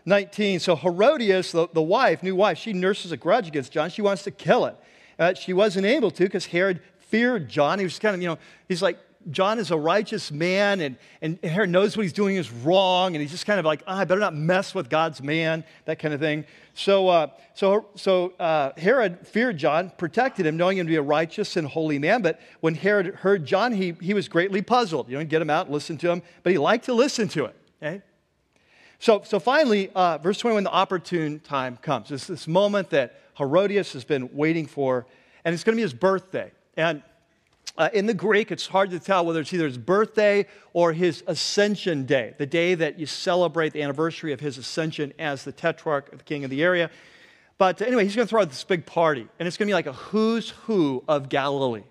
19, 0.05 0.61
so 0.61 0.77
Herodias, 0.77 1.53
the, 1.53 1.69
the 1.73 1.81
wife, 1.81 2.23
new 2.23 2.37
wife, 2.37 2.59
she 2.59 2.75
nurses 2.75 3.13
a 3.13 3.17
grudge 3.17 3.49
against 3.49 3.73
John. 3.73 3.89
She 3.89 4.03
wants 4.03 4.25
to 4.25 4.31
kill 4.31 4.67
him. 4.67 4.75
Uh, 5.19 5.33
she 5.33 5.55
wasn't 5.55 5.87
able 5.87 6.11
to 6.11 6.25
because 6.25 6.45
Herod 6.45 6.83
feared 6.99 7.49
John. 7.49 7.79
He 7.79 7.85
was 7.87 7.99
kind 7.99 8.15
of, 8.15 8.21
you 8.21 8.29
know, 8.29 8.39
he's 8.69 8.83
like, 8.83 8.99
John 9.31 9.59
is 9.59 9.71
a 9.71 9.77
righteous 9.77 10.31
man, 10.31 10.81
and, 10.81 10.97
and 11.23 11.39
Herod 11.43 11.71
knows 11.71 11.97
what 11.97 12.03
he's 12.03 12.13
doing 12.13 12.37
is 12.37 12.51
wrong, 12.51 13.15
and 13.15 13.23
he's 13.23 13.31
just 13.31 13.47
kind 13.47 13.59
of 13.59 13.65
like, 13.65 13.83
oh, 13.87 13.95
I 13.95 14.05
better 14.05 14.21
not 14.21 14.35
mess 14.35 14.75
with 14.75 14.89
God's 14.91 15.23
man, 15.23 15.65
that 15.87 15.99
kind 15.99 16.13
of 16.13 16.21
thing. 16.21 16.45
So, 16.75 17.09
uh, 17.09 17.29
so, 17.55 17.87
so 17.95 18.33
uh, 18.39 18.73
Herod 18.77 19.27
feared 19.27 19.57
John, 19.57 19.93
protected 19.97 20.47
him, 20.47 20.57
knowing 20.57 20.79
him 20.79 20.87
to 20.87 20.91
be 20.91 20.97
a 20.97 21.03
righteous 21.03 21.57
and 21.57 21.67
holy 21.67 21.99
man. 21.99 22.23
But 22.23 22.41
when 22.61 22.75
Herod 22.75 23.07
heard 23.07 23.45
John, 23.47 23.73
he, 23.73 23.97
he 24.01 24.15
was 24.15 24.29
greatly 24.29 24.63
puzzled. 24.63 25.09
You 25.09 25.19
know, 25.19 25.25
get 25.25 25.41
him 25.41 25.51
out, 25.51 25.71
listen 25.71 25.97
to 25.99 26.11
him, 26.11 26.23
but 26.43 26.53
he 26.53 26.59
liked 26.59 26.85
to 26.87 26.95
listen 26.95 27.29
to 27.29 27.47
it. 27.47 27.57
Okay? 27.83 28.03
So, 28.99 29.23
so 29.25 29.39
finally, 29.39 29.91
uh, 29.95 30.19
verse 30.19 30.39
21, 30.39 30.65
the 30.65 30.71
opportune 30.71 31.41
time 31.41 31.77
comes. 31.77 32.11
It's 32.11 32.27
this 32.27 32.49
moment 32.49 32.91
that 32.91 33.21
Herodias 33.37 33.93
has 33.93 34.05
been 34.05 34.35
waiting 34.35 34.67
for, 34.67 35.07
and 35.45 35.55
it's 35.55 35.65
going 35.65 35.75
to 35.75 35.77
be 35.77 35.83
his 35.83 35.95
birthday. 35.95 36.53
And 36.77 37.03
uh, 37.77 37.89
in 37.93 38.07
the 38.07 38.15
Greek, 38.15 38.53
it's 38.53 38.69
hard 38.69 38.91
to 38.91 39.01
tell 39.01 39.27
whether 39.27 39.41
it's 39.41 39.53
either 39.53 39.67
his 39.67 39.79
birthday 39.79 40.47
or 40.73 40.93
his 40.93 41.25
ascension 41.27 42.07
day, 42.07 42.35
the 42.39 42.47
day 42.47 42.75
that 42.77 43.01
you 43.01 43.07
celebrate 43.07 43.73
the 43.73 43.83
anniversary 43.83 44.33
of 44.33 44.41
his 44.41 44.59
ascension 44.59 45.13
as 45.19 45.43
the 45.43 45.51
tetrarch, 45.51 46.11
the 46.11 46.23
king 46.23 46.45
of 46.45 46.51
the 46.51 46.63
area. 46.63 46.89
But 47.59 47.83
anyway, 47.83 48.05
he's 48.05 48.15
going 48.15 48.27
to 48.27 48.31
throw 48.31 48.43
out 48.43 48.49
this 48.49 48.65
big 48.65 48.87
party, 48.87 49.27
and 49.39 49.49
it's 49.49 49.57
going 49.57 49.67
to 49.67 49.71
be 49.71 49.75
like 49.75 49.87
a 49.87 49.93
who's 49.93 50.51
who 50.51 51.03
of 51.09 51.29
Galilee. 51.29 51.85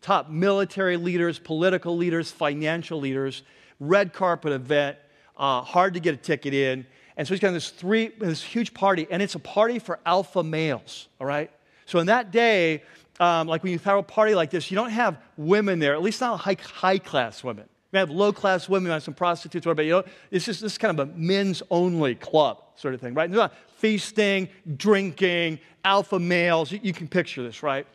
Top 0.00 0.30
military 0.30 0.96
leaders, 0.96 1.40
political 1.40 1.96
leaders, 1.96 2.30
financial 2.30 3.00
leaders, 3.00 3.42
red 3.80 4.12
carpet 4.12 4.52
event, 4.52 4.96
uh, 5.36 5.62
hard 5.62 5.94
to 5.94 6.00
get 6.00 6.14
a 6.14 6.18
ticket 6.18 6.54
in. 6.54 6.86
And 7.16 7.26
so 7.26 7.34
he's 7.34 7.40
got 7.40 7.50
this 7.50 7.70
three, 7.70 8.08
this 8.18 8.42
huge 8.42 8.74
party, 8.74 9.08
and 9.10 9.20
it's 9.22 9.34
a 9.34 9.40
party 9.40 9.78
for 9.80 9.98
alpha 10.06 10.42
males, 10.42 11.08
all 11.20 11.26
right? 11.26 11.50
So 11.86 11.98
in 11.98 12.06
that 12.06 12.30
day, 12.30 12.82
um, 13.18 13.48
like 13.48 13.62
when 13.62 13.72
you 13.72 13.78
throw 13.78 13.98
a 13.98 14.02
party 14.02 14.34
like 14.34 14.50
this, 14.50 14.70
you 14.70 14.74
don't 14.74 14.90
have 14.90 15.18
women 15.36 15.78
there, 15.78 15.94
at 15.94 16.02
least 16.02 16.20
not 16.20 16.38
high, 16.38 16.56
high 16.60 16.98
class 16.98 17.42
women. 17.42 17.68
You 17.92 18.00
have 18.00 18.10
low 18.10 18.32
class 18.32 18.68
women, 18.68 18.88
you 18.88 18.92
have 18.92 19.02
some 19.02 19.14
prostitutes, 19.14 19.64
whatever, 19.64 19.76
but 19.76 19.84
you 19.86 19.92
know, 19.92 20.04
it's 20.30 20.44
just 20.44 20.60
this 20.60 20.76
kind 20.76 20.98
of 20.98 21.08
a 21.08 21.12
men's 21.12 21.62
only 21.70 22.14
club 22.14 22.62
sort 22.74 22.94
of 22.94 23.00
thing, 23.00 23.14
right? 23.14 23.30
There's 23.30 23.38
not 23.38 23.54
feasting, 23.78 24.48
drinking, 24.76 25.60
alpha 25.84 26.18
males. 26.18 26.70
You, 26.70 26.80
you 26.82 26.92
can 26.92 27.08
picture 27.08 27.42
this, 27.42 27.62
right? 27.62 27.86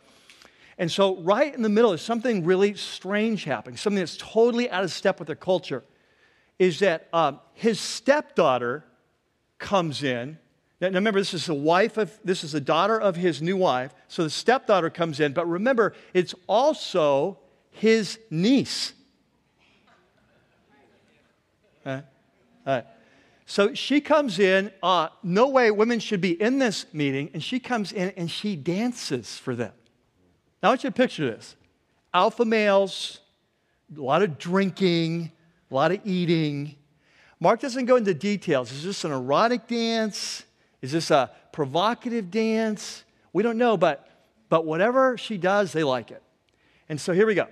And 0.78 0.90
so, 0.90 1.18
right 1.18 1.54
in 1.54 1.62
the 1.62 1.68
middle, 1.68 1.92
is 1.92 2.00
something 2.00 2.44
really 2.44 2.74
strange 2.74 3.44
happening, 3.44 3.76
something 3.76 4.00
that's 4.00 4.16
totally 4.16 4.70
out 4.70 4.82
of 4.82 4.90
step 4.90 5.18
with 5.18 5.26
their 5.26 5.36
culture. 5.36 5.84
Is 6.58 6.80
that 6.80 7.08
um, 7.12 7.40
his 7.54 7.78
stepdaughter 7.78 8.84
comes 9.58 10.02
in 10.02 10.38
now, 10.90 10.98
remember, 10.98 11.20
this 11.20 11.32
is 11.32 11.46
the 11.46 11.54
wife 11.54 11.96
of, 11.96 12.18
this 12.24 12.42
is 12.42 12.52
the 12.52 12.60
daughter 12.60 13.00
of 13.00 13.14
his 13.14 13.40
new 13.40 13.56
wife. 13.56 13.94
So 14.08 14.24
the 14.24 14.30
stepdaughter 14.30 14.90
comes 14.90 15.20
in, 15.20 15.32
but 15.32 15.46
remember, 15.46 15.94
it's 16.12 16.34
also 16.48 17.38
his 17.70 18.18
niece. 18.30 18.92
So 23.46 23.74
she 23.74 24.00
comes 24.00 24.38
in. 24.38 24.72
Uh, 24.82 25.08
no 25.22 25.48
way 25.48 25.70
women 25.70 26.00
should 26.00 26.20
be 26.20 26.40
in 26.40 26.58
this 26.58 26.86
meeting. 26.92 27.30
And 27.32 27.42
she 27.42 27.60
comes 27.60 27.92
in 27.92 28.10
and 28.16 28.30
she 28.30 28.56
dances 28.56 29.36
for 29.38 29.54
them. 29.54 29.72
Now, 30.62 30.70
I 30.70 30.72
want 30.72 30.84
you 30.84 30.90
to 30.90 30.94
picture 30.94 31.26
this 31.26 31.54
alpha 32.14 32.44
males, 32.44 33.20
a 33.96 34.00
lot 34.00 34.22
of 34.22 34.38
drinking, 34.38 35.30
a 35.70 35.74
lot 35.74 35.92
of 35.92 36.00
eating. 36.04 36.74
Mark 37.38 37.60
doesn't 37.60 37.86
go 37.86 37.96
into 37.96 38.14
details. 38.14 38.72
Is 38.72 38.84
this 38.84 39.04
an 39.04 39.12
erotic 39.12 39.66
dance? 39.68 40.44
Is 40.82 40.92
this 40.92 41.10
a 41.10 41.30
provocative 41.52 42.30
dance? 42.30 43.04
We 43.32 43.42
don't 43.42 43.56
know, 43.56 43.76
but, 43.76 44.08
but 44.48 44.66
whatever 44.66 45.16
she 45.16 45.38
does, 45.38 45.72
they 45.72 45.84
like 45.84 46.10
it. 46.10 46.22
And 46.88 47.00
so 47.00 47.14
here 47.14 47.26
we 47.26 47.34
go. 47.34 47.46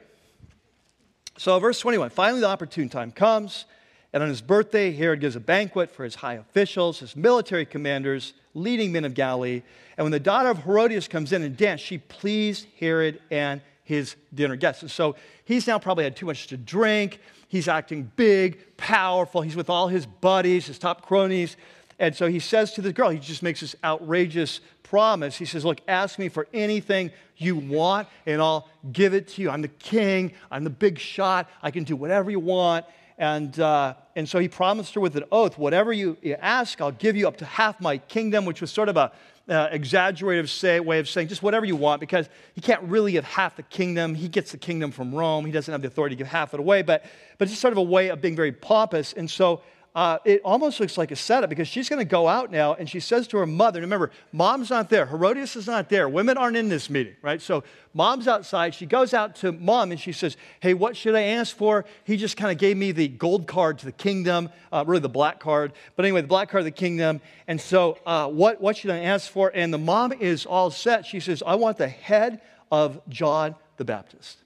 So, 1.38 1.58
verse 1.58 1.80
21 1.80 2.10
finally, 2.10 2.40
the 2.40 2.48
opportune 2.48 2.90
time 2.90 3.12
comes. 3.12 3.64
And 4.12 4.22
on 4.22 4.28
his 4.28 4.42
birthday, 4.42 4.92
Herod 4.92 5.20
gives 5.20 5.36
a 5.36 5.40
banquet 5.40 5.90
for 5.90 6.02
his 6.02 6.16
high 6.16 6.34
officials, 6.34 6.98
his 6.98 7.14
military 7.14 7.64
commanders, 7.64 8.34
leading 8.54 8.90
men 8.90 9.04
of 9.04 9.14
Galilee. 9.14 9.62
And 9.96 10.04
when 10.04 10.10
the 10.10 10.20
daughter 10.20 10.50
of 10.50 10.64
Herodias 10.64 11.06
comes 11.06 11.32
in 11.32 11.42
and 11.42 11.56
dances, 11.56 11.86
she 11.86 11.98
pleased 11.98 12.66
Herod 12.80 13.22
and 13.30 13.60
his 13.84 14.16
dinner 14.34 14.56
guests. 14.56 14.82
And 14.82 14.90
so 14.90 15.14
he's 15.44 15.66
now 15.66 15.78
probably 15.78 16.04
had 16.04 16.16
too 16.16 16.26
much 16.26 16.48
to 16.48 16.56
drink. 16.56 17.20
He's 17.48 17.68
acting 17.68 18.10
big, 18.16 18.76
powerful. 18.76 19.42
He's 19.42 19.56
with 19.56 19.70
all 19.70 19.88
his 19.88 20.06
buddies, 20.06 20.66
his 20.66 20.78
top 20.78 21.06
cronies. 21.06 21.56
And 22.00 22.16
so 22.16 22.28
he 22.28 22.38
says 22.38 22.72
to 22.72 22.82
this 22.82 22.94
girl, 22.94 23.10
he 23.10 23.18
just 23.18 23.42
makes 23.42 23.60
this 23.60 23.76
outrageous 23.84 24.60
promise. 24.82 25.36
He 25.36 25.44
says, 25.44 25.66
Look, 25.66 25.82
ask 25.86 26.18
me 26.18 26.30
for 26.30 26.48
anything 26.52 27.12
you 27.36 27.56
want, 27.56 28.08
and 28.24 28.40
I'll 28.40 28.68
give 28.90 29.12
it 29.12 29.28
to 29.28 29.42
you. 29.42 29.50
I'm 29.50 29.60
the 29.60 29.68
king, 29.68 30.32
I'm 30.50 30.64
the 30.64 30.70
big 30.70 30.98
shot, 30.98 31.48
I 31.62 31.70
can 31.70 31.84
do 31.84 31.94
whatever 31.94 32.30
you 32.30 32.40
want. 32.40 32.86
And, 33.18 33.60
uh, 33.60 33.94
and 34.16 34.26
so 34.26 34.38
he 34.38 34.48
promised 34.48 34.94
her 34.94 35.00
with 35.00 35.14
an 35.14 35.24
oath, 35.30 35.58
Whatever 35.58 35.92
you, 35.92 36.16
ask, 36.40 36.80
I'll 36.80 36.90
give 36.90 37.16
you 37.16 37.28
up 37.28 37.36
to 37.36 37.44
half 37.44 37.82
my 37.82 37.98
kingdom, 37.98 38.46
which 38.46 38.62
was 38.62 38.70
sort 38.70 38.88
of 38.88 38.96
a 38.96 39.12
uh, 39.50 39.68
exaggerative 39.70 40.48
say, 40.48 40.80
way 40.80 41.00
of 41.00 41.08
saying 41.08 41.28
just 41.28 41.42
whatever 41.42 41.66
you 41.66 41.76
want 41.76 42.00
because 42.00 42.28
he 42.54 42.62
can't 42.62 42.82
really 42.84 43.12
give 43.12 43.24
half 43.24 43.56
the 43.56 43.62
kingdom. 43.64 44.14
He 44.14 44.28
gets 44.28 44.52
the 44.52 44.58
kingdom 44.58 44.90
from 44.90 45.14
Rome. 45.14 45.44
He 45.44 45.52
doesn't 45.52 45.70
have 45.70 45.82
the 45.82 45.88
authority 45.88 46.14
to 46.14 46.18
give 46.18 46.28
half 46.28 46.54
it 46.54 46.60
away, 46.60 46.80
but, 46.80 47.04
but 47.36 47.50
it's 47.50 47.58
sort 47.58 47.72
of 47.72 47.78
a 47.78 47.82
way 47.82 48.08
of 48.08 48.22
being 48.22 48.36
very 48.36 48.52
pompous. 48.52 49.12
And 49.12 49.28
so 49.28 49.60
uh, 49.92 50.18
it 50.24 50.40
almost 50.44 50.78
looks 50.78 50.96
like 50.96 51.10
a 51.10 51.16
setup 51.16 51.50
because 51.50 51.66
she's 51.66 51.88
going 51.88 51.98
to 51.98 52.04
go 52.04 52.28
out 52.28 52.52
now 52.52 52.74
and 52.74 52.88
she 52.88 53.00
says 53.00 53.26
to 53.26 53.38
her 53.38 53.46
mother, 53.46 53.80
remember, 53.80 54.12
mom's 54.30 54.70
not 54.70 54.88
there. 54.88 55.04
Herodias 55.04 55.56
is 55.56 55.66
not 55.66 55.88
there. 55.88 56.08
Women 56.08 56.36
aren't 56.36 56.56
in 56.56 56.68
this 56.68 56.88
meeting, 56.88 57.16
right? 57.22 57.42
So 57.42 57.64
mom's 57.92 58.28
outside. 58.28 58.72
She 58.72 58.86
goes 58.86 59.12
out 59.12 59.34
to 59.36 59.50
mom 59.50 59.90
and 59.90 59.98
she 59.98 60.12
says, 60.12 60.36
Hey, 60.60 60.74
what 60.74 60.96
should 60.96 61.16
I 61.16 61.22
ask 61.22 61.56
for? 61.56 61.84
He 62.04 62.16
just 62.16 62.36
kind 62.36 62.52
of 62.52 62.58
gave 62.58 62.76
me 62.76 62.92
the 62.92 63.08
gold 63.08 63.48
card 63.48 63.80
to 63.80 63.84
the 63.84 63.92
kingdom, 63.92 64.50
uh, 64.70 64.84
really 64.86 65.00
the 65.00 65.08
black 65.08 65.40
card. 65.40 65.72
But 65.96 66.04
anyway, 66.04 66.20
the 66.20 66.28
black 66.28 66.50
card 66.50 66.60
of 66.60 66.66
the 66.66 66.70
kingdom. 66.70 67.20
And 67.48 67.60
so, 67.60 67.98
uh, 68.06 68.28
what, 68.28 68.60
what 68.60 68.76
should 68.76 68.90
I 68.90 68.98
ask 68.98 69.28
for? 69.28 69.50
And 69.52 69.74
the 69.74 69.78
mom 69.78 70.12
is 70.12 70.46
all 70.46 70.70
set. 70.70 71.04
She 71.04 71.18
says, 71.18 71.42
I 71.44 71.56
want 71.56 71.78
the 71.78 71.88
head 71.88 72.40
of 72.70 73.00
John 73.08 73.56
the 73.76 73.84
Baptist. 73.84 74.38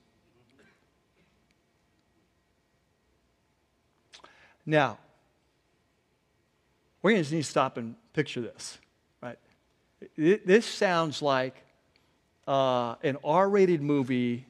Now, 4.64 4.98
we're 7.04 7.10
going 7.10 7.22
to 7.22 7.34
need 7.34 7.42
to 7.42 7.48
stop 7.48 7.76
and 7.76 7.96
picture 8.14 8.40
this, 8.40 8.78
right? 9.22 9.36
This 10.16 10.64
sounds 10.64 11.20
like 11.20 11.54
uh, 12.48 12.94
an 13.02 13.18
R 13.22 13.46
rated 13.46 13.82
movie 13.82 14.46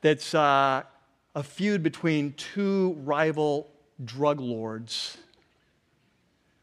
that's 0.00 0.34
uh, 0.34 0.84
a 1.34 1.42
feud 1.42 1.82
between 1.82 2.32
two 2.32 2.96
rival 3.04 3.68
drug 4.02 4.40
lords 4.40 5.18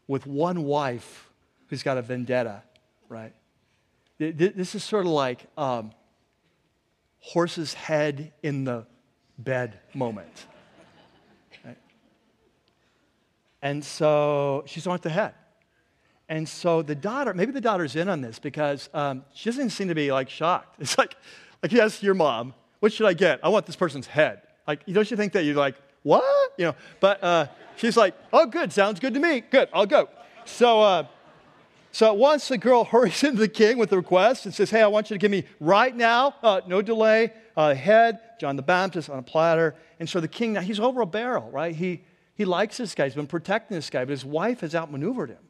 with 0.08 0.26
one 0.26 0.64
wife 0.64 1.30
who's 1.68 1.84
got 1.84 1.96
a 1.96 2.02
vendetta, 2.02 2.64
right? 3.08 3.34
This 4.18 4.74
is 4.74 4.82
sort 4.82 5.06
of 5.06 5.12
like 5.12 5.46
um, 5.56 5.92
horse's 7.20 7.72
head 7.72 8.32
in 8.42 8.64
the 8.64 8.84
bed 9.38 9.78
moment. 9.94 10.46
And 13.62 13.84
so 13.84 14.64
she's 14.66 14.86
on 14.86 14.98
the 15.02 15.10
head. 15.10 15.34
And 16.28 16.48
so 16.48 16.82
the 16.82 16.94
daughter, 16.94 17.32
maybe 17.34 17.52
the 17.52 17.60
daughter's 17.60 17.94
in 17.96 18.08
on 18.08 18.20
this 18.20 18.38
because 18.38 18.88
um, 18.92 19.24
she 19.32 19.48
doesn't 19.48 19.70
seem 19.70 19.88
to 19.88 19.94
be 19.94 20.10
like 20.12 20.28
shocked. 20.28 20.76
It's 20.80 20.98
like, 20.98 21.16
like 21.62 21.72
yes, 21.72 22.02
your 22.02 22.14
mom. 22.14 22.54
What 22.80 22.92
should 22.92 23.06
I 23.06 23.14
get? 23.14 23.40
I 23.42 23.48
want 23.48 23.66
this 23.66 23.76
person's 23.76 24.06
head. 24.06 24.42
Like, 24.66 24.84
don't 24.86 25.10
you 25.10 25.16
think 25.16 25.32
that 25.32 25.44
you're 25.44 25.54
like, 25.54 25.76
what? 26.02 26.52
You 26.56 26.66
know, 26.66 26.74
but 27.00 27.22
uh, 27.22 27.46
she's 27.76 27.96
like, 27.96 28.14
oh, 28.32 28.46
good, 28.46 28.72
sounds 28.72 29.00
good 29.00 29.14
to 29.14 29.20
me. 29.20 29.40
Good, 29.40 29.68
I'll 29.72 29.86
go. 29.86 30.08
So, 30.44 30.80
uh, 30.80 31.06
so 31.92 32.12
once 32.12 32.48
the 32.48 32.58
girl 32.58 32.84
hurries 32.92 33.24
into 33.24 33.38
the 33.38 33.48
king 33.48 33.78
with 33.78 33.90
the 33.90 33.96
request 33.96 34.44
and 34.44 34.54
says, 34.54 34.70
hey, 34.70 34.82
I 34.82 34.86
want 34.88 35.10
you 35.10 35.14
to 35.14 35.18
give 35.18 35.30
me 35.30 35.44
right 35.60 35.94
now, 35.96 36.34
uh, 36.42 36.60
no 36.66 36.82
delay, 36.82 37.32
uh, 37.56 37.74
head, 37.74 38.18
John 38.38 38.56
the 38.56 38.62
Baptist 38.62 39.08
on 39.08 39.18
a 39.18 39.22
platter. 39.22 39.74
And 39.98 40.08
so 40.08 40.20
the 40.20 40.28
king, 40.28 40.52
now 40.52 40.60
he's 40.60 40.78
over 40.78 41.00
a 41.00 41.06
barrel, 41.06 41.50
right? 41.50 41.74
He, 41.74 42.02
he 42.36 42.44
likes 42.44 42.76
this 42.76 42.94
guy. 42.94 43.04
He's 43.04 43.14
been 43.14 43.26
protecting 43.26 43.74
this 43.74 43.90
guy, 43.90 44.04
but 44.04 44.10
his 44.10 44.24
wife 44.24 44.60
has 44.60 44.74
outmaneuvered 44.74 45.30
him. 45.30 45.44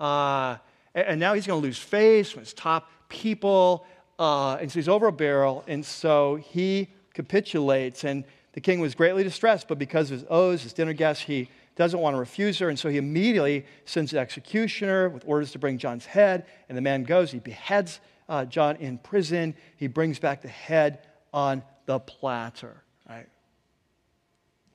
Uh, 0.00 0.56
and 0.94 1.20
now 1.20 1.34
he's 1.34 1.46
going 1.46 1.60
to 1.60 1.64
lose 1.64 1.78
face 1.78 2.30
from 2.30 2.40
his 2.40 2.54
top 2.54 2.90
people. 3.08 3.86
Uh, 4.18 4.54
and 4.56 4.72
so 4.72 4.78
he's 4.78 4.88
over 4.88 5.06
a 5.08 5.12
barrel. 5.12 5.62
And 5.68 5.84
so 5.84 6.36
he 6.36 6.88
capitulates. 7.12 8.04
And 8.04 8.24
the 8.54 8.60
king 8.60 8.80
was 8.80 8.94
greatly 8.94 9.22
distressed, 9.22 9.68
but 9.68 9.78
because 9.78 10.10
of 10.10 10.18
his 10.18 10.26
oaths, 10.30 10.62
his 10.62 10.72
dinner 10.72 10.94
guests, 10.94 11.22
he 11.22 11.48
doesn't 11.76 12.00
want 12.00 12.14
to 12.14 12.18
refuse 12.18 12.58
her. 12.58 12.70
And 12.70 12.78
so 12.78 12.88
he 12.88 12.96
immediately 12.96 13.66
sends 13.84 14.10
the 14.10 14.18
executioner 14.18 15.10
with 15.10 15.22
orders 15.26 15.52
to 15.52 15.58
bring 15.58 15.76
John's 15.76 16.06
head. 16.06 16.46
And 16.68 16.76
the 16.76 16.82
man 16.82 17.04
goes, 17.04 17.30
he 17.30 17.38
beheads 17.38 18.00
uh, 18.30 18.46
John 18.46 18.76
in 18.76 18.96
prison. 18.96 19.54
He 19.76 19.88
brings 19.88 20.18
back 20.18 20.40
the 20.40 20.48
head 20.48 21.06
on 21.34 21.62
the 21.84 22.00
platter. 22.00 22.82
Right? 23.08 23.28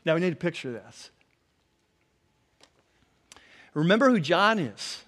Now 0.05 0.13
we 0.13 0.21
need 0.21 0.29
to 0.29 0.35
picture 0.35 0.71
this. 0.71 1.09
Remember 3.75 4.09
who 4.09 4.19
John 4.19 4.57
is. 4.57 5.03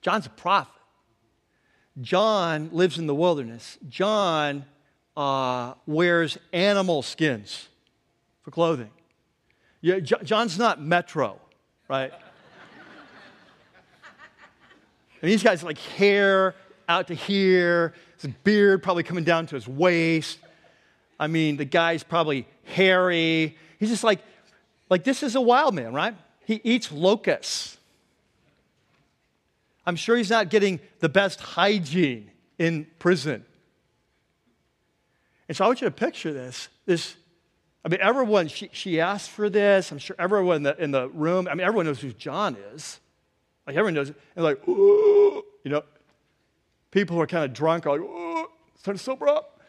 John's 0.00 0.26
a 0.26 0.30
prophet. 0.30 0.72
John 2.00 2.70
lives 2.72 2.98
in 2.98 3.06
the 3.06 3.14
wilderness. 3.14 3.76
John 3.88 4.64
uh, 5.16 5.74
wears 5.86 6.38
animal 6.52 7.02
skins 7.02 7.68
for 8.42 8.52
clothing. 8.52 8.90
Yeah, 9.80 9.98
John's 9.98 10.58
not 10.58 10.80
Metro, 10.80 11.40
right? 11.88 12.12
and 15.22 15.30
these 15.30 15.42
guys 15.42 15.62
like 15.62 15.78
hair 15.78 16.54
out 16.88 17.08
to 17.08 17.14
here, 17.14 17.94
his 18.20 18.30
beard 18.44 18.80
probably 18.82 19.02
coming 19.02 19.24
down 19.24 19.46
to 19.46 19.56
his 19.56 19.66
waist. 19.66 20.38
I 21.18 21.26
mean, 21.26 21.56
the 21.56 21.64
guy's 21.64 22.04
probably 22.04 22.46
hairy. 22.64 23.56
He's 23.80 23.88
just 23.88 24.04
like, 24.04 24.20
like 24.88 25.02
this 25.02 25.24
is 25.24 25.34
a 25.34 25.40
wild 25.40 25.74
man, 25.74 25.92
right? 25.92 26.14
He 26.46 26.60
eats 26.62 26.92
locusts. 26.92 27.76
I'm 29.84 29.96
sure 29.96 30.16
he's 30.16 30.30
not 30.30 30.48
getting 30.48 30.78
the 31.00 31.08
best 31.08 31.40
hygiene 31.40 32.30
in 32.56 32.86
prison. 33.00 33.44
And 35.48 35.56
so 35.56 35.64
I 35.64 35.66
want 35.66 35.80
you 35.80 35.88
to 35.88 35.90
picture 35.90 36.32
this. 36.32 36.68
This, 36.86 37.16
I 37.84 37.88
mean, 37.88 37.98
everyone, 38.00 38.46
she, 38.46 38.70
she 38.72 39.00
asked 39.00 39.30
for 39.30 39.50
this. 39.50 39.90
I'm 39.90 39.98
sure 39.98 40.14
everyone 40.20 40.56
in 40.56 40.62
the, 40.62 40.82
in 40.82 40.90
the 40.92 41.08
room, 41.08 41.48
I 41.50 41.54
mean, 41.54 41.66
everyone 41.66 41.86
knows 41.86 42.00
who 42.00 42.12
John 42.12 42.56
is. 42.74 43.00
Like, 43.66 43.74
everyone 43.74 43.94
knows. 43.94 44.12
And 44.36 44.44
like, 44.44 44.66
Ooh, 44.68 45.42
you 45.64 45.72
know, 45.72 45.82
people 46.92 47.16
who 47.16 47.22
are 47.22 47.26
kind 47.26 47.44
of 47.44 47.52
drunk 47.52 47.86
are 47.86 47.98
like, 47.98 48.08
Ooh, 48.08 48.48
time 48.84 48.94
to 48.94 49.02
sober 49.02 49.26
up. 49.26 49.60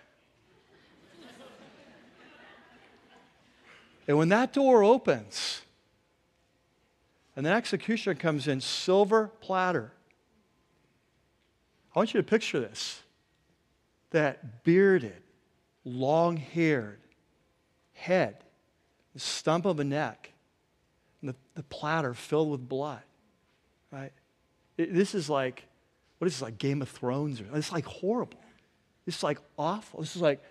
and 4.08 4.16
when 4.16 4.30
that 4.30 4.54
door 4.54 4.84
opens, 4.84 5.62
and 7.38 7.46
the 7.46 7.52
executioner 7.52 8.16
comes 8.16 8.48
in 8.48 8.60
silver 8.60 9.28
platter. 9.42 9.94
I 11.96 12.00
want 12.00 12.14
you 12.14 12.20
to 12.20 12.28
picture 12.28 12.60
this 12.60 13.04
that 14.10 14.64
bearded, 14.64 15.22
long 15.86 16.38
haired 16.38 17.00
head, 17.94 18.38
the 19.14 19.20
stump 19.20 19.66
of 19.66 19.80
a 19.80 19.84
neck, 19.84 20.32
and 21.22 21.30
the, 21.30 21.36
the 21.54 21.64
platter 21.64 22.16
filled 22.16 22.50
with 22.50 22.68
blood. 22.68 23.04
Right? 23.92 24.14
It, 24.78 24.94
this 24.94 25.14
is 25.14 25.30
like, 25.30 25.64
what 26.18 26.26
is 26.26 26.34
this, 26.34 26.42
like 26.42 26.58
Game 26.58 26.82
of 26.82 26.90
Thrones? 26.90 27.42
It's 27.54 27.72
like 27.72 27.86
horrible. 27.86 28.40
Is 29.06 29.22
like 29.22 29.38
awful. 29.60 30.02
This 30.02 30.16
is 30.16 30.22
like, 30.24 30.44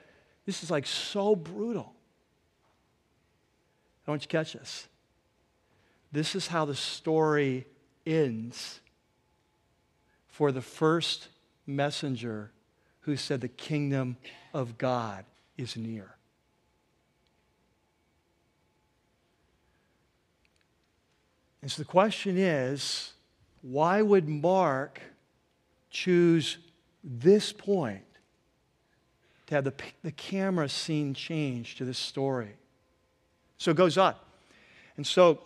this 0.46 0.62
is 0.62 0.70
like 0.70 0.86
so 0.86 1.34
brutal. 1.34 1.92
I 4.06 4.12
want 4.12 4.22
you 4.22 4.28
to 4.28 4.32
catch 4.32 4.52
this. 4.52 4.86
This 6.12 6.34
is 6.34 6.48
how 6.48 6.64
the 6.64 6.74
story 6.74 7.66
ends 8.06 8.80
for 10.28 10.52
the 10.52 10.62
first 10.62 11.28
messenger 11.66 12.50
who 13.00 13.16
said, 13.16 13.40
The 13.40 13.48
kingdom 13.48 14.16
of 14.52 14.78
God 14.78 15.24
is 15.56 15.76
near. 15.76 16.16
And 21.62 21.70
so 21.72 21.82
the 21.82 21.88
question 21.88 22.38
is 22.38 23.12
why 23.60 24.00
would 24.00 24.28
Mark 24.28 25.00
choose 25.90 26.58
this 27.02 27.52
point 27.52 28.04
to 29.46 29.54
have 29.56 29.64
the, 29.64 29.72
the 30.04 30.12
camera 30.12 30.68
scene 30.68 31.14
change 31.14 31.74
to 31.76 31.84
this 31.84 31.98
story? 31.98 32.52
So 33.58 33.72
it 33.72 33.76
goes 33.76 33.98
on. 33.98 34.14
And 34.96 35.04
so 35.04 35.40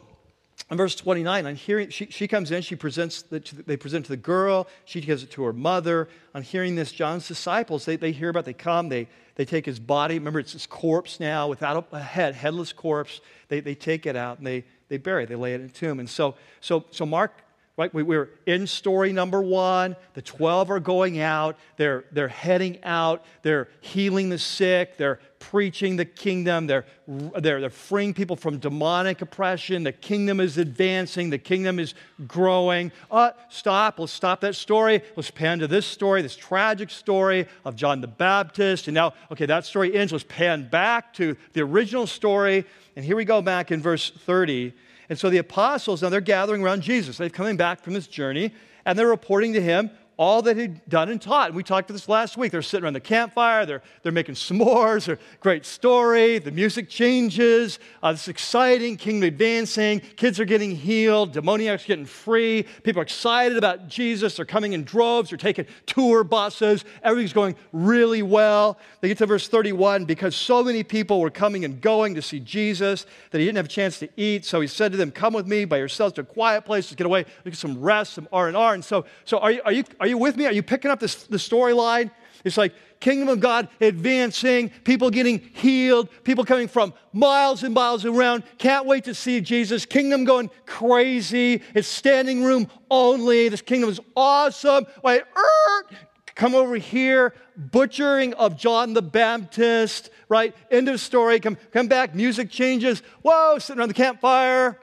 in 0.70 0.76
verse 0.76 0.94
29, 0.94 1.46
on 1.46 1.54
hearing, 1.56 1.88
she, 1.90 2.06
she 2.06 2.28
comes 2.28 2.52
in, 2.52 2.62
she 2.62 2.76
presents, 2.76 3.22
the, 3.22 3.40
they 3.66 3.76
present 3.76 4.04
to 4.06 4.12
the 4.12 4.16
girl, 4.16 4.68
she 4.84 5.00
gives 5.00 5.24
it 5.24 5.30
to 5.32 5.42
her 5.42 5.52
mother. 5.52 6.08
On 6.34 6.42
hearing 6.42 6.76
this, 6.76 6.92
John's 6.92 7.26
disciples, 7.26 7.84
they, 7.84 7.96
they 7.96 8.12
hear 8.12 8.28
about, 8.28 8.44
they 8.44 8.52
come, 8.52 8.88
they, 8.88 9.08
they 9.34 9.44
take 9.44 9.66
his 9.66 9.80
body. 9.80 10.18
Remember, 10.18 10.38
it's 10.38 10.52
his 10.52 10.66
corpse 10.66 11.18
now, 11.18 11.48
without 11.48 11.88
a 11.90 11.98
head, 11.98 12.36
headless 12.36 12.72
corpse. 12.72 13.20
They, 13.48 13.58
they 13.58 13.74
take 13.74 14.06
it 14.06 14.14
out 14.14 14.38
and 14.38 14.46
they, 14.46 14.64
they 14.88 14.96
bury 14.96 15.24
it, 15.24 15.28
they 15.28 15.34
lay 15.34 15.54
it 15.54 15.60
in 15.60 15.66
a 15.66 15.70
tomb. 15.70 15.98
And 15.98 16.08
so, 16.08 16.36
so, 16.60 16.84
so 16.92 17.04
Mark 17.04 17.32
Right? 17.80 17.94
We, 17.94 18.02
we're 18.02 18.28
in 18.44 18.66
story 18.66 19.10
number 19.10 19.40
one. 19.40 19.96
The 20.12 20.20
12 20.20 20.70
are 20.70 20.80
going 20.80 21.18
out. 21.18 21.56
They're, 21.78 22.04
they're 22.12 22.28
heading 22.28 22.78
out. 22.84 23.24
They're 23.40 23.68
healing 23.80 24.28
the 24.28 24.38
sick. 24.38 24.98
They're 24.98 25.18
preaching 25.38 25.96
the 25.96 26.04
kingdom. 26.04 26.66
They're, 26.66 26.84
they're, 27.08 27.58
they're 27.58 27.70
freeing 27.70 28.12
people 28.12 28.36
from 28.36 28.58
demonic 28.58 29.22
oppression. 29.22 29.82
The 29.82 29.92
kingdom 29.92 30.40
is 30.40 30.58
advancing. 30.58 31.30
The 31.30 31.38
kingdom 31.38 31.78
is 31.78 31.94
growing. 32.26 32.92
Uh, 33.10 33.30
stop. 33.48 33.98
Let's 33.98 34.12
stop 34.12 34.42
that 34.42 34.56
story. 34.56 35.00
Let's 35.16 35.30
pan 35.30 35.60
to 35.60 35.66
this 35.66 35.86
story, 35.86 36.20
this 36.20 36.36
tragic 36.36 36.90
story 36.90 37.46
of 37.64 37.76
John 37.76 38.02
the 38.02 38.08
Baptist. 38.08 38.88
And 38.88 38.94
now, 38.94 39.14
okay, 39.32 39.46
that 39.46 39.64
story 39.64 39.96
ends. 39.96 40.12
Let's 40.12 40.26
pan 40.28 40.68
back 40.68 41.14
to 41.14 41.34
the 41.54 41.62
original 41.62 42.06
story. 42.06 42.66
And 42.94 43.06
here 43.06 43.16
we 43.16 43.24
go 43.24 43.40
back 43.40 43.72
in 43.72 43.80
verse 43.80 44.10
30. 44.10 44.74
And 45.10 45.18
so 45.18 45.28
the 45.28 45.38
apostles, 45.38 46.02
now 46.02 46.08
they're 46.08 46.20
gathering 46.20 46.62
around 46.62 46.82
Jesus. 46.82 47.18
They're 47.18 47.28
coming 47.28 47.56
back 47.56 47.82
from 47.82 47.92
this 47.94 48.06
journey, 48.06 48.54
and 48.86 48.98
they're 48.98 49.08
reporting 49.08 49.52
to 49.54 49.60
him 49.60 49.90
all 50.20 50.42
that 50.42 50.54
he'd 50.58 50.86
done 50.86 51.08
and 51.08 51.20
taught. 51.20 51.46
And 51.46 51.56
we 51.56 51.62
talked 51.62 51.86
to 51.86 51.94
this 51.94 52.06
last 52.06 52.36
week. 52.36 52.52
They're 52.52 52.60
sitting 52.60 52.84
around 52.84 52.92
the 52.92 53.00
campfire, 53.00 53.64
they're, 53.64 53.82
they're 54.02 54.12
making 54.12 54.34
s'mores, 54.34 55.06
they're, 55.06 55.18
great 55.40 55.64
story. 55.64 56.38
The 56.38 56.50
music 56.50 56.90
changes, 56.90 57.78
uh, 58.02 58.12
it's 58.14 58.28
exciting, 58.28 58.98
kingdom 58.98 59.26
advancing, 59.26 60.00
kids 60.00 60.38
are 60.38 60.44
getting 60.44 60.76
healed, 60.76 61.32
demoniacs 61.32 61.86
getting 61.86 62.04
free, 62.04 62.66
people 62.82 63.00
are 63.00 63.02
excited 63.02 63.56
about 63.56 63.88
Jesus, 63.88 64.36
they're 64.36 64.44
coming 64.44 64.74
in 64.74 64.84
droves, 64.84 65.30
they're 65.30 65.38
taking 65.38 65.64
tour 65.86 66.22
buses, 66.22 66.84
everything's 67.02 67.32
going 67.32 67.56
really 67.72 68.22
well. 68.22 68.78
They 69.00 69.08
get 69.08 69.16
to 69.18 69.26
verse 69.26 69.48
31 69.48 70.04
because 70.04 70.36
so 70.36 70.62
many 70.62 70.82
people 70.82 71.20
were 71.20 71.30
coming 71.30 71.64
and 71.64 71.80
going 71.80 72.14
to 72.16 72.20
see 72.20 72.40
Jesus 72.40 73.06
that 73.30 73.38
he 73.38 73.46
didn't 73.46 73.56
have 73.56 73.64
a 73.64 73.70
chance 73.70 73.98
to 74.00 74.08
eat. 74.18 74.44
So 74.44 74.60
he 74.60 74.66
said 74.66 74.92
to 74.92 74.98
them, 74.98 75.10
Come 75.10 75.32
with 75.32 75.46
me 75.46 75.64
by 75.64 75.78
yourselves 75.78 76.12
to 76.16 76.20
a 76.20 76.24
quiet 76.24 76.66
place, 76.66 76.88
let's 76.88 76.96
get 76.96 77.06
away, 77.06 77.24
get 77.42 77.56
some 77.56 77.80
rest, 77.80 78.12
some 78.12 78.28
R&R. 78.30 78.74
And 78.74 78.84
so, 78.84 79.06
so 79.24 79.38
are, 79.38 79.52
you, 79.52 79.62
are, 79.64 79.72
you, 79.72 79.84
are 79.98 80.06
you 80.09 80.09
with 80.16 80.36
me? 80.36 80.46
Are 80.46 80.52
you 80.52 80.62
picking 80.62 80.90
up 80.90 81.00
this, 81.00 81.24
the 81.24 81.36
storyline? 81.36 82.10
It's 82.44 82.56
like 82.56 82.74
kingdom 83.00 83.28
of 83.28 83.40
God 83.40 83.68
advancing, 83.80 84.70
people 84.84 85.10
getting 85.10 85.38
healed, 85.38 86.08
people 86.22 86.44
coming 86.44 86.68
from 86.68 86.94
miles 87.12 87.62
and 87.62 87.74
miles 87.74 88.04
around, 88.04 88.44
can't 88.58 88.86
wait 88.86 89.04
to 89.04 89.14
see 89.14 89.40
Jesus, 89.40 89.86
kingdom 89.86 90.24
going 90.24 90.50
crazy, 90.66 91.62
it's 91.74 91.88
standing 91.88 92.44
room 92.44 92.68
only, 92.90 93.48
this 93.48 93.62
kingdom 93.62 93.90
is 93.90 94.00
awesome. 94.16 94.86
Wait, 95.02 95.22
er, 95.22 95.86
come 96.34 96.54
over 96.54 96.76
here, 96.76 97.34
butchering 97.56 98.34
of 98.34 98.56
John 98.56 98.92
the 98.92 99.02
Baptist, 99.02 100.10
right? 100.28 100.54
End 100.70 100.88
of 100.88 101.00
story, 101.00 101.40
come, 101.40 101.56
come 101.72 101.88
back, 101.88 102.14
music 102.14 102.50
changes, 102.50 103.02
whoa, 103.22 103.58
sitting 103.58 103.80
around 103.80 103.88
the 103.88 103.94
campfire. 103.94 104.78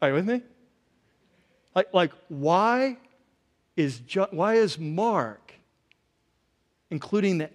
Are 0.00 0.08
you 0.08 0.14
with 0.14 0.26
me? 0.26 0.42
Like, 1.74 1.92
like 1.92 2.12
why 2.28 2.98
is, 3.78 4.00
why 4.30 4.54
is 4.54 4.76
Mark 4.76 5.54
including 6.90 7.38
the 7.38 7.48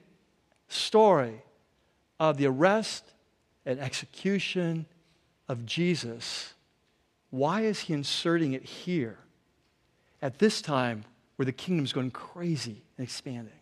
story 0.70 1.42
of 2.18 2.38
the 2.38 2.46
arrest 2.46 3.04
and 3.66 3.78
execution 3.80 4.86
of 5.50 5.66
Jesus? 5.66 6.54
Why 7.30 7.62
is 7.62 7.82
he 7.82 7.94
inserting 7.94 8.54
it 8.54 8.64
here 8.64 9.18
at 10.22 10.40
this 10.40 10.62
time 10.62 11.04
where 11.36 11.46
the 11.46 11.52
kingdom's 11.52 11.92
going 11.92 12.12
crazy 12.12 12.82
and 12.98 13.04
expanding? 13.04 13.54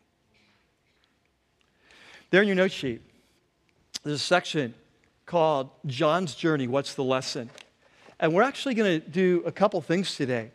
There 2.29 2.43
in 2.43 2.47
your 2.47 2.55
note 2.55 2.71
sheet, 2.71 3.01
there's 4.03 4.17
a 4.17 4.19
section 4.19 4.75
called 5.25 5.71
John's 5.87 6.35
Journey 6.35 6.67
What's 6.67 6.93
the 6.93 7.03
Lesson? 7.03 7.49
And 8.19 8.35
we're 8.35 8.43
actually 8.43 8.75
going 8.75 9.01
to 9.01 9.07
do 9.07 9.41
a 9.47 9.51
couple 9.51 9.81
things 9.81 10.15
today. 10.15 10.51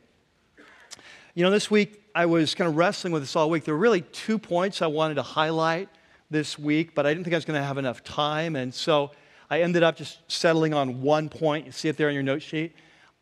You 1.37 1.43
know, 1.43 1.51
this 1.51 1.71
week 1.71 2.03
I 2.15 2.25
was 2.25 2.55
kind 2.55 2.67
of 2.67 2.79
wrestling 2.79 3.13
with 3.13 3.21
this 3.21 3.37
all 3.37 3.51
week. 3.51 3.65
There 3.65 3.75
were 3.75 3.81
really 3.81 4.01
two 4.01 4.39
points 4.39 4.81
I 4.81 4.87
wanted 4.87 5.17
to 5.17 5.23
highlight 5.23 5.91
this 6.31 6.59
week, 6.59 6.95
but 6.95 7.05
I 7.05 7.13
didn't 7.13 7.25
think 7.25 7.35
I 7.35 7.37
was 7.37 7.45
going 7.45 7.61
to 7.61 7.67
have 7.67 7.77
enough 7.77 8.03
time. 8.03 8.57
And 8.57 8.73
so 8.73 9.11
I 9.51 9.61
ended 9.61 9.83
up 9.83 9.97
just 9.97 10.21
settling 10.29 10.73
on 10.73 11.03
one 11.03 11.29
point. 11.29 11.67
You 11.67 11.73
see 11.73 11.91
it 11.91 11.99
there 11.99 12.09
on 12.09 12.15
your 12.15 12.23
note 12.23 12.41
sheet. 12.41 12.75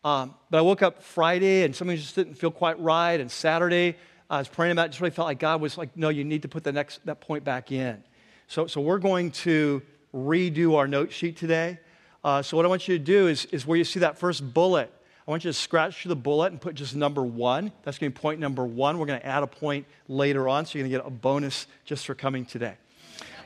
Um, 0.05 0.33
but 0.49 0.59
I 0.59 0.61
woke 0.61 0.81
up 0.81 1.03
Friday 1.03 1.63
and 1.63 1.75
something 1.75 1.97
just 1.97 2.15
didn't 2.15 2.35
feel 2.35 2.51
quite 2.51 2.79
right. 2.79 3.19
And 3.19 3.29
Saturday, 3.29 3.97
I 4.29 4.37
was 4.37 4.47
praying 4.47 4.71
about 4.71 4.85
it, 4.85 4.89
just 4.91 5.01
really 5.01 5.11
felt 5.11 5.27
like 5.27 5.39
God 5.39 5.59
was 5.59 5.77
like, 5.77 5.97
no, 5.97 6.07
you 6.07 6.23
need 6.23 6.43
to 6.43 6.47
put 6.47 6.63
the 6.63 6.71
next, 6.71 7.05
that 7.05 7.19
point 7.19 7.43
back 7.43 7.73
in. 7.73 8.01
So, 8.47 8.65
so 8.65 8.79
we're 8.79 8.97
going 8.97 9.31
to 9.31 9.81
redo 10.13 10.77
our 10.77 10.87
note 10.87 11.11
sheet 11.11 11.35
today. 11.35 11.79
Uh, 12.23 12.41
so 12.41 12.55
what 12.55 12.65
I 12.65 12.69
want 12.69 12.87
you 12.87 12.97
to 12.97 13.03
do 13.03 13.27
is, 13.27 13.43
is 13.51 13.67
where 13.67 13.77
you 13.77 13.83
see 13.83 13.99
that 13.99 14.17
first 14.17 14.53
bullet, 14.53 14.89
I 15.27 15.31
want 15.31 15.43
you 15.43 15.49
to 15.49 15.53
scratch 15.53 16.01
through 16.01 16.09
the 16.09 16.15
bullet 16.15 16.51
and 16.51 16.61
put 16.61 16.75
just 16.75 16.95
number 16.95 17.23
one. 17.23 17.71
That's 17.83 17.97
going 17.97 18.11
to 18.11 18.15
be 18.15 18.21
point 18.21 18.39
number 18.39 18.63
one. 18.63 18.99
We're 18.99 19.07
going 19.07 19.19
to 19.19 19.25
add 19.25 19.41
a 19.41 19.47
point 19.47 19.87
later 20.07 20.47
on, 20.47 20.65
so 20.65 20.77
you're 20.77 20.83
going 20.83 20.91
to 20.91 20.97
get 20.99 21.07
a 21.07 21.09
bonus 21.09 21.65
just 21.83 22.05
for 22.05 22.13
coming 22.13 22.45
today. 22.45 22.75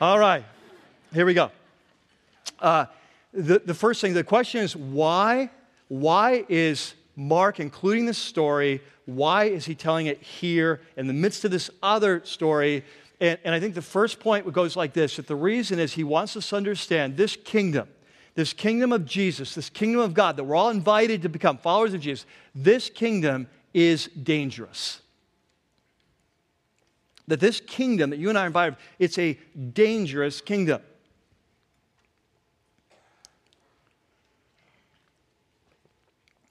All 0.02 0.20
right, 0.20 0.44
here 1.14 1.26
we 1.26 1.34
go. 1.34 1.52
Uh, 2.60 2.86
the, 3.34 3.60
the 3.60 3.74
first 3.74 4.02
thing, 4.02 4.14
the 4.14 4.26
question 4.26 4.62
is 4.62 4.76
why? 4.76 5.50
Why 5.88 6.46
is 6.50 6.96
Mark 7.16 7.62
including 7.62 8.06
this 8.06 8.18
story? 8.18 8.82
Why 9.06 9.46
is 9.46 9.66
he 9.66 9.74
telling 9.74 10.08
it 10.08 10.22
here 10.22 10.82
in 10.98 11.08
the 11.08 11.14
midst 11.14 11.46
of 11.46 11.52
this 11.52 11.70
other 11.82 12.22
story? 12.26 12.84
And, 13.22 13.40
and 13.46 13.56
I 13.56 13.60
think 13.62 13.74
the 13.74 13.82
first 13.82 14.20
point 14.20 14.52
goes 14.52 14.76
like 14.76 14.92
this 14.92 15.16
that 15.16 15.28
the 15.28 15.36
reason 15.36 15.80
is 15.80 15.94
he 15.94 16.04
wants 16.04 16.36
us 16.36 16.50
to 16.50 16.58
understand 16.58 17.16
this 17.16 17.38
kingdom 17.38 17.88
this 18.40 18.54
kingdom 18.54 18.94
of 18.94 19.06
Jesus, 19.06 19.54
this 19.54 19.70
kingdom 19.70 20.00
of 20.00 20.14
God 20.14 20.38
that 20.38 20.46
we're 20.46 20.56
all 20.56 20.70
invited 20.70 21.24
to 21.24 21.28
become 21.28 21.58
followers 21.58 21.94
of 21.94 22.00
Jesus, 22.00 22.26
this 22.56 22.90
kingdom 22.90 23.48
is 23.74 24.06
dangerous. 24.06 25.02
That 27.28 27.42
this 27.42 27.60
kingdom 27.60 28.12
that 28.12 28.18
you 28.18 28.30
and 28.30 28.38
I 28.38 28.44
are 28.44 28.48
invited, 28.48 28.78
it's 28.98 29.18
a 29.18 29.38
dangerous 29.74 30.40
kingdom. 30.40 30.82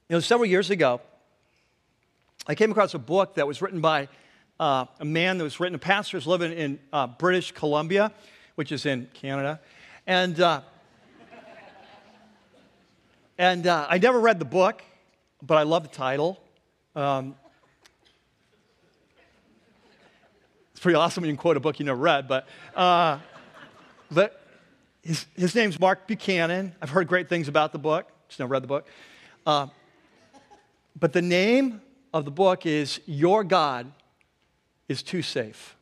You 0.09 0.17
know, 0.17 0.19
several 0.19 0.45
years 0.45 0.69
ago, 0.69 1.01
I 2.45 2.53
came 2.53 2.69
across 2.69 2.93
a 2.93 2.99
book 2.99 3.33
that 3.33 3.47
was 3.47 3.63
written 3.63 3.81
by 3.81 4.09
uh, 4.59 4.85
a 4.99 5.05
man 5.05 5.39
that 5.39 5.43
was 5.43 5.59
written, 5.59 5.73
a 5.73 5.79
pastor 5.79 6.17
who's 6.17 6.27
living 6.27 6.53
in 6.53 6.79
uh, 6.93 7.07
British 7.07 7.51
Columbia, 7.51 8.11
which 8.53 8.71
is 8.71 8.85
in 8.85 9.09
Canada. 9.15 9.59
And 10.05 10.39
uh, 10.39 10.61
and 13.39 13.65
uh, 13.67 13.87
I 13.89 13.97
never 13.99 14.19
read 14.19 14.37
the 14.37 14.45
book, 14.45 14.83
but 15.41 15.57
I 15.57 15.63
love 15.63 15.83
the 15.83 15.95
title. 15.95 16.43
Um, 16.93 17.35
it's 20.71 20.81
pretty 20.81 20.97
awesome 20.97 21.21
when 21.21 21.29
you 21.29 21.35
can 21.35 21.41
quote 21.41 21.55
a 21.55 21.61
book 21.61 21.79
you 21.79 21.85
never 21.85 22.01
read, 22.01 22.27
but, 22.27 22.49
uh, 22.75 23.19
but 24.11 24.41
his, 25.01 25.25
his 25.37 25.55
name's 25.55 25.79
Mark 25.79 26.05
Buchanan. 26.05 26.75
I've 26.81 26.89
heard 26.89 27.07
great 27.07 27.29
things 27.29 27.47
about 27.47 27.71
the 27.71 27.79
book, 27.79 28.11
just 28.27 28.41
never 28.41 28.51
read 28.51 28.61
the 28.61 28.67
book. 28.67 28.87
Uh, 29.45 29.67
but 30.99 31.13
the 31.13 31.21
name 31.21 31.81
of 32.13 32.25
the 32.25 32.31
book 32.31 32.65
is 32.65 32.99
Your 33.05 33.45
God 33.45 33.89
is 34.89 35.01
Too 35.01 35.21
Safe. 35.21 35.77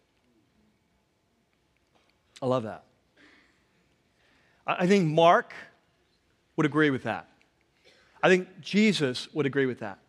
I 2.39 2.45
love 2.45 2.63
that. 2.63 2.83
I 4.67 4.85
think 4.85 5.07
Mark 5.07 5.55
would 6.55 6.67
agree 6.67 6.91
with 6.91 7.01
that. 7.03 7.27
I 8.21 8.29
think 8.29 8.61
Jesus 8.61 9.31
would 9.33 9.45
agree 9.45 9.65
with 9.65 9.79
that. 9.79 9.99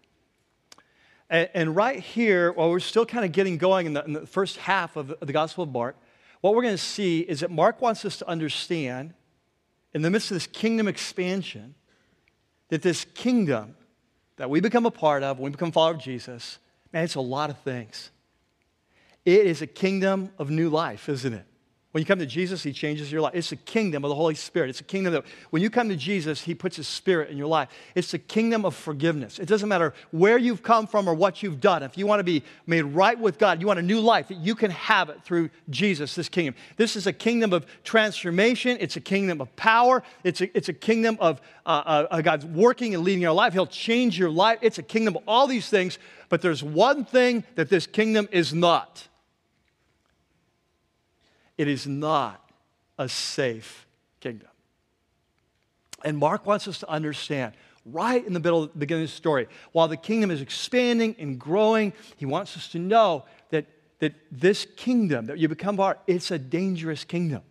And, 1.30 1.48
and 1.54 1.76
right 1.76 2.00
here, 2.00 2.52
while 2.52 2.70
we're 2.70 2.80
still 2.80 3.06
kind 3.06 3.24
of 3.24 3.32
getting 3.32 3.58
going 3.58 3.86
in 3.86 3.92
the, 3.92 4.04
in 4.04 4.12
the 4.12 4.26
first 4.26 4.56
half 4.58 4.96
of 4.96 5.08
the, 5.08 5.18
of 5.20 5.26
the 5.26 5.32
Gospel 5.32 5.64
of 5.64 5.70
Mark, 5.70 5.96
what 6.40 6.54
we're 6.54 6.62
going 6.62 6.74
to 6.74 6.82
see 6.82 7.20
is 7.20 7.40
that 7.40 7.50
Mark 7.50 7.80
wants 7.82 8.04
us 8.04 8.16
to 8.18 8.28
understand, 8.28 9.12
in 9.92 10.02
the 10.02 10.10
midst 10.10 10.30
of 10.30 10.36
this 10.36 10.46
kingdom 10.46 10.88
expansion, 10.88 11.74
that 12.68 12.82
this 12.82 13.04
kingdom 13.14 13.74
that 14.36 14.48
we 14.48 14.60
become 14.60 14.86
a 14.86 14.90
part 14.90 15.22
of, 15.22 15.38
when 15.38 15.50
we 15.50 15.50
become 15.50 15.72
followers 15.72 15.96
of 15.96 16.02
Jesus, 16.02 16.58
man, 16.92 17.04
it's 17.04 17.16
a 17.16 17.20
lot 17.20 17.50
of 17.50 17.58
things. 17.58 18.10
It 19.24 19.46
is 19.46 19.62
a 19.62 19.66
kingdom 19.66 20.30
of 20.38 20.48
new 20.48 20.70
life, 20.70 21.08
isn't 21.08 21.34
it? 21.34 21.44
When 21.92 22.02
you 22.02 22.06
come 22.06 22.18
to 22.18 22.26
Jesus, 22.26 22.62
He 22.62 22.74
changes 22.74 23.10
your 23.10 23.22
life. 23.22 23.32
It's 23.34 23.48
the 23.48 23.56
kingdom 23.56 24.04
of 24.04 24.10
the 24.10 24.14
Holy 24.14 24.34
Spirit. 24.34 24.68
It's 24.68 24.80
a 24.80 24.84
kingdom 24.84 25.14
that 25.14 25.24
when 25.48 25.62
you 25.62 25.70
come 25.70 25.88
to 25.88 25.96
Jesus, 25.96 26.42
He 26.42 26.54
puts 26.54 26.76
His 26.76 26.86
Spirit 26.86 27.30
in 27.30 27.38
your 27.38 27.46
life. 27.46 27.70
It's 27.94 28.10
the 28.10 28.18
kingdom 28.18 28.66
of 28.66 28.76
forgiveness. 28.76 29.38
It 29.38 29.48
doesn't 29.48 29.70
matter 29.70 29.94
where 30.10 30.36
you've 30.36 30.62
come 30.62 30.86
from 30.86 31.08
or 31.08 31.14
what 31.14 31.42
you've 31.42 31.62
done. 31.62 31.82
If 31.82 31.96
you 31.96 32.06
want 32.06 32.20
to 32.20 32.24
be 32.24 32.42
made 32.66 32.82
right 32.82 33.18
with 33.18 33.38
God, 33.38 33.62
you 33.62 33.66
want 33.66 33.78
a 33.78 33.82
new 33.82 34.00
life, 34.00 34.28
that 34.28 34.36
you 34.36 34.54
can 34.54 34.70
have 34.70 35.08
it 35.08 35.22
through 35.24 35.48
Jesus, 35.70 36.14
this 36.14 36.28
kingdom. 36.28 36.56
This 36.76 36.94
is 36.94 37.06
a 37.06 37.12
kingdom 37.12 37.54
of 37.54 37.64
transformation. 37.84 38.76
It's 38.80 38.96
a 38.96 39.00
kingdom 39.00 39.40
of 39.40 39.54
power. 39.56 40.02
It's 40.24 40.42
a, 40.42 40.54
it's 40.54 40.68
a 40.68 40.74
kingdom 40.74 41.16
of 41.20 41.40
uh, 41.64 41.82
uh, 41.86 42.06
uh 42.10 42.20
God's 42.20 42.44
working 42.44 42.94
and 42.94 43.02
leading 43.02 43.22
your 43.22 43.32
life. 43.32 43.54
He'll 43.54 43.66
change 43.66 44.18
your 44.18 44.30
life. 44.30 44.58
It's 44.60 44.76
a 44.76 44.82
kingdom 44.82 45.16
of 45.16 45.22
all 45.26 45.46
these 45.46 45.70
things. 45.70 45.98
But 46.28 46.42
there's 46.42 46.62
one 46.62 47.06
thing 47.06 47.44
that 47.54 47.70
this 47.70 47.86
kingdom 47.86 48.28
is 48.30 48.52
not 48.52 49.07
it 51.58 51.68
is 51.68 51.86
not 51.86 52.48
a 52.98 53.08
safe 53.08 53.86
kingdom. 54.20 54.48
And 56.04 56.16
Mark 56.16 56.46
wants 56.46 56.68
us 56.68 56.78
to 56.80 56.88
understand 56.88 57.54
right 57.84 58.24
in 58.24 58.32
the 58.32 58.40
middle 58.40 58.64
of 58.64 58.72
the 58.72 58.78
beginning 58.78 59.04
of 59.04 59.10
the 59.10 59.16
story, 59.16 59.48
while 59.72 59.88
the 59.88 59.96
kingdom 59.96 60.30
is 60.30 60.40
expanding 60.40 61.16
and 61.18 61.38
growing, 61.38 61.92
he 62.16 62.26
wants 62.26 62.56
us 62.56 62.68
to 62.68 62.78
know 62.78 63.24
that, 63.50 63.66
that 63.98 64.14
this 64.30 64.66
kingdom 64.76 65.26
that 65.26 65.38
you 65.38 65.48
become 65.48 65.76
part, 65.76 66.00
it's 66.06 66.30
a 66.30 66.38
dangerous 66.38 67.04
kingdom. 67.04 67.42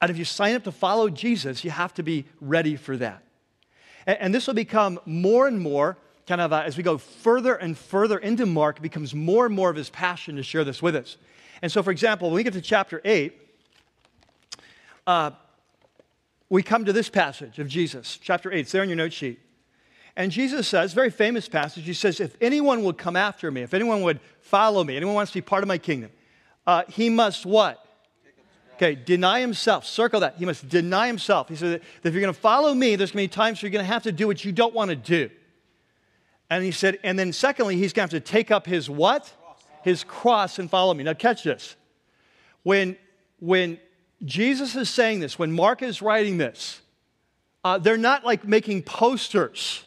And 0.00 0.10
if 0.10 0.16
you 0.16 0.24
sign 0.24 0.54
up 0.54 0.64
to 0.64 0.72
follow 0.72 1.10
Jesus, 1.10 1.64
you 1.64 1.70
have 1.70 1.92
to 1.94 2.02
be 2.02 2.24
ready 2.40 2.76
for 2.76 2.96
that. 2.96 3.22
And, 4.06 4.18
and 4.20 4.34
this 4.34 4.46
will 4.46 4.54
become 4.54 4.98
more 5.04 5.46
and 5.46 5.60
more 5.60 5.98
kind 6.26 6.40
of 6.40 6.52
uh, 6.52 6.62
as 6.64 6.76
we 6.76 6.82
go 6.82 6.96
further 6.96 7.56
and 7.56 7.76
further 7.76 8.16
into 8.16 8.46
Mark, 8.46 8.80
becomes 8.80 9.14
more 9.14 9.46
and 9.46 9.54
more 9.54 9.68
of 9.68 9.76
his 9.76 9.90
passion 9.90 10.36
to 10.36 10.44
share 10.44 10.62
this 10.62 10.80
with 10.80 10.94
us. 10.94 11.16
And 11.62 11.70
so, 11.70 11.82
for 11.82 11.90
example, 11.90 12.28
when 12.28 12.36
we 12.36 12.42
get 12.42 12.54
to 12.54 12.60
chapter 12.60 13.00
8, 13.04 13.36
uh, 15.06 15.30
we 16.48 16.62
come 16.62 16.84
to 16.84 16.92
this 16.92 17.08
passage 17.08 17.58
of 17.58 17.68
Jesus, 17.68 18.18
chapter 18.20 18.50
8. 18.52 18.60
It's 18.60 18.72
there 18.72 18.82
on 18.82 18.88
your 18.88 18.96
note 18.96 19.12
sheet. 19.12 19.40
And 20.16 20.32
Jesus 20.32 20.66
says, 20.66 20.92
very 20.92 21.10
famous 21.10 21.48
passage, 21.48 21.84
he 21.84 21.92
says, 21.92 22.20
if 22.20 22.36
anyone 22.40 22.82
would 22.82 22.98
come 22.98 23.16
after 23.16 23.50
me, 23.50 23.62
if 23.62 23.72
anyone 23.72 24.02
would 24.02 24.20
follow 24.40 24.82
me, 24.82 24.96
anyone 24.96 25.14
wants 25.14 25.32
to 25.32 25.38
be 25.38 25.42
part 25.42 25.62
of 25.62 25.68
my 25.68 25.78
kingdom, 25.78 26.10
uh, 26.66 26.82
he 26.88 27.08
must 27.08 27.46
what? 27.46 27.84
Okay, 28.74 28.94
deny 28.94 29.40
himself. 29.40 29.84
Circle 29.84 30.20
that. 30.20 30.36
He 30.36 30.46
must 30.46 30.68
deny 30.68 31.06
himself. 31.06 31.48
He 31.48 31.56
said 31.56 31.82
that 32.02 32.08
if 32.08 32.14
you're 32.14 32.22
going 32.22 32.32
to 32.32 32.40
follow 32.40 32.72
me, 32.72 32.96
there's 32.96 33.12
going 33.12 33.28
to 33.28 33.30
be 33.30 33.34
times 33.34 33.62
where 33.62 33.68
you're 33.68 33.74
going 33.74 33.86
to 33.86 33.92
have 33.92 34.04
to 34.04 34.12
do 34.12 34.26
what 34.26 34.44
you 34.44 34.52
don't 34.52 34.74
want 34.74 34.88
to 34.88 34.96
do. 34.96 35.30
And 36.48 36.64
he 36.64 36.72
said, 36.72 36.98
and 37.04 37.18
then 37.18 37.32
secondly, 37.32 37.76
he's 37.76 37.92
going 37.92 38.08
to 38.08 38.16
have 38.16 38.24
to 38.24 38.32
take 38.32 38.50
up 38.50 38.66
his 38.66 38.88
what? 38.88 39.30
His 39.82 40.04
cross 40.04 40.58
and 40.58 40.70
follow 40.70 40.94
me. 40.94 41.04
Now, 41.04 41.14
catch 41.14 41.42
this. 41.44 41.76
When, 42.62 42.96
when 43.38 43.78
Jesus 44.24 44.76
is 44.76 44.90
saying 44.90 45.20
this, 45.20 45.38
when 45.38 45.52
Mark 45.52 45.82
is 45.82 46.02
writing 46.02 46.38
this, 46.38 46.80
uh, 47.64 47.78
they're 47.78 47.96
not 47.96 48.24
like 48.24 48.46
making 48.46 48.82
posters 48.82 49.84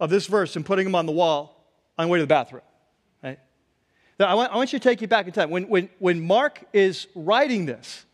of 0.00 0.10
this 0.10 0.26
verse 0.26 0.56
and 0.56 0.64
putting 0.64 0.84
them 0.84 0.94
on 0.94 1.06
the 1.06 1.12
wall 1.12 1.66
on 1.98 2.06
the 2.06 2.12
way 2.12 2.18
to 2.18 2.22
the 2.22 2.26
bathroom. 2.26 2.62
Right? 3.22 3.38
Now, 4.18 4.26
I 4.26 4.34
want, 4.34 4.52
I 4.52 4.56
want 4.56 4.72
you 4.72 4.78
to 4.78 4.82
take 4.82 5.00
you 5.00 5.08
back 5.08 5.26
in 5.26 5.32
time. 5.32 5.50
When, 5.50 5.64
when, 5.68 5.88
when 5.98 6.20
Mark 6.20 6.64
is 6.72 7.06
writing 7.14 7.66
this, 7.66 8.04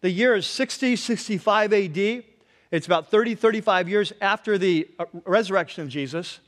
the 0.00 0.10
year 0.10 0.34
is 0.34 0.46
60, 0.46 0.96
65 0.96 1.72
AD. 1.72 2.24
It's 2.70 2.86
about 2.86 3.10
30, 3.10 3.34
35 3.34 3.88
years 3.88 4.12
after 4.20 4.58
the 4.58 4.88
uh, 4.98 5.04
resurrection 5.24 5.82
of 5.82 5.88
Jesus. 5.88 6.40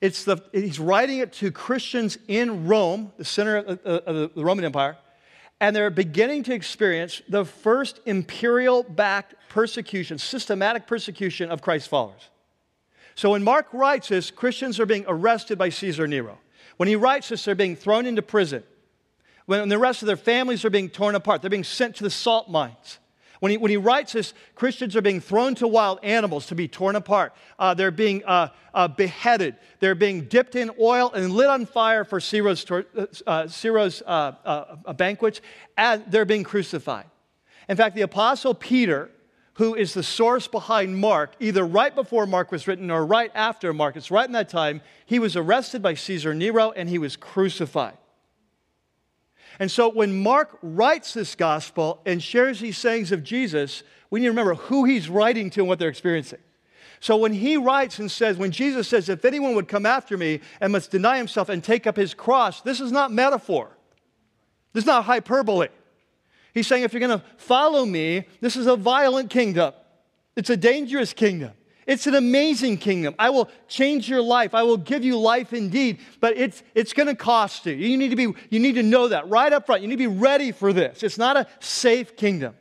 It's 0.00 0.24
the, 0.24 0.38
he's 0.52 0.78
writing 0.78 1.18
it 1.18 1.32
to 1.34 1.50
Christians 1.50 2.18
in 2.28 2.66
Rome, 2.66 3.12
the 3.16 3.24
center 3.24 3.56
of, 3.56 3.82
the 4.34 4.44
Roman 4.44 4.64
Empire, 4.64 4.96
and 5.60 5.74
they're 5.74 5.90
beginning 5.90 6.42
to 6.44 6.54
experience 6.54 7.22
the 7.28 7.44
first 7.44 8.00
imperial 8.04 8.82
backed 8.82 9.34
persecution, 9.48 10.18
systematic 10.18 10.86
persecution 10.86 11.50
of 11.50 11.62
Christ's 11.62 11.88
followers. 11.88 12.28
So 13.14 13.30
when 13.30 13.42
Mark 13.42 13.68
writes 13.72 14.08
this, 14.08 14.30
Christians 14.30 14.78
are 14.78 14.86
being 14.86 15.06
arrested 15.08 15.56
by 15.56 15.70
Caesar 15.70 16.06
Nero. 16.06 16.38
When 16.76 16.88
he 16.88 16.96
writes 16.96 17.30
this, 17.30 17.46
they're 17.46 17.54
being 17.54 17.74
thrown 17.74 18.04
into 18.04 18.20
prison. 18.20 18.62
When 19.46 19.70
the 19.70 19.78
rest 19.78 20.02
of 20.02 20.06
their 20.06 20.16
families 20.16 20.64
are 20.66 20.70
being 20.70 20.90
torn 20.90 21.14
apart, 21.14 21.40
they're 21.40 21.48
being 21.48 21.64
sent 21.64 21.96
to 21.96 22.04
the 22.04 22.10
salt 22.10 22.50
mines. 22.50 22.98
When 23.40 23.50
he, 23.50 23.58
when 23.58 23.70
he 23.70 23.76
writes 23.76 24.12
this, 24.12 24.32
Christians 24.54 24.96
are 24.96 25.02
being 25.02 25.20
thrown 25.20 25.54
to 25.56 25.68
wild 25.68 25.98
animals 26.02 26.46
to 26.46 26.54
be 26.54 26.68
torn 26.68 26.96
apart. 26.96 27.34
Uh, 27.58 27.74
they're 27.74 27.90
being 27.90 28.24
uh, 28.24 28.48
uh, 28.72 28.88
beheaded. 28.88 29.56
They're 29.80 29.94
being 29.94 30.22
dipped 30.22 30.56
in 30.56 30.70
oil 30.80 31.12
and 31.12 31.32
lit 31.32 31.48
on 31.48 31.66
fire 31.66 32.04
for 32.04 32.18
Nero's 32.18 34.02
uh, 34.02 34.04
uh, 34.06 34.76
uh, 34.84 34.92
banquets, 34.94 35.40
and 35.76 36.04
they're 36.08 36.24
being 36.24 36.44
crucified. 36.44 37.06
In 37.68 37.76
fact, 37.76 37.94
the 37.94 38.02
Apostle 38.02 38.54
Peter, 38.54 39.10
who 39.54 39.74
is 39.74 39.92
the 39.92 40.02
source 40.02 40.46
behind 40.46 40.98
Mark, 40.98 41.32
either 41.40 41.66
right 41.66 41.94
before 41.94 42.26
Mark 42.26 42.52
was 42.52 42.66
written 42.66 42.90
or 42.90 43.04
right 43.04 43.32
after 43.34 43.72
Mark, 43.72 43.96
it's 43.96 44.10
right 44.10 44.26
in 44.26 44.32
that 44.32 44.48
time, 44.48 44.80
he 45.04 45.18
was 45.18 45.36
arrested 45.36 45.82
by 45.82 45.94
Caesar 45.94 46.32
Nero 46.32 46.70
and 46.70 46.88
he 46.88 46.98
was 46.98 47.16
crucified. 47.16 47.96
And 49.58 49.70
so 49.70 49.88
when 49.88 50.22
Mark 50.22 50.58
writes 50.62 51.14
this 51.14 51.34
gospel 51.34 52.00
and 52.04 52.22
shares 52.22 52.60
these 52.60 52.76
sayings 52.76 53.12
of 53.12 53.24
Jesus, 53.24 53.82
we 54.10 54.20
need 54.20 54.26
to 54.26 54.30
remember 54.30 54.54
who 54.54 54.84
he's 54.84 55.08
writing 55.08 55.50
to 55.50 55.60
and 55.60 55.68
what 55.68 55.78
they're 55.78 55.88
experiencing. 55.88 56.40
So 57.00 57.16
when 57.16 57.32
he 57.32 57.56
writes 57.56 57.98
and 57.98 58.10
says, 58.10 58.36
when 58.36 58.50
Jesus 58.50 58.88
says, 58.88 59.08
if 59.08 59.24
anyone 59.24 59.54
would 59.54 59.68
come 59.68 59.86
after 59.86 60.16
me 60.16 60.40
and 60.60 60.72
must 60.72 60.90
deny 60.90 61.18
himself 61.18 61.48
and 61.48 61.62
take 61.62 61.86
up 61.86 61.96
his 61.96 62.14
cross, 62.14 62.60
this 62.62 62.80
is 62.80 62.92
not 62.92 63.12
metaphor. 63.12 63.70
This 64.72 64.82
is 64.84 64.86
not 64.86 65.04
hyperbole. 65.04 65.68
He's 66.54 66.66
saying, 66.66 66.84
if 66.84 66.92
you're 66.92 67.06
going 67.06 67.18
to 67.18 67.24
follow 67.36 67.84
me, 67.84 68.24
this 68.40 68.56
is 68.56 68.66
a 68.66 68.76
violent 68.76 69.30
kingdom. 69.30 69.74
It's 70.36 70.50
a 70.50 70.56
dangerous 70.56 71.12
kingdom. 71.12 71.52
It's 71.86 72.08
an 72.08 72.16
amazing 72.16 72.78
kingdom. 72.78 73.14
I 73.16 73.30
will 73.30 73.48
change 73.68 74.08
your 74.08 74.20
life. 74.20 74.54
I 74.54 74.64
will 74.64 74.76
give 74.76 75.04
you 75.04 75.18
life 75.18 75.52
indeed, 75.52 76.00
but 76.20 76.36
it's, 76.36 76.64
it's 76.74 76.92
going 76.92 77.06
to 77.06 77.14
cost 77.14 77.64
you. 77.64 77.74
You 77.74 77.96
need, 77.96 78.08
to 78.10 78.16
be, 78.16 78.32
you 78.50 78.58
need 78.58 78.74
to 78.74 78.82
know 78.82 79.08
that 79.08 79.28
right 79.28 79.52
up 79.52 79.66
front. 79.66 79.82
You 79.82 79.88
need 79.88 79.94
to 79.94 80.08
be 80.10 80.18
ready 80.18 80.50
for 80.50 80.72
this. 80.72 81.04
It's 81.04 81.16
not 81.16 81.36
a 81.36 81.46
safe 81.60 82.16
kingdom. 82.16 82.56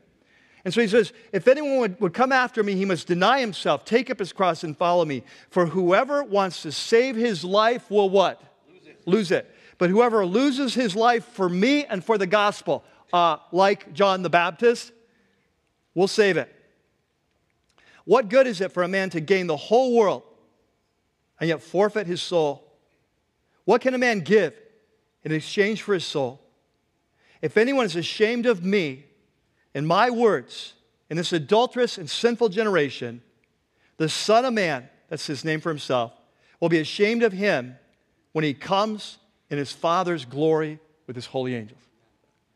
And 0.63 0.73
so 0.73 0.81
he 0.81 0.87
says, 0.87 1.11
if 1.31 1.47
anyone 1.47 1.79
would, 1.79 2.01
would 2.01 2.13
come 2.13 2.31
after 2.31 2.63
me, 2.63 2.75
he 2.75 2.85
must 2.85 3.07
deny 3.07 3.39
himself, 3.39 3.83
take 3.83 4.09
up 4.09 4.19
his 4.19 4.31
cross, 4.31 4.63
and 4.63 4.77
follow 4.77 5.05
me. 5.05 5.23
For 5.49 5.65
whoever 5.65 6.23
wants 6.23 6.61
to 6.61 6.71
save 6.71 7.15
his 7.15 7.43
life 7.43 7.89
will 7.89 8.09
what? 8.09 8.41
Lose 8.67 8.87
it. 8.87 9.01
Lose 9.05 9.31
it. 9.31 9.55
But 9.77 9.89
whoever 9.89 10.25
loses 10.25 10.73
his 10.73 10.95
life 10.95 11.25
for 11.25 11.49
me 11.49 11.85
and 11.85 12.03
for 12.03 12.17
the 12.17 12.27
gospel, 12.27 12.83
uh, 13.11 13.37
like 13.51 13.91
John 13.93 14.21
the 14.21 14.29
Baptist, 14.29 14.91
will 15.93 16.07
save 16.07 16.37
it. 16.37 16.54
What 18.05 18.29
good 18.29 18.47
is 18.47 18.61
it 18.61 18.71
for 18.71 18.83
a 18.83 18.87
man 18.87 19.09
to 19.11 19.19
gain 19.19 19.47
the 19.47 19.57
whole 19.57 19.95
world 19.95 20.23
and 21.39 21.49
yet 21.49 21.61
forfeit 21.61 22.07
his 22.07 22.21
soul? 22.21 22.63
What 23.65 23.81
can 23.81 23.93
a 23.93 23.97
man 23.97 24.21
give 24.21 24.53
in 25.23 25.31
exchange 25.31 25.81
for 25.81 25.93
his 25.93 26.05
soul? 26.05 26.39
If 27.41 27.57
anyone 27.57 27.85
is 27.85 27.95
ashamed 27.95 28.45
of 28.45 28.63
me 28.63 29.05
and 29.73 29.87
my 29.87 30.09
words 30.09 30.73
in 31.09 31.17
this 31.17 31.33
adulterous 31.33 31.97
and 31.97 32.09
sinful 32.09 32.49
generation, 32.49 33.21
the 33.97 34.09
Son 34.09 34.45
of 34.45 34.53
Man, 34.53 34.87
that's 35.09 35.27
his 35.27 35.43
name 35.43 35.61
for 35.61 35.69
himself, 35.69 36.13
will 36.59 36.69
be 36.69 36.79
ashamed 36.79 37.23
of 37.23 37.33
him 37.33 37.75
when 38.31 38.43
he 38.43 38.53
comes 38.53 39.17
in 39.49 39.57
his 39.57 39.71
Father's 39.71 40.25
glory 40.25 40.79
with 41.07 41.15
his 41.15 41.25
holy 41.25 41.55
angels. 41.55 41.79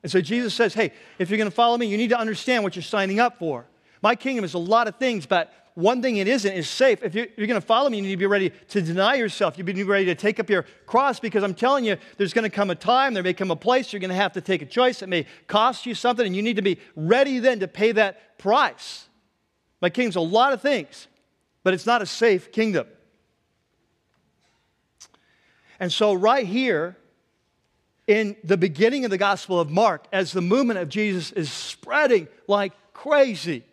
And 0.01 0.11
so 0.11 0.21
Jesus 0.21 0.53
says, 0.53 0.73
hey, 0.73 0.93
if 1.17 1.29
you're 1.29 1.37
going 1.37 1.49
to 1.49 1.55
follow 1.55 1.77
me, 1.77 1.87
you 1.87 1.97
need 1.97 2.09
to 2.09 2.19
understand 2.19 2.63
what 2.63 2.75
you're 2.75 2.83
signing 2.83 3.19
up 3.19 3.37
for. 3.39 3.65
My 4.01 4.15
kingdom 4.15 4.45
is 4.45 4.53
a 4.53 4.59
lot 4.59 4.87
of 4.87 4.95
things, 4.95 5.25
but 5.25 5.53
one 5.75 6.01
thing 6.01 6.17
it 6.17 6.27
isn't 6.27 6.51
is 6.51 6.69
safe. 6.69 7.03
If 7.03 7.15
you're, 7.15 7.27
you're 7.37 7.47
going 7.47 7.59
to 7.59 7.65
follow 7.65 7.89
me, 7.89 7.97
you 7.97 8.03
need 8.03 8.11
to 8.11 8.17
be 8.17 8.25
ready 8.25 8.51
to 8.69 8.81
deny 8.81 9.15
yourself. 9.15 9.57
You 9.57 9.63
need 9.63 9.73
to 9.73 9.77
be 9.77 9.83
ready 9.83 10.05
to 10.05 10.15
take 10.15 10.39
up 10.39 10.49
your 10.49 10.65
cross 10.85 11.19
because 11.19 11.43
I'm 11.43 11.53
telling 11.53 11.85
you, 11.85 11.95
there's 12.17 12.33
going 12.33 12.43
to 12.43 12.49
come 12.49 12.69
a 12.69 12.75
time, 12.75 13.13
there 13.13 13.23
may 13.23 13.33
come 13.33 13.51
a 13.51 13.55
place 13.55 13.93
you're 13.93 14.01
going 14.01 14.09
to 14.09 14.15
have 14.15 14.33
to 14.33 14.41
take 14.41 14.61
a 14.61 14.65
choice. 14.65 15.01
It 15.01 15.09
may 15.09 15.25
cost 15.47 15.85
you 15.85 15.95
something, 15.95 16.25
and 16.25 16.35
you 16.35 16.41
need 16.41 16.57
to 16.57 16.61
be 16.61 16.79
ready 16.95 17.39
then 17.39 17.61
to 17.61 17.67
pay 17.67 17.93
that 17.93 18.37
price. 18.37 19.07
My 19.81 19.89
kingdom's 19.89 20.17
a 20.17 20.21
lot 20.21 20.51
of 20.53 20.61
things, 20.61 21.07
but 21.63 21.73
it's 21.73 21.85
not 21.85 22.01
a 22.01 22.05
safe 22.05 22.51
kingdom. 22.51 22.87
And 25.79 25.91
so, 25.91 26.13
right 26.13 26.45
here, 26.45 26.97
in 28.05 28.35
the 28.43 28.57
beginning 28.57 29.05
of 29.05 29.11
the 29.11 29.17
Gospel 29.17 29.59
of 29.59 29.69
Mark, 29.69 30.07
as 30.11 30.33
the 30.33 30.41
movement 30.41 30.79
of 30.79 30.89
Jesus 30.89 31.31
is 31.31 31.51
spreading 31.51 32.27
like 32.47 32.73
crazy, 32.91 33.63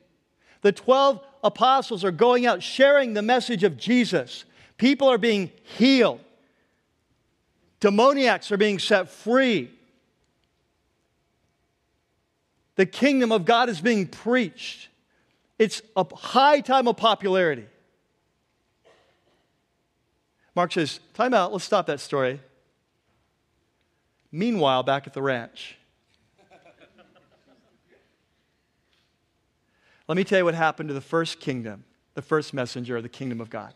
the 0.67 0.73
12 0.73 1.21
apostles 1.45 2.03
are 2.03 2.11
going 2.11 2.45
out 2.45 2.61
sharing 2.61 3.15
the 3.15 3.23
message 3.23 3.63
of 3.63 3.77
Jesus. 3.77 4.45
People 4.79 5.09
are 5.09 5.17
being 5.17 5.53
healed, 5.63 6.19
demoniacs 7.79 8.51
are 8.51 8.57
being 8.57 8.81
set 8.81 9.09
free. 9.09 9.71
The 12.75 12.85
kingdom 12.85 13.31
of 13.31 13.45
God 13.45 13.69
is 13.69 13.81
being 13.81 14.09
preached. 14.09 14.89
It's 15.57 15.83
a 15.97 16.05
high 16.15 16.61
time 16.61 16.89
of 16.89 16.97
popularity. 16.97 17.67
Mark 20.57 20.73
says, 20.73 20.99
Time 21.15 21.33
out, 21.33 21.53
let's 21.53 21.65
stop 21.65 21.87
that 21.87 22.01
story. 22.01 22.41
Meanwhile, 24.33 24.83
back 24.83 25.07
at 25.07 25.15
the 25.15 25.23
ranch, 25.23 25.76
Let 30.09 30.17
me 30.17 30.25
tell 30.25 30.39
you 30.39 30.45
what 30.45 30.55
happened 30.55 30.89
to 30.89 30.95
the 30.95 31.01
first 31.01 31.41
kingdom, 31.41 31.85
the 32.15 32.23
first 32.23 32.55
messenger 32.55 32.97
of 32.97 33.03
the 33.03 33.09
kingdom 33.09 33.41
of 33.41 33.51
God. 33.51 33.75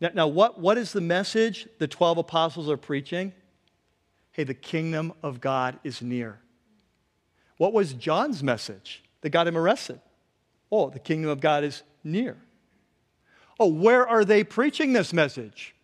Now, 0.00 0.10
now 0.14 0.26
what, 0.26 0.58
what 0.58 0.78
is 0.78 0.92
the 0.92 1.00
message 1.00 1.68
the 1.78 1.86
12 1.86 2.18
apostles 2.18 2.70
are 2.70 2.76
preaching? 2.76 3.32
Hey, 4.32 4.44
the 4.44 4.54
kingdom 4.54 5.12
of 5.22 5.40
God 5.40 5.78
is 5.84 6.00
near. 6.00 6.38
What 7.58 7.72
was 7.74 7.92
John's 7.92 8.42
message 8.42 9.02
that 9.20 9.30
got 9.30 9.46
him 9.46 9.58
arrested? 9.58 10.00
Oh, 10.72 10.88
the 10.88 10.98
kingdom 10.98 11.30
of 11.30 11.40
God 11.40 11.64
is 11.64 11.82
near. 12.02 12.38
Oh, 13.58 13.66
where 13.66 14.08
are 14.08 14.24
they 14.24 14.42
preaching 14.44 14.94
this 14.94 15.12
message? 15.12 15.74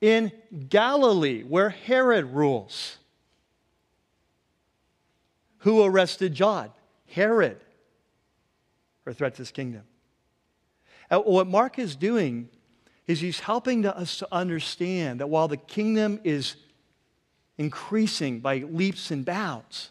In 0.00 0.32
Galilee, 0.68 1.44
where 1.44 1.68
Herod 1.68 2.24
rules. 2.24 2.96
Who 5.58 5.84
arrested 5.84 6.34
John? 6.34 6.70
Herod 7.06 7.60
or 9.06 9.12
threat 9.12 9.34
to 9.34 9.38
his 9.38 9.50
kingdom. 9.50 9.82
And 11.10 11.22
what 11.24 11.46
Mark 11.46 11.78
is 11.78 11.96
doing 11.96 12.48
is 13.06 13.20
he's 13.20 13.40
helping 13.40 13.82
to 13.82 13.96
us 13.96 14.18
to 14.18 14.28
understand 14.30 15.20
that 15.20 15.26
while 15.26 15.48
the 15.48 15.56
kingdom 15.56 16.20
is 16.22 16.56
increasing 17.58 18.40
by 18.40 18.58
leaps 18.58 19.10
and 19.10 19.24
bounds, 19.24 19.90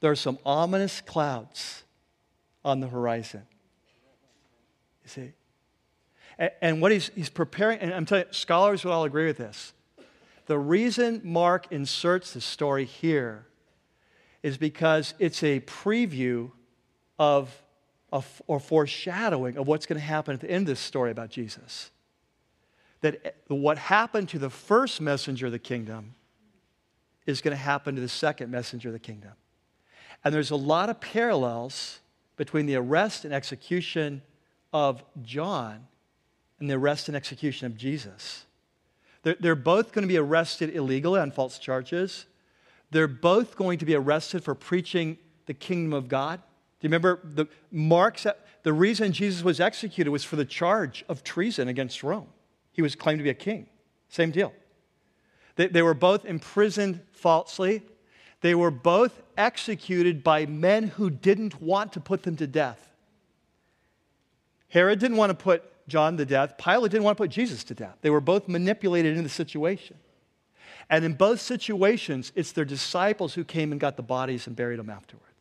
there 0.00 0.10
are 0.10 0.16
some 0.16 0.38
ominous 0.44 1.00
clouds 1.00 1.84
on 2.64 2.80
the 2.80 2.88
horizon. 2.88 3.42
You 5.04 5.08
see? 5.08 5.32
And 6.60 6.82
what 6.82 6.90
he's, 6.90 7.10
he's 7.14 7.30
preparing, 7.30 7.78
and 7.78 7.94
I'm 7.94 8.06
telling 8.06 8.24
you, 8.26 8.32
scholars 8.32 8.84
would 8.84 8.90
all 8.90 9.04
agree 9.04 9.26
with 9.26 9.36
this. 9.38 9.72
The 10.46 10.58
reason 10.58 11.20
Mark 11.22 11.68
inserts 11.70 12.34
this 12.34 12.44
story 12.44 12.84
here 12.84 13.46
is 14.42 14.58
because 14.58 15.14
it's 15.18 15.42
a 15.42 15.60
preview 15.60 16.50
of 17.18 17.63
or 18.46 18.60
foreshadowing 18.60 19.56
of 19.56 19.66
what's 19.66 19.86
going 19.86 19.98
to 19.98 20.04
happen 20.04 20.34
at 20.34 20.40
the 20.40 20.50
end 20.50 20.62
of 20.62 20.66
this 20.68 20.80
story 20.80 21.10
about 21.10 21.30
Jesus. 21.30 21.90
that 23.00 23.20
eh, 23.24 23.30
what 23.48 23.76
happened 23.76 24.28
to 24.30 24.38
the 24.38 24.50
first 24.50 25.00
messenger 25.00 25.46
of 25.46 25.52
the 25.52 25.58
kingdom 25.58 26.14
is 27.26 27.40
going 27.40 27.56
to 27.56 27.62
happen 27.62 27.94
to 27.94 28.00
the 28.00 28.08
second 28.08 28.50
messenger 28.50 28.88
of 28.88 28.92
the 28.92 28.98
kingdom. 28.98 29.32
And 30.24 30.34
there's 30.34 30.50
a 30.50 30.56
lot 30.56 30.88
of 30.88 31.00
parallels 31.00 32.00
between 32.36 32.66
the 32.66 32.76
arrest 32.76 33.24
and 33.24 33.34
execution 33.34 34.22
of 34.72 35.02
John 35.22 35.86
and 36.60 36.70
the 36.70 36.74
arrest 36.74 37.08
and 37.08 37.16
execution 37.16 37.66
of 37.66 37.76
Jesus. 37.76 38.46
They're, 39.22 39.36
they're 39.38 39.54
both 39.54 39.92
going 39.92 40.02
to 40.02 40.08
be 40.08 40.18
arrested 40.18 40.74
illegally 40.74 41.20
on 41.20 41.30
false 41.30 41.58
charges. 41.58 42.26
They're 42.90 43.08
both 43.08 43.56
going 43.56 43.78
to 43.78 43.84
be 43.84 43.94
arrested 43.94 44.44
for 44.44 44.54
preaching 44.54 45.18
the 45.46 45.54
kingdom 45.54 45.92
of 45.92 46.08
God. 46.08 46.40
You 46.84 46.88
remember 46.88 47.18
the 47.24 47.46
Mark's 47.72 48.26
the 48.62 48.72
reason 48.74 49.12
Jesus 49.12 49.42
was 49.42 49.58
executed 49.58 50.10
was 50.10 50.22
for 50.22 50.36
the 50.36 50.44
charge 50.44 51.02
of 51.08 51.24
treason 51.24 51.66
against 51.66 52.02
Rome. 52.02 52.26
He 52.72 52.82
was 52.82 52.94
claimed 52.94 53.20
to 53.20 53.22
be 53.24 53.30
a 53.30 53.34
king. 53.34 53.68
Same 54.10 54.30
deal. 54.30 54.52
They, 55.56 55.68
they 55.68 55.80
were 55.80 55.94
both 55.94 56.26
imprisoned 56.26 57.00
falsely. 57.12 57.80
They 58.42 58.54
were 58.54 58.70
both 58.70 59.22
executed 59.38 60.22
by 60.22 60.44
men 60.44 60.88
who 60.88 61.08
didn't 61.08 61.62
want 61.62 61.94
to 61.94 62.00
put 62.00 62.22
them 62.22 62.36
to 62.36 62.46
death. 62.46 62.90
Herod 64.68 64.98
didn't 64.98 65.16
want 65.16 65.30
to 65.30 65.42
put 65.42 65.62
John 65.88 66.18
to 66.18 66.26
death. 66.26 66.58
Pilate 66.58 66.90
didn't 66.90 67.04
want 67.04 67.16
to 67.16 67.22
put 67.22 67.30
Jesus 67.30 67.64
to 67.64 67.74
death. 67.74 67.96
They 68.02 68.10
were 68.10 68.20
both 68.20 68.46
manipulated 68.46 69.12
into 69.12 69.22
the 69.22 69.30
situation. 69.30 69.96
And 70.90 71.02
in 71.02 71.14
both 71.14 71.40
situations, 71.40 72.30
it's 72.34 72.52
their 72.52 72.66
disciples 72.66 73.32
who 73.32 73.42
came 73.42 73.72
and 73.72 73.80
got 73.80 73.96
the 73.96 74.02
bodies 74.02 74.46
and 74.46 74.54
buried 74.54 74.78
them 74.78 74.90
afterwards. 74.90 75.33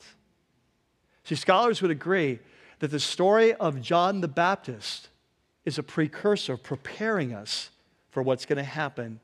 See, 1.23 1.35
scholars 1.35 1.81
would 1.81 1.91
agree 1.91 2.39
that 2.79 2.91
the 2.91 2.99
story 2.99 3.53
of 3.53 3.81
John 3.81 4.21
the 4.21 4.27
Baptist 4.27 5.09
is 5.65 5.77
a 5.77 5.83
precursor 5.83 6.57
preparing 6.57 7.33
us 7.33 7.69
for 8.11 8.21
what's 8.21 8.45
going 8.45 8.57
to 8.57 8.63
happen 8.63 9.19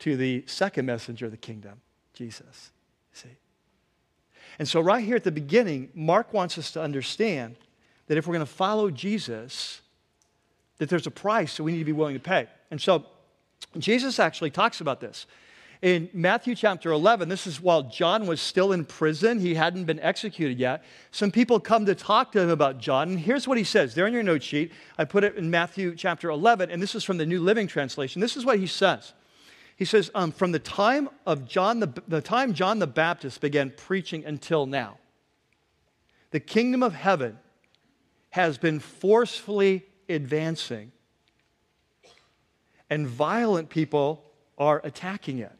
to 0.00 0.16
the 0.16 0.44
second 0.46 0.86
messenger 0.86 1.26
of 1.26 1.32
the 1.32 1.36
kingdom, 1.36 1.80
Jesus. 2.14 2.70
See? 3.12 3.28
And 4.58 4.68
so, 4.68 4.80
right 4.80 5.04
here 5.04 5.16
at 5.16 5.24
the 5.24 5.32
beginning, 5.32 5.90
Mark 5.94 6.32
wants 6.32 6.56
us 6.56 6.70
to 6.72 6.82
understand 6.82 7.56
that 8.06 8.16
if 8.16 8.26
we're 8.26 8.34
going 8.34 8.46
to 8.46 8.52
follow 8.52 8.90
Jesus, 8.90 9.80
that 10.78 10.88
there's 10.88 11.06
a 11.06 11.10
price 11.10 11.56
that 11.56 11.64
we 11.64 11.72
need 11.72 11.78
to 11.78 11.84
be 11.84 11.92
willing 11.92 12.14
to 12.14 12.20
pay. 12.20 12.46
And 12.70 12.80
so, 12.80 13.04
Jesus 13.78 14.18
actually 14.18 14.50
talks 14.50 14.80
about 14.80 15.00
this. 15.00 15.26
In 15.82 16.10
Matthew 16.12 16.54
chapter 16.54 16.90
11, 16.90 17.30
this 17.30 17.46
is 17.46 17.58
while 17.58 17.84
John 17.84 18.26
was 18.26 18.42
still 18.42 18.72
in 18.72 18.84
prison, 18.84 19.40
he 19.40 19.54
hadn't 19.54 19.84
been 19.84 20.00
executed 20.00 20.58
yet. 20.58 20.84
Some 21.10 21.30
people 21.30 21.58
come 21.58 21.86
to 21.86 21.94
talk 21.94 22.32
to 22.32 22.40
him 22.40 22.50
about 22.50 22.78
John, 22.78 23.08
and 23.08 23.18
here's 23.18 23.48
what 23.48 23.56
he 23.56 23.64
says. 23.64 23.94
There 23.94 24.06
in 24.06 24.12
your 24.12 24.22
note 24.22 24.42
sheet, 24.42 24.72
I 24.98 25.06
put 25.06 25.24
it 25.24 25.36
in 25.36 25.50
Matthew 25.50 25.94
chapter 25.96 26.28
11, 26.28 26.70
and 26.70 26.82
this 26.82 26.94
is 26.94 27.02
from 27.02 27.16
the 27.16 27.24
New 27.24 27.40
Living 27.40 27.66
Translation. 27.66 28.20
This 28.20 28.36
is 28.36 28.44
what 28.44 28.58
he 28.58 28.66
says. 28.66 29.14
He 29.74 29.86
says, 29.86 30.10
um, 30.14 30.32
from 30.32 30.52
the 30.52 30.58
time 30.58 31.08
of 31.24 31.48
John, 31.48 31.80
the, 31.80 32.02
the 32.06 32.20
time 32.20 32.52
John 32.52 32.78
the 32.78 32.86
Baptist 32.86 33.40
began 33.40 33.72
preaching 33.74 34.22
until 34.26 34.66
now, 34.66 34.98
the 36.30 36.40
kingdom 36.40 36.82
of 36.82 36.92
heaven 36.92 37.38
has 38.28 38.58
been 38.58 38.80
forcefully 38.80 39.86
advancing, 40.10 40.92
and 42.90 43.06
violent 43.06 43.70
people 43.70 44.26
are 44.58 44.82
attacking 44.84 45.38
it. 45.38 45.52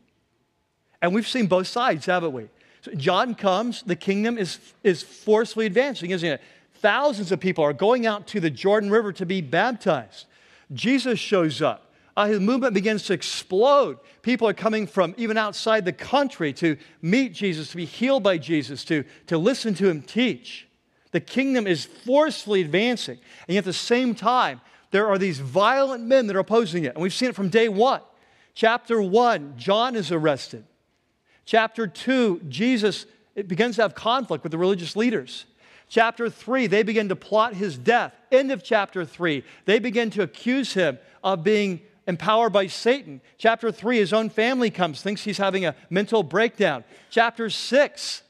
And 1.03 1.15
we've 1.15 1.29
seen 1.29 1.47
both 1.47 1.67
sides, 1.67 2.07
haven't 2.07 2.33
we? 2.33 2.49
So 2.83 2.93
John 2.93 3.35
comes, 3.35 3.83
the 3.83 3.97
kingdom 3.97 4.39
is, 4.39 4.59
is 4.83 5.03
forcefully 5.03 5.67
advancing, 5.67 6.11
isn't 6.11 6.29
it? 6.29 6.41
Thousands 6.77 7.31
of 7.31 7.41
people 7.41 7.63
are 7.65 7.75
going 7.75 8.07
out 8.07 8.27
to 8.29 8.41
the 8.41 8.51
Jordan 8.51 8.91
River 8.91 9.13
to 9.15 9.27
be 9.27 9.41
baptized. 9.43 10.27
Jesus 10.73 11.19
shows 11.19 11.61
up. 11.61 11.93
Uh, 12.17 12.27
his 12.27 12.41
movement 12.41 12.75
begins 12.75 13.05
to 13.05 13.13
explode. 13.13 13.99
People 14.23 14.49
are 14.49 14.55
coming 14.55 14.87
from 14.87 15.15
even 15.17 15.37
outside 15.37 15.85
the 15.85 15.93
country 15.93 16.53
to 16.55 16.77
meet 17.03 17.33
Jesus, 17.33 17.71
to 17.71 17.77
be 17.77 17.85
healed 17.85 18.23
by 18.23 18.39
Jesus, 18.39 18.85
to, 18.87 19.05
to 19.27 19.39
listen 19.39 19.75
to 19.75 19.89
him 19.89 20.03
teach. 20.03 20.67
The 21.13 21.21
kingdom 21.21 21.67
is 21.67 21.85
forcefully 21.85 22.63
advancing. 22.63 23.19
And 23.47 23.55
yet 23.55 23.61
at 23.61 23.65
the 23.65 23.73
same 23.73 24.15
time, 24.15 24.61
there 24.91 25.07
are 25.07 25.19
these 25.19 25.39
violent 25.39 26.05
men 26.05 26.27
that 26.27 26.37
are 26.37 26.41
opposing 26.41 26.85
it. 26.85 26.95
And 26.95 27.03
we've 27.03 27.15
seen 27.15 27.29
it 27.29 27.35
from 27.35 27.49
day 27.49 27.69
one. 27.69 28.01
Chapter 28.55 29.01
one, 29.01 29.55
John 29.57 29.97
is 29.97 30.11
arrested. 30.11 30.65
Chapter 31.51 31.89
2, 31.89 32.43
Jesus 32.49 33.07
it 33.35 33.49
begins 33.49 33.75
to 33.75 33.83
have 33.83 33.93
conflict 33.93 34.45
with 34.45 34.53
the 34.53 34.59
religious 34.59 34.95
leaders. 34.95 35.47
Chapter 35.89 36.31
3, 36.31 36.69
they 36.69 36.85
begin 36.85 37.09
to 37.09 37.17
plot 37.17 37.55
his 37.55 37.77
death. 37.77 38.15
End 38.31 38.53
of 38.53 38.63
chapter 38.63 39.05
3, 39.05 39.43
they 39.65 39.81
begin 39.81 40.11
to 40.11 40.23
accuse 40.23 40.75
him 40.75 40.97
of 41.25 41.43
being 41.43 41.81
empowered 42.07 42.53
by 42.53 42.69
Satan. 42.69 43.21
Chapter 43.37 43.73
3, 43.73 43.99
his 43.99 44.13
own 44.13 44.31
family 44.31 44.71
comes, 44.71 45.03
thinks 45.03 45.25
he's 45.25 45.39
having 45.39 45.67
a 45.67 45.75
mental 45.91 46.23
breakdown. 46.23 46.85
Chapter 47.11 47.51
6, 47.51 48.23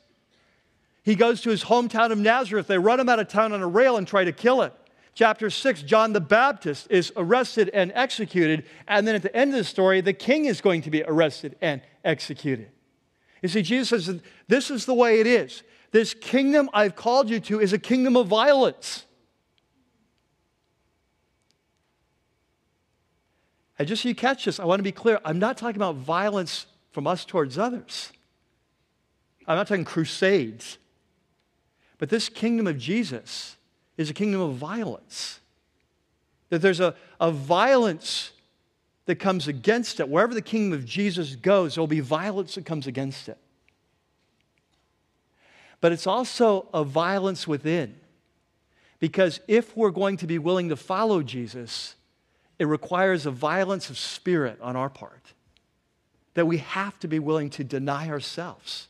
he 1.03 1.15
goes 1.15 1.43
to 1.43 1.51
his 1.51 1.65
hometown 1.65 2.13
of 2.13 2.19
Nazareth. 2.19 2.69
They 2.69 2.79
run 2.79 3.01
him 3.01 3.11
out 3.11 3.21
of 3.21 3.29
town 3.29 3.53
on 3.53 3.61
a 3.61 3.69
rail 3.69 3.99
and 3.99 4.09
try 4.09 4.25
to 4.25 4.33
kill 4.33 4.63
him. 4.63 4.73
Chapter 5.13 5.51
6, 5.51 5.83
John 5.83 6.15
the 6.15 6.23
Baptist 6.23 6.87
is 6.89 7.13
arrested 7.19 7.69
and 7.75 7.93
executed. 7.95 8.65
And 8.89 9.07
then 9.07 9.15
at 9.15 9.21
the 9.21 9.37
end 9.37 9.51
of 9.51 9.59
the 9.59 9.65
story, 9.65 10.01
the 10.01 10.15
king 10.15 10.47
is 10.47 10.63
going 10.63 10.81
to 10.81 10.91
be 10.91 11.03
arrested 11.03 11.57
and 11.61 11.83
executed. 12.03 12.71
You 13.43 13.49
see, 13.49 13.63
Jesus 13.63 14.07
says, 14.07 14.21
This 14.49 14.71
is 14.71 14.87
the 14.87 14.95
way 14.95 15.21
it 15.21 15.27
is. 15.27 15.63
This 15.93 16.15
kingdom 16.15 16.71
I've 16.73 16.95
called 16.95 17.31
you 17.31 17.41
to 17.41 17.61
is 17.61 17.73
a 17.73 17.79
kingdom 17.79 18.17
of 18.17 18.29
violence. 18.29 19.07
And 23.79 23.89
just 23.89 24.03
so 24.03 24.09
you 24.09 24.15
catch 24.15 24.45
this, 24.45 24.61
I 24.61 24.65
want 24.67 24.79
to 24.79 24.85
be 24.85 24.93
clear 24.93 25.19
I'm 25.25 25.39
not 25.39 25.57
talking 25.57 25.77
about 25.77 25.97
violence 25.97 26.67
from 26.93 27.07
us 27.07 27.25
towards 27.25 27.57
others, 27.57 28.13
I'm 29.47 29.57
not 29.57 29.67
talking 29.67 29.85
crusades. 29.85 30.79
But 31.99 32.09
this 32.09 32.31
kingdom 32.31 32.67
of 32.67 32.79
Jesus 32.79 33.57
is 33.99 34.09
a 34.09 34.15
kingdom 34.15 34.41
of 34.41 34.55
violence. 34.55 35.41
That 36.49 36.63
there's 36.63 36.81
a, 36.81 36.95
a 37.21 37.31
violence 37.31 38.33
that 39.11 39.19
comes 39.19 39.49
against 39.49 39.99
it. 39.99 40.09
Wherever 40.09 40.33
the 40.33 40.41
kingdom 40.41 40.79
of 40.79 40.87
Jesus 40.87 41.35
goes, 41.35 41.75
there 41.75 41.83
will 41.83 41.89
be 41.89 41.99
violence 41.99 42.55
that 42.55 42.65
comes 42.65 42.87
against 42.87 43.29
it. 43.29 43.39
But 45.81 45.91
it's 45.91 46.07
also 46.07 46.69
a 46.73 46.85
violence 46.85 47.49
within. 47.49 47.97
Because 49.01 49.41
if 49.49 49.77
we're 49.77 49.91
going 49.91 50.17
to 50.19 50.29
be 50.29 50.39
willing 50.39 50.69
to 50.69 50.77
follow 50.77 51.25
Jesus, 51.25 51.97
it 52.61 52.67
requires 52.67 53.27
a 53.27 53.33
violence 53.33 53.91
of 53.91 53.99
spirit 53.99 54.61
on 54.61 54.77
our 54.77 54.89
part. 54.89 55.33
That 56.35 56.47
we 56.47 56.59
have 56.59 56.97
to 57.01 57.09
be 57.09 57.19
willing 57.19 57.51
to 57.51 57.65
deny 57.65 58.09
ourselves. 58.09 58.87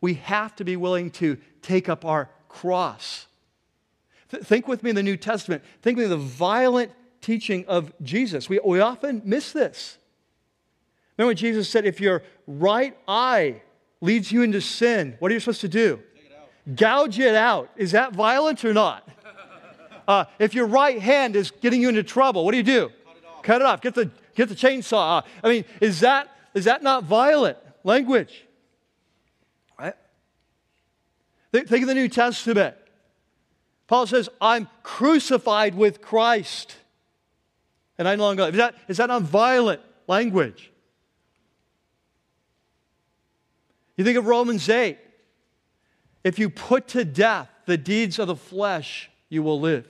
We 0.00 0.14
have 0.14 0.54
to 0.56 0.64
be 0.64 0.76
willing 0.76 1.10
to 1.12 1.38
take 1.60 1.88
up 1.88 2.04
our 2.04 2.30
cross. 2.48 3.26
Th- 4.30 4.44
think 4.44 4.68
with 4.68 4.84
me 4.84 4.90
in 4.90 4.96
the 4.96 5.02
New 5.02 5.16
Testament. 5.16 5.64
Think 5.82 5.96
with 5.96 6.12
of 6.12 6.20
the 6.20 6.24
violent 6.24 6.92
teaching 7.20 7.64
of 7.66 7.92
Jesus. 8.02 8.48
We, 8.48 8.60
we 8.64 8.80
often 8.80 9.22
miss 9.24 9.52
this. 9.52 9.98
Remember 11.16 11.34
Jesus 11.34 11.68
said, 11.68 11.84
if 11.84 12.00
your 12.00 12.22
right 12.46 12.96
eye 13.06 13.62
leads 14.00 14.32
you 14.32 14.42
into 14.42 14.60
sin, 14.60 15.16
what 15.18 15.30
are 15.30 15.34
you 15.34 15.40
supposed 15.40 15.60
to 15.60 15.68
do? 15.68 16.00
It 16.66 16.76
Gouge 16.76 17.18
it 17.18 17.34
out. 17.34 17.70
Is 17.76 17.92
that 17.92 18.12
violent 18.14 18.64
or 18.64 18.74
not? 18.74 19.08
Uh, 20.08 20.24
if 20.40 20.54
your 20.54 20.66
right 20.66 21.00
hand 21.00 21.36
is 21.36 21.52
getting 21.52 21.80
you 21.80 21.88
into 21.88 22.02
trouble, 22.02 22.44
what 22.44 22.50
do 22.50 22.56
you 22.56 22.64
do? 22.64 22.88
Cut 22.88 23.16
it 23.16 23.24
off. 23.24 23.42
Cut 23.44 23.60
it 23.60 23.64
off. 23.64 23.80
Get 23.80 23.94
the, 23.94 24.10
get 24.34 24.48
the 24.48 24.56
chainsaw 24.56 25.22
I 25.44 25.48
mean, 25.48 25.64
is 25.80 26.00
that, 26.00 26.28
is 26.52 26.64
that 26.64 26.82
not 26.82 27.04
violent 27.04 27.56
language? 27.84 28.44
Right? 29.78 29.94
Think 31.52 31.70
of 31.70 31.86
the 31.86 31.94
New 31.94 32.08
Testament. 32.08 32.74
Paul 33.86 34.08
says, 34.08 34.28
I'm 34.40 34.68
crucified 34.82 35.76
with 35.76 36.00
Christ 36.00 36.74
and 38.00 38.08
I 38.08 38.16
no 38.16 38.24
longer. 38.24 38.44
Is 38.44 38.56
that, 38.56 38.74
is 38.88 38.96
that 38.96 39.08
not 39.08 39.22
violent 39.22 39.82
language? 40.08 40.72
You 43.98 44.04
think 44.04 44.16
of 44.16 44.24
Romans 44.24 44.66
8. 44.70 44.96
If 46.24 46.38
you 46.38 46.48
put 46.48 46.88
to 46.88 47.04
death 47.04 47.50
the 47.66 47.76
deeds 47.76 48.18
of 48.18 48.26
the 48.26 48.36
flesh, 48.36 49.10
you 49.28 49.42
will 49.42 49.60
live. 49.60 49.86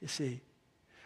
You 0.00 0.08
see, 0.08 0.40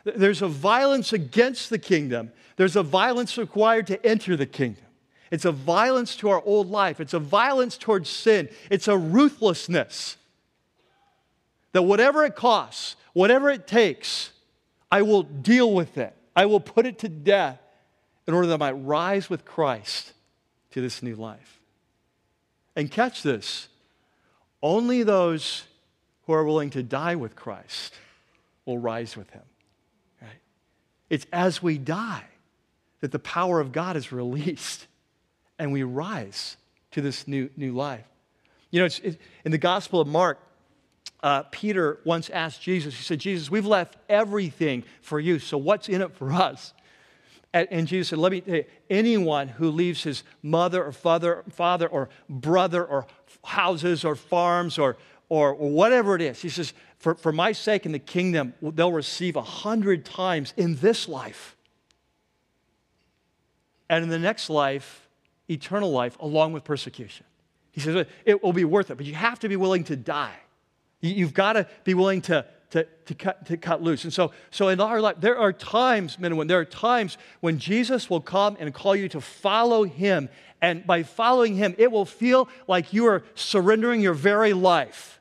there's 0.05 0.41
a 0.41 0.49
violence 0.49 1.13
against 1.13 1.69
the 1.69 1.79
kingdom, 1.79 2.33
there's 2.57 2.77
a 2.77 2.83
violence 2.83 3.37
required 3.37 3.87
to 3.89 4.07
enter 4.07 4.37
the 4.37 4.47
kingdom. 4.47 4.85
It's 5.31 5.45
a 5.45 5.53
violence 5.53 6.17
to 6.17 6.31
our 6.31 6.43
old 6.47 6.71
life, 6.71 6.99
it's 6.99 7.13
a 7.13 7.19
violence 7.19 7.77
towards 7.77 8.09
sin, 8.09 8.49
it's 8.71 8.89
a 8.89 8.97
ruthlessness 8.97 10.17
that 11.73 11.83
whatever 11.83 12.25
it 12.25 12.35
costs, 12.35 12.97
whatever 13.13 13.51
it 13.51 13.67
takes, 13.67 14.31
I 14.97 15.03
will 15.03 15.25
deal 15.25 15.75
with 15.75 15.99
it. 15.99 16.17
I 16.35 16.47
will 16.47 16.59
put 16.59 16.87
it 16.87 17.01
to 17.01 17.09
death 17.11 17.61
in 18.27 18.33
order 18.33 18.47
that 18.49 18.55
I 18.55 18.57
might 18.57 18.83
rise 18.83 19.29
with 19.29 19.45
Christ 19.45 20.15
to 20.71 20.81
this 20.81 21.03
new 21.03 21.15
life. 21.15 21.61
And 22.75 22.91
catch 22.91 23.23
this 23.23 23.69
only 24.63 25.03
those 25.03 25.65
who 26.23 26.33
are 26.33 26.45
willing 26.45 26.71
to 26.71 26.83
die 26.83 27.15
with 27.15 27.37
Christ 27.37 27.95
will 28.65 28.79
rise 28.79 29.19
with 29.19 29.29
him. 29.29 29.43
Right? 30.23 30.41
It's 31.11 31.27
as 31.31 31.63
we 31.63 31.77
die 31.77 32.25
that 33.01 33.13
the 33.13 33.19
power 33.19 33.61
of 33.61 33.73
God 33.73 33.97
is 33.97 34.13
released 34.13 34.87
and 35.59 35.73
we 35.73 35.83
rise 35.83 36.57
to 36.93 37.03
this 37.03 37.29
new, 37.29 37.51
new 37.55 37.75
life. 37.75 38.07
You 38.71 38.81
know, 38.81 38.87
it's, 38.87 38.99
it, 39.01 39.21
in 39.45 39.53
the 39.53 39.59
Gospel 39.59 40.01
of 40.01 40.09
Mark, 40.09 40.39
uh, 41.27 41.43
Peter 41.51 41.99
once 42.05 42.31
asked 42.31 42.63
Jesus, 42.63 42.97
he 42.97 43.03
said, 43.03 43.19
Jesus, 43.19 43.51
we've 43.51 43.67
left 43.67 43.97
everything 44.09 44.85
for 45.01 45.19
you, 45.19 45.41
so 45.41 45.59
what's 45.59 45.89
in 45.89 46.01
it 46.01 46.15
for 46.15 46.33
us? 46.33 46.73
And, 47.53 47.89
Jesus 47.89 48.11
said, 48.11 48.19
Let 48.21 48.31
me 48.31 48.43
you, 48.47 48.65
anyone 48.89 49.49
who 49.49 49.71
leaves 49.71 50.05
his 50.05 50.23
mother 50.41 50.85
or 50.85 50.93
father, 50.93 51.43
father 51.51 51.89
or 51.89 52.11
brother 52.29 52.85
or 52.85 53.09
houses 53.43 54.05
or 54.05 54.15
farms 54.15 54.79
or, 54.79 54.99
or, 55.29 55.51
or 55.51 55.69
whatever 55.69 56.15
it 56.15 56.23
is, 56.23 56.41
he 56.41 56.49
says, 56.49 56.73
for, 56.99 57.17
for 57.17 57.33
my 57.33 57.51
sake 57.51 57.87
in 57.87 57.93
the 57.93 57.99
kingdom, 57.99 58.55
they'll 58.63 58.93
receive 58.93 59.35
a 59.35 59.43
hundred 59.43 60.05
times 60.05 60.55
in 60.57 60.77
this 60.77 61.09
life. 61.09 61.57
And 63.91 64.05
in 64.05 64.11
the 64.11 64.19
next 64.21 64.49
life, 64.49 65.09
eternal 65.51 65.91
life, 65.91 66.17
along 66.21 66.53
with 66.53 66.63
persecution. 66.63 67.27
He 67.73 67.81
says, 67.81 68.07
it 68.25 68.45
will 68.45 68.53
be 68.53 68.65
worth 68.65 68.93
it, 68.93 68.97
but 68.97 69.07
you 69.07 69.15
have 69.15 69.41
to 69.41 69.49
be 69.49 69.57
willing 69.57 69.83
to 69.85 69.97
die. 69.97 70.37
You've 71.01 71.35
got 71.35 71.55
to 71.55 71.69
be 71.85 71.95
willing 71.95 72.23
to, 72.23 72.47
to, 72.71 72.87
to, 73.07 73.15
cut, 73.15 73.47
to 73.47 73.57
cut 73.57 73.83
loose. 73.83 74.05
And 74.05 74.13
so, 74.13 74.33
so 74.51 74.69
in 74.69 74.81
our 74.81 75.01
life, 75.01 75.17
there 75.21 75.39
are 75.39 75.53
times, 75.53 76.19
men 76.19 76.33
and 76.33 76.39
women, 76.39 76.49
there 76.49 76.61
are 76.61 76.65
times 76.65 77.19
when 77.41 77.59
Jesus 77.59 78.09
will 78.09 78.21
come 78.21 78.57
and 78.59 78.73
call 78.73 78.97
you 78.97 79.09
to 79.11 79.21
follow 79.21 79.85
him. 79.85 80.29
And 80.63 80.87
by 80.87 81.03
following 81.03 81.57
him, 81.57 81.75
it 81.79 81.93
will 81.93 82.07
feel 82.07 82.49
like 82.67 82.93
you 82.93 83.07
are 83.07 83.23
surrendering 83.35 84.01
your 84.01 84.15
very 84.15 84.53
life. 84.53 85.17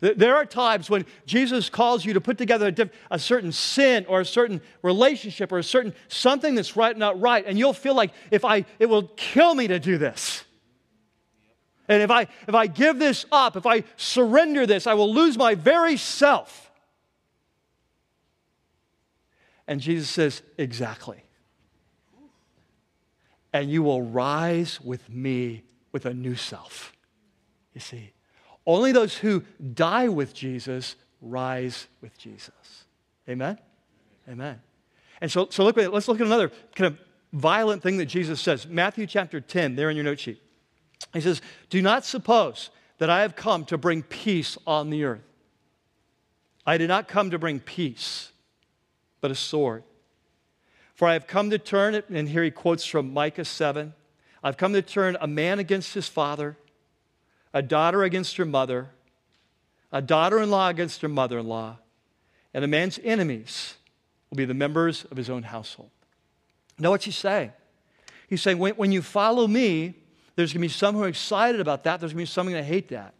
There 0.00 0.36
are 0.36 0.44
times 0.44 0.90
when 0.90 1.06
Jesus 1.24 1.70
calls 1.70 2.04
you 2.04 2.12
to 2.12 2.20
put 2.20 2.36
together 2.36 2.68
a, 2.68 2.90
a, 3.10 3.18
certain 3.18 3.50
sin 3.50 4.04
or 4.08 4.20
a 4.20 4.26
certain 4.26 4.60
relationship 4.82 5.50
or 5.52 5.58
a 5.58 5.64
certain 5.64 5.94
something 6.08 6.54
that's 6.54 6.76
right 6.76 6.96
not 6.96 7.18
right, 7.18 7.44
and 7.46 7.58
you'll 7.58 7.72
feel 7.72 7.94
like 7.94 8.12
if 8.30 8.44
I 8.44 8.66
it 8.78 8.86
will 8.86 9.04
kill 9.16 9.54
me 9.54 9.68
to 9.68 9.78
do 9.78 9.96
this. 9.96 10.44
And 11.88 12.02
if 12.02 12.10
I, 12.10 12.22
if 12.48 12.54
I 12.54 12.66
give 12.66 12.98
this 12.98 13.26
up, 13.30 13.56
if 13.56 13.66
I 13.66 13.84
surrender 13.96 14.66
this, 14.66 14.86
I 14.86 14.94
will 14.94 15.12
lose 15.12 15.38
my 15.38 15.54
very 15.54 15.96
self. 15.96 16.70
And 19.68 19.80
Jesus 19.80 20.08
says, 20.08 20.42
Exactly. 20.58 21.22
And 23.52 23.70
you 23.70 23.82
will 23.82 24.02
rise 24.02 24.80
with 24.80 25.08
me 25.08 25.62
with 25.92 26.04
a 26.04 26.12
new 26.12 26.34
self. 26.34 26.92
You 27.72 27.80
see, 27.80 28.12
only 28.66 28.92
those 28.92 29.16
who 29.16 29.44
die 29.74 30.08
with 30.08 30.34
Jesus 30.34 30.96
rise 31.22 31.86
with 32.00 32.18
Jesus. 32.18 32.84
Amen? 33.28 33.58
Amen. 34.28 34.60
And 35.20 35.30
so, 35.30 35.48
so 35.50 35.64
look, 35.64 35.76
let's 35.76 36.08
look 36.08 36.20
at 36.20 36.26
another 36.26 36.50
kind 36.74 36.92
of 36.92 36.98
violent 37.32 37.82
thing 37.82 37.96
that 37.98 38.06
Jesus 38.06 38.40
says. 38.40 38.66
Matthew 38.66 39.06
chapter 39.06 39.40
10, 39.40 39.76
there 39.76 39.88
in 39.88 39.96
your 39.96 40.04
note 40.04 40.20
sheet. 40.20 40.42
He 41.12 41.20
says, 41.20 41.40
Do 41.70 41.82
not 41.82 42.04
suppose 42.04 42.70
that 42.98 43.10
I 43.10 43.22
have 43.22 43.36
come 43.36 43.64
to 43.66 43.78
bring 43.78 44.02
peace 44.02 44.56
on 44.66 44.90
the 44.90 45.04
earth. 45.04 45.22
I 46.66 46.78
did 46.78 46.88
not 46.88 47.08
come 47.08 47.30
to 47.30 47.38
bring 47.38 47.60
peace, 47.60 48.32
but 49.20 49.30
a 49.30 49.34
sword. 49.34 49.84
For 50.94 51.06
I 51.06 51.12
have 51.12 51.26
come 51.26 51.50
to 51.50 51.58
turn 51.58 51.94
it, 51.94 52.08
and 52.08 52.28
here 52.28 52.42
he 52.42 52.50
quotes 52.50 52.84
from 52.84 53.12
Micah 53.12 53.44
7 53.44 53.92
I've 54.42 54.56
come 54.56 54.72
to 54.74 54.82
turn 54.82 55.16
a 55.20 55.26
man 55.26 55.58
against 55.58 55.94
his 55.94 56.06
father, 56.08 56.56
a 57.52 57.62
daughter 57.62 58.04
against 58.04 58.36
her 58.36 58.44
mother, 58.44 58.90
a 59.90 60.00
daughter 60.00 60.40
in 60.40 60.50
law 60.50 60.68
against 60.68 61.02
her 61.02 61.08
mother 61.08 61.38
in 61.38 61.46
law, 61.46 61.78
and 62.54 62.64
a 62.64 62.68
man's 62.68 63.00
enemies 63.02 63.74
will 64.30 64.36
be 64.36 64.44
the 64.44 64.54
members 64.54 65.04
of 65.06 65.16
his 65.16 65.28
own 65.28 65.42
household. 65.42 65.90
Know 66.78 66.90
what 66.90 67.02
he's 67.02 67.16
saying? 67.16 67.52
He's 68.28 68.42
saying, 68.42 68.58
when, 68.58 68.74
when 68.74 68.92
you 68.92 69.02
follow 69.02 69.46
me, 69.46 69.94
there's 70.36 70.52
going 70.52 70.60
to 70.60 70.68
be 70.68 70.72
some 70.72 70.94
who 70.94 71.02
are 71.02 71.08
excited 71.08 71.60
about 71.60 71.84
that. 71.84 71.98
There's 71.98 72.12
going 72.12 72.26
to 72.26 72.30
be 72.30 72.32
some 72.32 72.46
who 72.46 72.52
are 72.52 72.56
going 72.56 72.64
to 72.64 72.72
hate 72.72 72.88
that. 72.90 73.14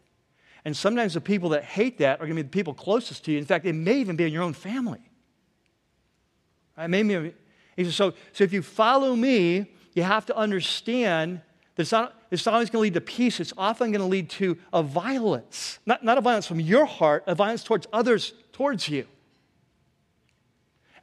And 0.64 0.77
sometimes 0.77 1.14
the 1.14 1.21
people 1.21 1.51
that 1.51 1.64
hate 1.64 1.99
that 1.99 2.21
are 2.21 2.27
going 2.27 2.37
to 2.37 2.43
be 2.43 2.43
the 2.43 2.49
people 2.49 2.75
closest 2.75 3.25
to 3.25 3.33
you. 3.33 3.39
In 3.39 3.47
fact, 3.47 3.64
it 3.64 3.73
may 3.73 3.99
even 3.99 4.17
be 4.17 4.25
in 4.25 4.33
your 4.33 4.43
own 4.43 4.53
family. 4.53 5.01
Right? 6.77 6.89
Maybe, 6.89 7.35
so, 7.91 8.12
so 8.33 8.45
if 8.45 8.53
you 8.53 8.62
follow 8.62 9.17
me, 9.17 9.67
you 9.95 10.03
have 10.03 10.27
to 10.27 10.37
understand 10.37 11.41
that 11.75 11.83
it's 11.83 11.93
not, 11.93 12.21
it's 12.31 12.45
not 12.45 12.55
always 12.55 12.69
going 12.69 12.81
to 12.81 12.83
lead 12.83 12.95
to 12.95 13.01
peace. 13.01 13.41
It's 13.41 13.53
often 13.57 13.93
going 13.93 14.01
to 14.01 14.07
lead 14.07 14.29
to 14.31 14.59
a 14.73 14.83
violence. 14.83 15.79
Not, 15.87 16.05
not 16.05 16.19
a 16.19 16.21
violence 16.21 16.47
from 16.47 16.61
your 16.61 16.85
heart, 16.85 17.25
a 17.27 17.35
violence 17.35 17.64
towards 17.64 17.87
others 17.93 18.35
towards 18.53 18.89
you. 18.89 19.07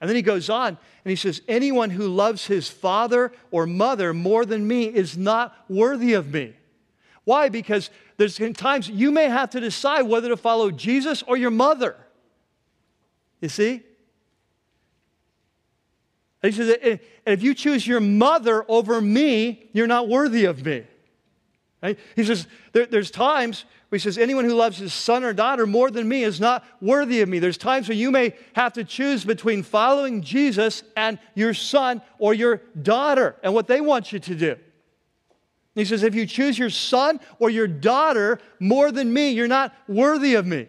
And 0.04 0.10
then 0.10 0.18
he 0.18 0.22
goes 0.22 0.50
on 0.50 0.68
and 0.68 1.10
he 1.10 1.16
says, 1.16 1.42
Anyone 1.48 1.90
who 1.90 2.10
loves 2.10 2.46
his 2.46 2.68
father 2.68 3.32
or 3.52 3.66
mother 3.66 4.14
more 4.14 4.46
than 4.46 4.68
me 4.68 4.84
is 4.84 5.18
not 5.18 5.56
worthy 5.70 6.12
of 6.12 6.34
me. 6.34 6.58
Why? 7.24 7.48
Because 7.48 7.90
there's 8.18 8.38
times 8.58 8.90
you 8.90 9.12
may 9.12 9.30
have 9.30 9.52
to 9.52 9.62
decide 9.62 10.02
whether 10.02 10.28
to 10.28 10.36
follow 10.36 10.72
Jesus 10.72 11.24
or 11.24 11.38
your 11.38 11.52
mother. 11.52 11.96
You 13.40 13.48
see? 13.48 13.82
And 16.42 16.54
he 16.54 16.58
says, 16.58 16.78
and 16.84 17.00
if 17.26 17.42
you 17.42 17.54
choose 17.54 17.88
your 17.88 18.02
mother 18.02 18.66
over 18.68 19.00
me, 19.00 19.70
you're 19.72 19.88
not 19.88 20.10
worthy 20.10 20.44
of 20.44 20.66
me. 20.66 20.84
He 22.18 22.26
says, 22.26 22.46
there, 22.74 22.88
there's 22.88 23.10
times 23.10 23.64
he 23.94 24.00
says, 24.00 24.18
Anyone 24.18 24.46
who 24.46 24.56
loves 24.56 24.78
his 24.78 24.94
son 24.94 25.24
or 25.24 25.34
daughter 25.34 25.68
more 25.68 25.92
than 25.92 26.08
me 26.08 26.24
is 26.24 26.40
not 26.40 26.66
worthy 26.82 27.22
of 27.22 27.30
me. 27.30 27.40
There's 27.40 27.58
times 27.58 27.88
where 27.88 27.98
you 27.98 28.12
may 28.12 28.34
have 28.54 28.74
to 28.74 28.84
choose 28.84 29.24
between 29.24 29.62
following 29.64 30.22
Jesus 30.22 30.84
and 30.96 31.20
your 31.36 31.54
son 31.54 32.02
or 32.18 32.34
your 32.34 32.58
daughter 32.82 33.36
and 33.44 33.54
what 33.54 33.68
they 33.68 33.82
want 33.82 34.12
you 34.12 34.20
to 34.20 34.36
do. 34.36 34.56
He 35.76 35.86
says, 35.86 36.04
If 36.04 36.16
you 36.16 36.26
choose 36.26 36.58
your 36.58 36.70
son 36.70 37.20
or 37.40 37.50
your 37.50 37.68
daughter 37.68 38.40
more 38.60 38.92
than 38.92 39.14
me, 39.14 39.32
you're 39.32 39.48
not 39.48 39.74
worthy 39.88 40.36
of 40.36 40.46
me. 40.46 40.68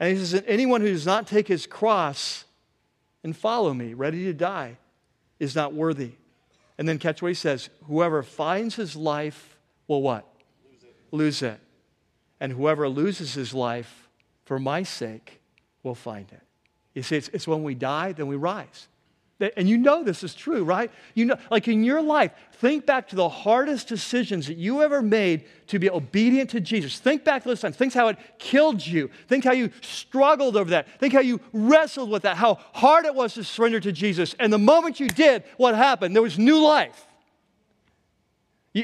And 0.00 0.16
he 0.16 0.24
says, 0.24 0.42
Anyone 0.46 0.80
who 0.80 0.88
does 0.88 1.06
not 1.06 1.26
take 1.26 1.48
his 1.48 1.66
cross 1.66 2.44
and 3.24 3.36
follow 3.36 3.74
me, 3.74 3.94
ready 3.94 4.24
to 4.24 4.32
die, 4.32 4.78
is 5.38 5.54
not 5.54 5.72
worthy. 5.72 6.12
And 6.78 6.88
then 6.88 6.98
catch 6.98 7.22
what 7.22 7.28
he 7.28 7.34
says 7.34 7.70
whoever 7.86 8.22
finds 8.22 8.76
his 8.76 8.94
life 8.94 9.56
will 9.86 10.02
what? 10.02 10.26
Lose 11.10 11.42
it. 11.42 11.60
And 12.40 12.52
whoever 12.52 12.88
loses 12.88 13.34
his 13.34 13.52
life 13.52 14.08
for 14.44 14.58
my 14.58 14.82
sake 14.82 15.40
will 15.82 15.94
find 15.94 16.30
it. 16.32 16.42
You 16.94 17.02
see, 17.02 17.16
it's, 17.16 17.28
it's 17.28 17.46
when 17.46 17.62
we 17.62 17.74
die, 17.74 18.12
then 18.12 18.26
we 18.26 18.36
rise. 18.36 18.88
And 19.56 19.68
you 19.68 19.78
know 19.78 20.02
this 20.02 20.24
is 20.24 20.34
true, 20.34 20.64
right? 20.64 20.90
You 21.14 21.26
know, 21.26 21.36
like 21.48 21.68
in 21.68 21.84
your 21.84 22.02
life, 22.02 22.32
think 22.54 22.86
back 22.86 23.06
to 23.08 23.16
the 23.16 23.28
hardest 23.28 23.86
decisions 23.86 24.48
that 24.48 24.56
you 24.56 24.82
ever 24.82 25.00
made 25.00 25.44
to 25.68 25.78
be 25.78 25.88
obedient 25.88 26.50
to 26.50 26.60
Jesus. 26.60 26.98
Think 26.98 27.22
back 27.22 27.44
to 27.44 27.48
those 27.48 27.60
times. 27.60 27.76
Think 27.76 27.94
how 27.94 28.08
it 28.08 28.18
killed 28.40 28.84
you. 28.84 29.10
Think 29.28 29.44
how 29.44 29.52
you 29.52 29.70
struggled 29.80 30.56
over 30.56 30.70
that. 30.70 30.88
Think 30.98 31.12
how 31.12 31.20
you 31.20 31.40
wrestled 31.52 32.10
with 32.10 32.22
that, 32.22 32.36
how 32.36 32.56
hard 32.72 33.04
it 33.04 33.14
was 33.14 33.34
to 33.34 33.44
surrender 33.44 33.78
to 33.78 33.92
Jesus. 33.92 34.34
And 34.40 34.52
the 34.52 34.58
moment 34.58 34.98
you 34.98 35.06
did, 35.06 35.44
what 35.56 35.76
happened? 35.76 36.16
There 36.16 36.22
was 36.22 36.36
new 36.36 36.60
life. 36.60 37.06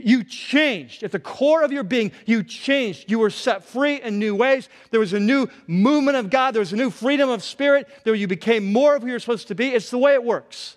You, 0.03 0.25
changed. 0.25 1.03
At 1.03 1.13
the 1.13 1.19
core 1.19 1.63
of 1.63 1.73
your 1.73 1.85
being, 1.85 2.13
you 2.27 2.43
changed. 2.43 3.11
You 3.11 3.19
were 3.19 3.31
set 3.31 3.65
free 3.65 4.01
in 4.01 4.19
new 4.19 4.35
ways. 4.35 4.69
There 4.91 5.01
was 5.01 5.13
a 5.13 5.21
new 5.21 5.49
movement 5.67 6.17
of 6.17 6.31
God. 6.31 6.55
There 6.55 6.61
was 6.61 6.73
a 6.73 6.77
new 6.77 6.91
freedom 6.91 7.29
of 7.29 7.43
spirit. 7.43 7.89
There 8.05 8.15
you 8.15 8.27
became 8.27 8.73
more 8.73 8.97
of 8.97 9.03
who 9.03 9.09
you're 9.09 9.19
supposed 9.21 9.49
to 9.49 9.55
be. 9.55 9.69
It's 9.69 9.91
the 9.91 9.99
way 9.99 10.15
it 10.15 10.25
works. 10.25 10.77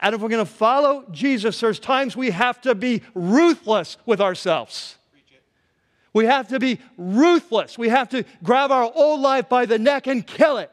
And 0.00 0.14
if 0.14 0.20
we're 0.20 0.28
going 0.28 0.44
to 0.44 0.52
follow 0.52 1.04
Jesus, 1.10 1.60
there's 1.60 1.78
times 1.78 2.16
we 2.16 2.30
have 2.30 2.60
to 2.62 2.74
be 2.74 3.02
ruthless 3.14 3.96
with 4.04 4.20
ourselves. 4.20 4.98
We 6.12 6.26
have 6.26 6.48
to 6.48 6.60
be 6.60 6.80
ruthless. 6.96 7.78
We 7.78 7.88
have 7.88 8.08
to 8.10 8.24
grab 8.42 8.70
our 8.70 8.90
old 8.94 9.20
life 9.20 9.48
by 9.48 9.66
the 9.66 9.78
neck 9.78 10.06
and 10.06 10.26
kill 10.26 10.58
it. 10.58 10.70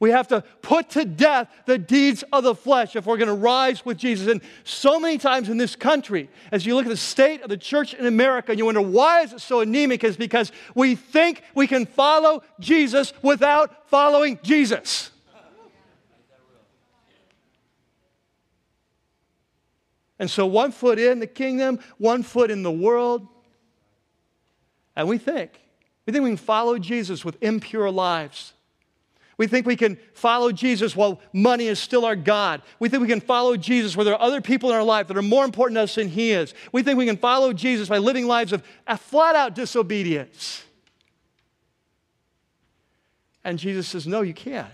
We 0.00 0.10
have 0.12 0.28
to 0.28 0.42
put 0.62 0.88
to 0.90 1.04
death 1.04 1.48
the 1.66 1.76
deeds 1.76 2.24
of 2.32 2.42
the 2.42 2.54
flesh 2.54 2.96
if 2.96 3.04
we're 3.04 3.18
going 3.18 3.28
to 3.28 3.34
rise 3.34 3.84
with 3.84 3.98
Jesus. 3.98 4.28
And 4.28 4.40
so 4.64 4.98
many 4.98 5.18
times 5.18 5.50
in 5.50 5.58
this 5.58 5.76
country, 5.76 6.30
as 6.50 6.64
you 6.64 6.74
look 6.74 6.86
at 6.86 6.90
the 6.90 6.96
state 6.96 7.42
of 7.42 7.50
the 7.50 7.58
church 7.58 7.92
in 7.92 8.06
America, 8.06 8.52
and 8.52 8.58
you 8.58 8.64
wonder 8.64 8.80
why 8.80 9.20
is 9.20 9.34
it 9.34 9.42
so 9.42 9.60
anemic, 9.60 10.02
is 10.02 10.16
because 10.16 10.52
we 10.74 10.94
think 10.94 11.42
we 11.54 11.66
can 11.66 11.84
follow 11.84 12.42
Jesus 12.58 13.12
without 13.22 13.90
following 13.90 14.38
Jesus. 14.42 15.10
And 20.18 20.30
so 20.30 20.46
one 20.46 20.72
foot 20.72 20.98
in 20.98 21.18
the 21.18 21.26
kingdom, 21.26 21.78
one 21.98 22.22
foot 22.22 22.50
in 22.50 22.62
the 22.62 22.72
world. 22.72 23.26
And 24.96 25.08
we 25.08 25.18
think, 25.18 25.60
we 26.06 26.12
think 26.12 26.24
we 26.24 26.30
can 26.30 26.36
follow 26.38 26.78
Jesus 26.78 27.22
with 27.22 27.42
impure 27.42 27.90
lives. 27.90 28.54
We 29.40 29.46
think 29.46 29.64
we 29.64 29.74
can 29.74 29.96
follow 30.12 30.52
Jesus 30.52 30.94
while 30.94 31.18
money 31.32 31.64
is 31.64 31.78
still 31.78 32.04
our 32.04 32.14
God. 32.14 32.60
We 32.78 32.90
think 32.90 33.00
we 33.00 33.08
can 33.08 33.22
follow 33.22 33.56
Jesus 33.56 33.96
where 33.96 34.04
there 34.04 34.12
are 34.12 34.20
other 34.20 34.42
people 34.42 34.68
in 34.68 34.76
our 34.76 34.82
life 34.82 35.06
that 35.06 35.16
are 35.16 35.22
more 35.22 35.46
important 35.46 35.76
to 35.78 35.80
us 35.84 35.94
than 35.94 36.08
He 36.08 36.32
is. 36.32 36.52
We 36.72 36.82
think 36.82 36.98
we 36.98 37.06
can 37.06 37.16
follow 37.16 37.54
Jesus 37.54 37.88
by 37.88 37.96
living 37.96 38.26
lives 38.26 38.52
of 38.52 38.62
flat 38.98 39.36
out 39.36 39.54
disobedience. 39.54 40.62
And 43.42 43.58
Jesus 43.58 43.88
says, 43.88 44.06
No, 44.06 44.20
you 44.20 44.34
can't. 44.34 44.68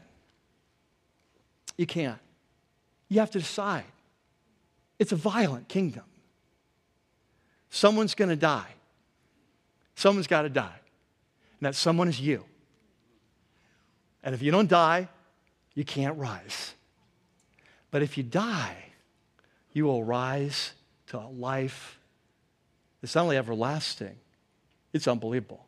You 1.77 1.87
can't. 1.87 2.19
You 3.09 3.21
have 3.21 3.31
to 3.31 3.39
decide. 3.39 3.85
It's 4.99 5.13
a 5.13 5.17
violent 5.17 5.69
kingdom. 5.69 6.03
Someone's 7.71 8.17
going 8.17 8.31
to 8.31 8.37
die. 8.37 8.75
Someone's 9.95 10.27
got 10.27 10.43
to 10.43 10.49
die. 10.49 10.81
And 11.61 11.67
that 11.69 11.77
someone 11.77 12.09
is 12.09 12.19
you. 12.21 12.45
And 14.27 14.35
if 14.35 14.43
you 14.43 14.51
don't 14.51 14.69
die, 14.69 15.09
you 15.75 15.85
can't 15.85 16.19
rise. 16.19 16.75
But 17.93 18.03
if 18.03 18.19
you 18.19 18.25
die, 18.25 18.77
you 19.73 19.85
will 19.85 20.03
rise 20.03 20.73
to 21.07 21.19
a 21.19 21.29
life 21.29 22.01
that's 23.01 23.15
not 23.15 23.23
only 23.23 23.37
everlasting, 23.37 24.17
it's 24.93 25.07
unbelievable. 25.07 25.65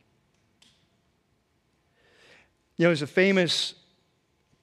You 2.77 2.85
know, 2.85 2.89
there's 2.89 3.03
a 3.03 3.07
famous 3.07 3.75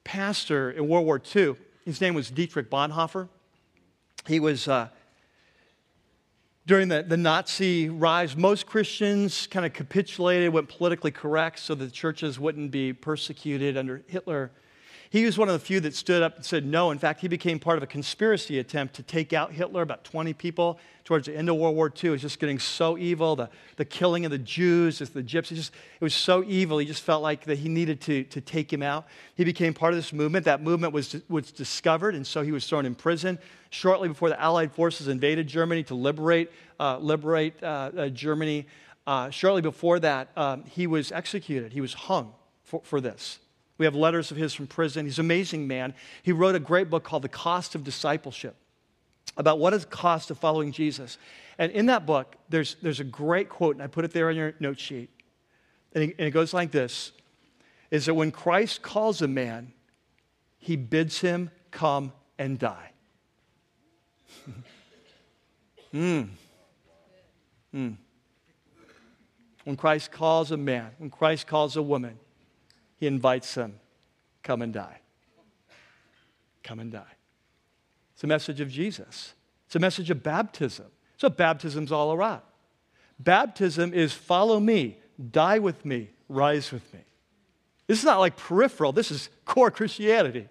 pastor 0.03 0.71
in 0.71 0.89
World 0.89 1.05
War 1.05 1.21
II. 1.33 1.55
His 1.85 2.01
name 2.01 2.15
was 2.15 2.29
Dietrich 2.29 2.69
Bonhoeffer. 2.69 3.29
He 4.27 4.41
was, 4.41 4.67
uh, 4.67 4.89
during 6.67 6.87
the, 6.87 7.03
the 7.03 7.17
Nazi 7.17 7.89
rise, 7.89 8.35
most 8.35 8.65
Christians 8.65 9.47
kind 9.47 9.65
of 9.65 9.73
capitulated, 9.73 10.51
went 10.51 10.67
politically 10.67 11.11
correct 11.11 11.59
so 11.59 11.75
the 11.75 11.89
churches 11.89 12.39
wouldn't 12.39 12.71
be 12.71 12.91
persecuted 12.91 13.77
under 13.77 14.03
Hitler. 14.07 14.51
He 15.15 15.23
was 15.23 15.37
one 15.37 15.47
of 15.47 15.53
the 15.53 15.65
few 15.65 15.79
that 15.79 15.95
stood 15.95 16.21
up 16.21 16.35
and 16.35 16.43
said 16.43 16.65
no. 16.65 16.91
In 16.91 16.99
fact, 16.99 17.21
he 17.21 17.29
became 17.29 17.57
part 17.57 17.77
of 17.77 17.83
a 17.83 17.87
conspiracy 17.87 18.59
attempt 18.59 18.95
to 18.95 19.01
take 19.01 19.31
out 19.31 19.53
Hitler, 19.53 19.81
about 19.81 20.03
20 20.03 20.33
people 20.33 20.77
towards 21.05 21.27
the 21.27 21.37
end 21.37 21.47
of 21.47 21.55
World 21.55 21.73
War 21.73 21.87
II. 21.87 22.09
It 22.09 22.11
was 22.11 22.21
just 22.21 22.37
getting 22.37 22.59
so 22.59 22.97
evil. 22.97 23.37
The, 23.37 23.49
the 23.77 23.85
killing 23.85 24.25
of 24.25 24.31
the 24.31 24.37
Jews, 24.37 24.99
the 24.99 25.23
gypsies, 25.23 25.55
just, 25.55 25.71
it 25.73 26.03
was 26.03 26.13
so 26.13 26.43
evil. 26.45 26.79
He 26.79 26.85
just 26.85 27.01
felt 27.01 27.23
like 27.23 27.45
that 27.45 27.59
he 27.59 27.69
needed 27.69 28.01
to, 28.01 28.25
to 28.25 28.41
take 28.41 28.73
him 28.73 28.83
out. 28.83 29.07
He 29.35 29.45
became 29.45 29.73
part 29.73 29.93
of 29.93 29.97
this 29.97 30.11
movement. 30.11 30.43
That 30.43 30.61
movement 30.61 30.91
was, 30.91 31.15
was 31.29 31.49
discovered, 31.49 32.13
and 32.13 32.27
so 32.27 32.41
he 32.41 32.51
was 32.51 32.67
thrown 32.67 32.85
in 32.85 32.93
prison 32.93 33.39
shortly 33.69 34.09
before 34.09 34.27
the 34.27 34.41
Allied 34.41 34.73
forces 34.73 35.07
invaded 35.07 35.47
Germany 35.47 35.83
to 35.83 35.95
liberate, 35.95 36.51
uh, 36.77 36.97
liberate 36.97 37.63
uh, 37.63 37.89
uh, 37.97 38.09
Germany. 38.09 38.67
Uh, 39.07 39.29
shortly 39.29 39.61
before 39.61 39.97
that, 39.97 40.27
um, 40.35 40.65
he 40.65 40.87
was 40.87 41.13
executed. 41.13 41.71
He 41.71 41.79
was 41.79 41.93
hung 41.93 42.33
for, 42.65 42.81
for 42.83 42.99
this. 42.99 43.39
We 43.77 43.85
have 43.85 43.95
letters 43.95 44.31
of 44.31 44.37
his 44.37 44.53
from 44.53 44.67
prison. 44.67 45.05
He's 45.05 45.19
an 45.19 45.25
amazing 45.25 45.67
man. 45.67 45.93
He 46.23 46.31
wrote 46.31 46.55
a 46.55 46.59
great 46.59 46.89
book 46.89 47.03
called 47.03 47.23
The 47.23 47.29
Cost 47.29 47.75
of 47.75 47.83
Discipleship 47.83 48.55
about 49.37 49.59
what 49.59 49.73
is 49.73 49.81
the 49.81 49.91
cost 49.91 50.31
of 50.31 50.37
following 50.37 50.71
Jesus. 50.71 51.17
And 51.57 51.71
in 51.71 51.87
that 51.87 52.05
book, 52.05 52.35
there's, 52.49 52.75
there's 52.81 52.99
a 52.99 53.05
great 53.05 53.49
quote, 53.49 53.75
and 53.75 53.83
I 53.83 53.87
put 53.87 54.05
it 54.05 54.11
there 54.11 54.29
on 54.29 54.35
your 54.35 54.53
note 54.59 54.79
sheet. 54.79 55.09
And 55.93 56.05
it, 56.05 56.15
and 56.17 56.27
it 56.27 56.31
goes 56.31 56.53
like 56.53 56.71
this 56.71 57.11
is 57.91 58.07
that 58.07 58.13
when 58.13 58.31
Christ 58.31 58.81
calls 58.81 59.21
a 59.21 59.27
man, 59.27 59.71
he 60.57 60.75
bids 60.75 61.21
him 61.21 61.51
come 61.71 62.11
and 62.37 62.57
die. 62.57 62.91
mm. 65.93 66.27
Mm. 67.73 67.97
When 69.63 69.75
Christ 69.75 70.11
calls 70.11 70.51
a 70.51 70.57
man, 70.57 70.91
when 70.97 71.09
Christ 71.09 71.47
calls 71.47 71.75
a 71.75 71.81
woman, 71.81 72.17
he 73.05 73.07
invites 73.07 73.53
them, 73.53 73.79
come 74.41 74.63
and 74.63 74.73
die. 74.73 74.99
Come 76.63 76.79
and 76.79 76.91
die. 76.91 77.13
It's 78.15 78.23
a 78.23 78.27
message 78.27 78.61
of 78.61 78.71
Jesus. 78.71 79.35
It's 79.67 79.75
a 79.75 79.79
message 79.79 80.09
of 80.09 80.23
baptism. 80.23 80.87
So 81.17 81.29
baptism's 81.29 81.91
all 81.91 82.13
around. 82.13 82.41
Baptism 83.19 83.93
is 83.93 84.11
follow 84.11 84.59
me, 84.59 84.97
die 85.31 85.59
with 85.59 85.85
me, 85.85 86.09
rise 86.29 86.71
with 86.71 86.91
me. 86.95 87.01
This 87.85 87.99
is 87.99 88.05
not 88.05 88.17
like 88.17 88.37
peripheral, 88.37 88.91
this 88.91 89.11
is 89.11 89.29
core 89.45 89.69
Christianity. 89.69 90.49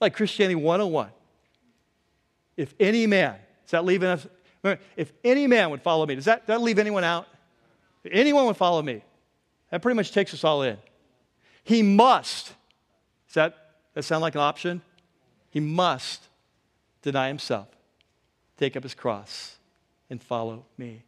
Like 0.00 0.14
Christianity 0.14 0.54
101. 0.54 1.10
If 2.56 2.74
any 2.78 3.08
man, 3.08 3.34
is 3.64 3.72
that 3.72 3.84
leaving 3.84 4.08
us? 4.08 4.24
If 4.96 5.12
any 5.24 5.48
man 5.48 5.70
would 5.70 5.82
follow 5.82 6.06
me, 6.06 6.14
does 6.14 6.26
that, 6.26 6.46
that 6.46 6.62
leave 6.62 6.78
anyone 6.78 7.02
out? 7.02 7.26
If 8.04 8.12
anyone 8.12 8.46
would 8.46 8.56
follow 8.56 8.82
me, 8.82 9.02
that 9.72 9.82
pretty 9.82 9.96
much 9.96 10.12
takes 10.12 10.32
us 10.32 10.44
all 10.44 10.62
in. 10.62 10.78
He 11.64 11.82
must. 11.82 12.54
Does 13.28 13.34
that, 13.34 13.70
that 13.94 14.02
sound 14.02 14.22
like 14.22 14.34
an 14.34 14.40
option? 14.40 14.82
He 15.50 15.60
must 15.60 16.28
deny 17.02 17.28
himself, 17.28 17.68
take 18.58 18.76
up 18.76 18.82
his 18.82 18.94
cross, 18.94 19.56
and 20.08 20.22
follow 20.22 20.64
me. 20.78 21.02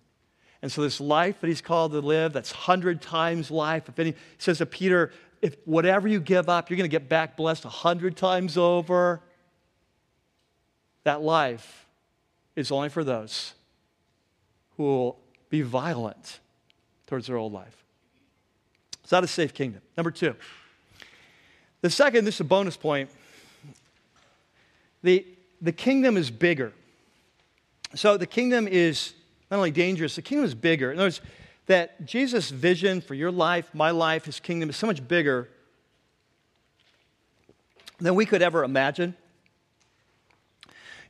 And 0.61 0.73
so, 0.73 0.83
this 0.83 1.01
life 1.01 1.41
that 1.41 1.49
he's 1.49 1.61
called 1.61 1.93
to 1.93 2.01
live, 2.01 2.33
that's 2.33 2.51
hundred 2.51 3.03
times 3.03 3.51
life. 3.51 3.89
If 3.89 3.99
any, 3.99 4.13
he 4.13 4.17
says 4.39 4.59
to 4.59 4.67
Peter, 4.67 5.13
if 5.43 5.57
whatever 5.67 6.09
you 6.09 6.21
give 6.21 6.49
up, 6.49 6.71
you're 6.71 6.79
going 6.79 6.89
to 6.89 6.95
get 6.95 7.09
back 7.09 7.37
blessed 7.37 7.67
a 7.67 7.69
hundred 7.69 8.17
times 8.17 8.57
over. 8.57 9.21
That 11.03 11.21
life 11.21 11.87
is 12.57 12.71
only 12.71 12.89
for 12.89 13.05
those 13.05 13.53
who 14.77 14.85
will 14.85 15.19
be 15.51 15.61
violent 15.61 16.41
towards 17.07 17.27
their 17.27 17.37
old 17.37 17.53
life. 17.53 17.84
It's 19.05 19.13
not 19.13 19.23
a 19.23 19.29
safe 19.29 19.55
kingdom. 19.55 19.83
Number 19.97 20.11
two. 20.11 20.35
The 21.83 21.91
second, 21.91 22.25
this 22.25 22.37
is 22.37 22.41
a 22.41 22.45
bonus 22.45 22.77
point. 22.77 23.11
The, 25.03 25.27
the 25.61 25.73
kingdom 25.73 26.17
is 26.17 26.31
bigger. 26.31 26.73
So 27.95 28.17
the 28.17 28.27
kingdom 28.27 28.67
is 28.67 29.13
not 29.51 29.59
only 29.59 29.71
dangerous, 29.71 30.17
the 30.17 30.23
kingdom 30.23 30.47
is 30.47 30.55
bigger. 30.55 30.91
In 30.91 30.99
other 30.99 31.07
words, 31.07 31.21
that 31.67 32.07
Jesus' 32.07 32.51
vision 32.51 33.03
for 33.03 33.15
your 33.15 33.31
life, 33.31 33.69
my 33.75 33.91
life, 33.91 34.25
his 34.25 34.41
kingdom 34.41 34.71
is 34.71 34.77
so 34.77 34.87
much 34.87 35.07
bigger 35.07 35.51
than 38.01 38.15
we 38.15 38.25
could 38.25 38.41
ever 38.41 38.65
imagine. 38.65 39.15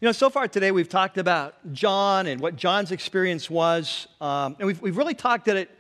You 0.00 0.08
know, 0.08 0.12
so 0.12 0.28
far 0.28 0.48
today 0.48 0.72
we've 0.72 0.88
talked 0.88 1.16
about 1.16 1.54
John 1.72 2.26
and 2.26 2.40
what 2.40 2.56
John's 2.56 2.90
experience 2.90 3.48
was, 3.48 4.08
um, 4.20 4.56
and 4.58 4.66
we've, 4.66 4.82
we've 4.82 4.96
really 4.96 5.14
talked 5.14 5.46
at 5.46 5.56
it 5.56 5.70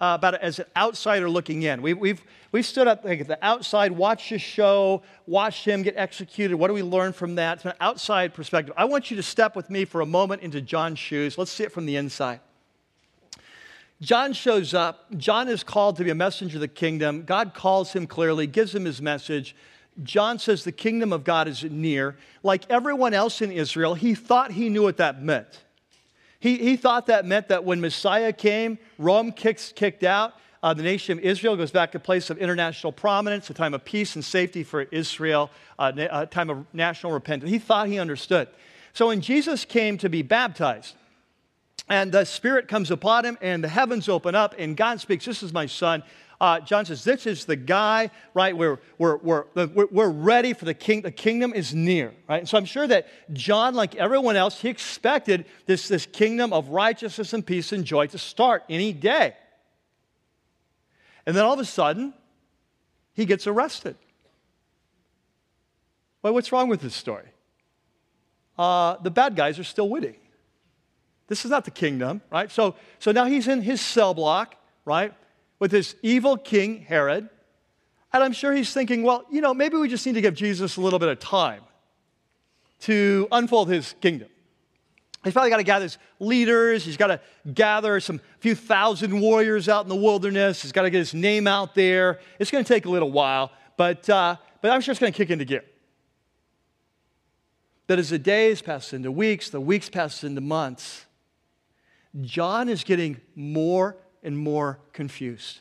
uh, 0.00 0.16
about 0.18 0.34
it 0.34 0.40
as 0.42 0.58
an 0.58 0.66
outsider 0.76 1.30
looking 1.30 1.62
in. 1.62 1.80
We, 1.80 1.94
we've, 1.94 2.22
we've 2.52 2.66
stood 2.66 2.88
up 2.88 3.04
like, 3.04 3.26
the 3.26 3.38
outside, 3.44 3.92
watched 3.92 4.28
his 4.28 4.42
show, 4.42 5.02
watched 5.26 5.64
him 5.64 5.82
get 5.82 5.96
executed. 5.96 6.56
What 6.56 6.68
do 6.68 6.74
we 6.74 6.82
learn 6.82 7.12
from 7.12 7.36
that? 7.36 7.58
It's 7.58 7.64
an 7.64 7.72
outside 7.80 8.34
perspective. 8.34 8.74
I 8.76 8.84
want 8.84 9.10
you 9.10 9.16
to 9.16 9.22
step 9.22 9.54
with 9.56 9.70
me 9.70 9.84
for 9.84 10.00
a 10.00 10.06
moment 10.06 10.42
into 10.42 10.60
John's 10.60 10.98
shoes. 10.98 11.38
Let's 11.38 11.52
see 11.52 11.64
it 11.64 11.72
from 11.72 11.86
the 11.86 11.96
inside. 11.96 12.40
John 14.00 14.32
shows 14.32 14.74
up. 14.74 15.06
John 15.16 15.48
is 15.48 15.62
called 15.62 15.96
to 15.96 16.04
be 16.04 16.10
a 16.10 16.14
messenger 16.14 16.56
of 16.56 16.60
the 16.60 16.68
kingdom. 16.68 17.22
God 17.24 17.54
calls 17.54 17.92
him 17.92 18.06
clearly, 18.06 18.46
gives 18.46 18.74
him 18.74 18.84
his 18.84 19.00
message. 19.00 19.54
John 20.02 20.38
says 20.38 20.64
the 20.64 20.72
kingdom 20.72 21.12
of 21.12 21.22
God 21.22 21.46
is 21.46 21.62
near. 21.64 22.16
Like 22.42 22.68
everyone 22.68 23.14
else 23.14 23.40
in 23.40 23.52
Israel, 23.52 23.94
he 23.94 24.14
thought 24.14 24.50
he 24.50 24.68
knew 24.68 24.82
what 24.82 24.96
that 24.96 25.22
meant. 25.22 25.63
He, 26.44 26.58
he 26.58 26.76
thought 26.76 27.06
that 27.06 27.24
meant 27.24 27.48
that 27.48 27.64
when 27.64 27.80
Messiah 27.80 28.30
came, 28.30 28.76
Rome 28.98 29.32
kicks, 29.32 29.72
kicked 29.72 30.04
out. 30.04 30.34
Uh, 30.62 30.74
the 30.74 30.82
nation 30.82 31.16
of 31.16 31.24
Israel 31.24 31.56
goes 31.56 31.70
back 31.70 31.92
to 31.92 31.96
a 31.96 32.00
place 32.02 32.28
of 32.28 32.36
international 32.36 32.92
prominence, 32.92 33.48
a 33.48 33.54
time 33.54 33.72
of 33.72 33.82
peace 33.82 34.14
and 34.14 34.22
safety 34.22 34.62
for 34.62 34.82
Israel, 34.82 35.50
uh, 35.78 35.90
a 35.96 36.26
time 36.26 36.50
of 36.50 36.66
national 36.74 37.12
repentance. 37.12 37.50
He 37.50 37.58
thought 37.58 37.88
he 37.88 37.98
understood. 37.98 38.48
So 38.92 39.06
when 39.06 39.22
Jesus 39.22 39.64
came 39.64 39.96
to 39.96 40.10
be 40.10 40.20
baptized, 40.20 40.96
and 41.88 42.12
the 42.12 42.26
Spirit 42.26 42.68
comes 42.68 42.90
upon 42.90 43.24
him, 43.24 43.38
and 43.40 43.64
the 43.64 43.68
heavens 43.68 44.06
open 44.10 44.34
up, 44.34 44.54
and 44.58 44.76
God 44.76 45.00
speaks, 45.00 45.24
This 45.24 45.42
is 45.42 45.50
my 45.50 45.64
son 45.64 46.02
uh, 46.40 46.60
John 46.60 46.84
says, 46.84 47.04
This 47.04 47.26
is 47.26 47.44
the 47.44 47.56
guy, 47.56 48.10
right? 48.32 48.56
We're, 48.56 48.78
we're, 48.98 49.18
we're, 49.18 49.44
we're 49.66 50.08
ready 50.08 50.52
for 50.52 50.64
the 50.64 50.74
king. 50.74 51.02
The 51.02 51.10
kingdom 51.10 51.52
is 51.54 51.74
near, 51.74 52.12
right? 52.28 52.40
And 52.40 52.48
so 52.48 52.58
I'm 52.58 52.64
sure 52.64 52.86
that 52.86 53.06
John, 53.32 53.74
like 53.74 53.94
everyone 53.94 54.36
else, 54.36 54.60
he 54.60 54.68
expected 54.68 55.46
this, 55.66 55.88
this 55.88 56.06
kingdom 56.06 56.52
of 56.52 56.68
righteousness 56.68 57.32
and 57.32 57.46
peace 57.46 57.72
and 57.72 57.84
joy 57.84 58.06
to 58.08 58.18
start 58.18 58.64
any 58.68 58.92
day. 58.92 59.34
And 61.26 61.36
then 61.36 61.44
all 61.44 61.54
of 61.54 61.60
a 61.60 61.64
sudden, 61.64 62.14
he 63.14 63.24
gets 63.24 63.46
arrested. 63.46 63.96
Well, 66.22 66.34
what's 66.34 66.52
wrong 66.52 66.68
with 66.68 66.80
this 66.80 66.94
story? 66.94 67.28
Uh, 68.58 68.96
the 69.02 69.10
bad 69.10 69.36
guys 69.36 69.58
are 69.58 69.64
still 69.64 69.88
winning. 69.88 70.16
This 71.26 71.44
is 71.44 71.50
not 71.50 71.64
the 71.64 71.70
kingdom, 71.70 72.20
right? 72.30 72.50
So, 72.50 72.74
so 72.98 73.12
now 73.12 73.24
he's 73.24 73.48
in 73.48 73.62
his 73.62 73.80
cell 73.80 74.14
block, 74.14 74.56
right? 74.84 75.14
With 75.64 75.70
this 75.70 75.94
evil 76.02 76.36
king, 76.36 76.82
Herod. 76.82 77.26
And 78.12 78.22
I'm 78.22 78.34
sure 78.34 78.52
he's 78.52 78.74
thinking, 78.74 79.02
well, 79.02 79.24
you 79.30 79.40
know, 79.40 79.54
maybe 79.54 79.78
we 79.78 79.88
just 79.88 80.04
need 80.04 80.12
to 80.12 80.20
give 80.20 80.34
Jesus 80.34 80.76
a 80.76 80.80
little 80.82 80.98
bit 80.98 81.08
of 81.08 81.18
time 81.20 81.62
to 82.80 83.26
unfold 83.32 83.70
his 83.70 83.94
kingdom. 84.02 84.28
He's 85.24 85.32
probably 85.32 85.48
got 85.48 85.56
to 85.56 85.62
gather 85.62 85.84
his 85.84 85.96
leaders. 86.18 86.84
He's 86.84 86.98
got 86.98 87.06
to 87.06 87.20
gather 87.54 87.98
some 87.98 88.20
few 88.40 88.54
thousand 88.54 89.18
warriors 89.18 89.66
out 89.66 89.86
in 89.86 89.88
the 89.88 89.96
wilderness. 89.96 90.60
He's 90.60 90.70
got 90.70 90.82
to 90.82 90.90
get 90.90 90.98
his 90.98 91.14
name 91.14 91.46
out 91.46 91.74
there. 91.74 92.20
It's 92.38 92.50
going 92.50 92.62
to 92.62 92.68
take 92.68 92.84
a 92.84 92.90
little 92.90 93.10
while, 93.10 93.50
but, 93.78 94.06
uh, 94.10 94.36
but 94.60 94.70
I'm 94.70 94.82
sure 94.82 94.92
it's 94.92 95.00
going 95.00 95.14
to 95.14 95.16
kick 95.16 95.30
into 95.30 95.46
gear. 95.46 95.64
That 97.86 97.98
as 97.98 98.10
the 98.10 98.18
days 98.18 98.60
pass 98.60 98.92
into 98.92 99.10
weeks, 99.10 99.48
the 99.48 99.62
weeks 99.62 99.88
pass 99.88 100.24
into 100.24 100.42
months, 100.42 101.06
John 102.20 102.68
is 102.68 102.84
getting 102.84 103.22
more 103.34 103.96
and 104.24 104.36
more 104.36 104.78
confused. 104.92 105.60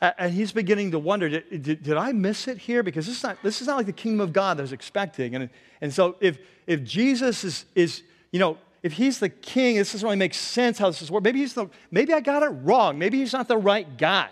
And 0.00 0.32
he's 0.34 0.52
beginning 0.52 0.90
to 0.90 0.98
wonder 0.98 1.28
did, 1.28 1.62
did, 1.62 1.82
did, 1.82 1.96
I 1.96 2.12
miss 2.12 2.48
it 2.48 2.58
here? 2.58 2.82
Because 2.82 3.06
this 3.06 3.16
is, 3.16 3.22
not, 3.22 3.42
this 3.42 3.60
is 3.62 3.66
not 3.66 3.78
like 3.78 3.86
the 3.86 3.92
kingdom 3.92 4.20
of 4.20 4.32
God 4.32 4.58
that 4.58 4.62
I 4.62 4.64
was 4.64 4.72
expecting. 4.72 5.34
And, 5.34 5.48
and 5.80 5.92
so 5.92 6.16
if, 6.20 6.38
if 6.66 6.84
Jesus 6.84 7.44
is, 7.44 7.64
is, 7.74 8.02
you 8.30 8.38
know, 8.38 8.58
if 8.82 8.92
he's 8.92 9.18
the 9.18 9.30
king, 9.30 9.76
this 9.76 9.92
doesn't 9.92 10.06
really 10.06 10.18
make 10.18 10.34
sense 10.34 10.78
how 10.78 10.88
this 10.88 11.00
is 11.00 11.10
working. 11.10 11.24
Maybe, 11.24 11.38
he's 11.40 11.54
the, 11.54 11.68
maybe 11.90 12.12
I 12.12 12.20
got 12.20 12.42
it 12.42 12.50
wrong. 12.62 12.98
Maybe 12.98 13.18
he's 13.18 13.32
not 13.32 13.48
the 13.48 13.56
right 13.56 13.96
guy. 13.96 14.28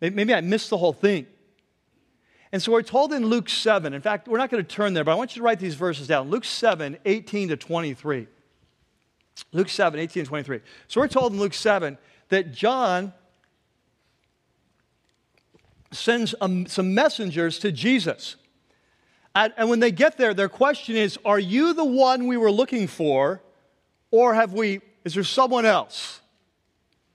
Maybe, 0.00 0.16
maybe 0.16 0.34
I 0.34 0.40
missed 0.40 0.68
the 0.68 0.78
whole 0.78 0.92
thing. 0.92 1.26
And 2.50 2.62
so 2.62 2.72
we're 2.72 2.82
told 2.82 3.12
in 3.12 3.26
Luke 3.26 3.48
7, 3.48 3.92
in 3.92 4.00
fact, 4.00 4.26
we're 4.26 4.38
not 4.38 4.50
going 4.50 4.64
to 4.64 4.68
turn 4.68 4.94
there, 4.94 5.04
but 5.04 5.12
I 5.12 5.14
want 5.14 5.36
you 5.36 5.40
to 5.40 5.44
write 5.44 5.60
these 5.60 5.74
verses 5.74 6.08
down. 6.08 6.28
Luke 6.28 6.44
7, 6.44 6.98
18 7.04 7.48
to 7.48 7.56
23. 7.56 8.26
Luke 9.52 9.68
7, 9.68 9.98
18 9.98 10.24
to 10.24 10.28
23. 10.28 10.60
So 10.88 11.00
we're 11.00 11.08
told 11.08 11.32
in 11.32 11.38
Luke 11.38 11.54
7 11.54 11.96
that 12.28 12.52
John 12.52 13.12
sends 15.90 16.34
um, 16.40 16.66
some 16.66 16.94
messengers 16.94 17.58
to 17.60 17.72
Jesus. 17.72 18.36
And, 19.34 19.52
and 19.56 19.70
when 19.70 19.80
they 19.80 19.90
get 19.90 20.16
there, 20.16 20.34
their 20.34 20.48
question 20.48 20.96
is 20.96 21.18
Are 21.24 21.38
you 21.38 21.72
the 21.72 21.84
one 21.84 22.26
we 22.26 22.36
were 22.36 22.50
looking 22.50 22.86
for, 22.86 23.40
or 24.10 24.34
have 24.34 24.52
we, 24.52 24.80
is 25.04 25.14
there 25.14 25.24
someone 25.24 25.64
else? 25.64 26.20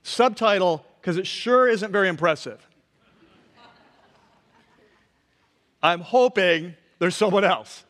Subtitle, 0.03 0.85
because 0.99 1.17
it 1.17 1.27
sure 1.27 1.67
isn't 1.67 1.91
very 1.91 2.07
impressive. 2.07 2.65
I'm 5.81 5.99
hoping 5.99 6.75
there's 6.99 7.15
someone 7.15 7.43
else. 7.43 7.83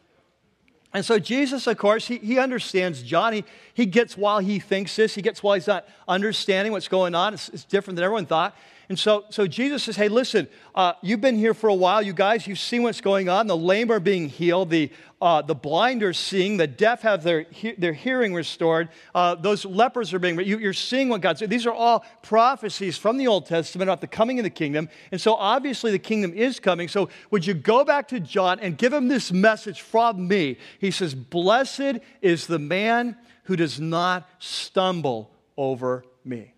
And 0.93 1.03
so 1.03 1.17
Jesus, 1.17 1.65
of 1.65 1.77
course, 1.77 2.07
he, 2.07 2.19
he 2.19 2.37
understands 2.37 3.01
John. 3.01 3.33
He, 3.33 3.43
he 3.73 3.85
gets 3.85 4.15
while 4.15 4.39
he 4.39 4.59
thinks 4.59 4.95
this, 4.95 5.15
he 5.15 5.21
gets 5.23 5.41
while 5.41 5.55
he's 5.55 5.67
not 5.67 5.87
understanding 6.07 6.71
what's 6.71 6.87
going 6.87 7.15
on. 7.15 7.33
It's, 7.33 7.49
it's 7.49 7.63
different 7.63 7.95
than 7.95 8.03
everyone 8.03 8.27
thought. 8.27 8.55
And 8.93 8.99
so, 8.99 9.25
so 9.29 9.47
Jesus 9.47 9.81
says, 9.81 9.95
Hey, 9.95 10.07
listen, 10.07 10.47
uh, 10.75 10.93
you've 11.01 11.19
been 11.19 11.35
here 11.35 11.55
for 11.55 11.67
a 11.67 11.73
while. 11.73 12.03
You 12.03 12.13
guys, 12.13 12.45
you've 12.45 12.59
seen 12.59 12.83
what's 12.83 13.01
going 13.01 13.27
on. 13.27 13.47
The 13.47 13.57
lame 13.57 13.91
are 13.91 13.99
being 13.99 14.29
healed, 14.29 14.69
the, 14.69 14.91
uh, 15.19 15.41
the 15.41 15.55
blind 15.55 16.03
are 16.03 16.13
seeing, 16.13 16.57
the 16.57 16.67
deaf 16.67 17.01
have 17.01 17.23
their, 17.23 17.47
he- 17.49 17.71
their 17.71 17.93
hearing 17.93 18.35
restored, 18.35 18.89
uh, 19.15 19.33
those 19.33 19.65
lepers 19.65 20.13
are 20.13 20.19
being, 20.19 20.39
you, 20.41 20.59
you're 20.59 20.73
seeing 20.73 21.09
what 21.09 21.21
God's. 21.21 21.39
These 21.39 21.65
are 21.65 21.73
all 21.73 22.05
prophecies 22.21 22.95
from 22.95 23.17
the 23.17 23.25
Old 23.25 23.47
Testament 23.47 23.89
about 23.89 23.99
the 23.99 24.05
coming 24.05 24.37
of 24.37 24.43
the 24.43 24.51
kingdom. 24.51 24.87
And 25.11 25.19
so, 25.19 25.33
obviously, 25.33 25.89
the 25.89 25.97
kingdom 25.97 26.31
is 26.31 26.59
coming. 26.59 26.87
So, 26.87 27.09
would 27.31 27.47
you 27.47 27.55
go 27.55 27.83
back 27.83 28.09
to 28.09 28.19
John 28.19 28.59
and 28.59 28.77
give 28.77 28.93
him 28.93 29.07
this 29.07 29.31
message 29.31 29.81
from 29.81 30.27
me? 30.27 30.59
He 30.77 30.91
says, 30.91 31.15
Blessed 31.15 31.97
is 32.21 32.45
the 32.45 32.59
man 32.59 33.17
who 33.45 33.55
does 33.55 33.79
not 33.79 34.29
stumble 34.37 35.31
over 35.57 36.05
me. 36.23 36.52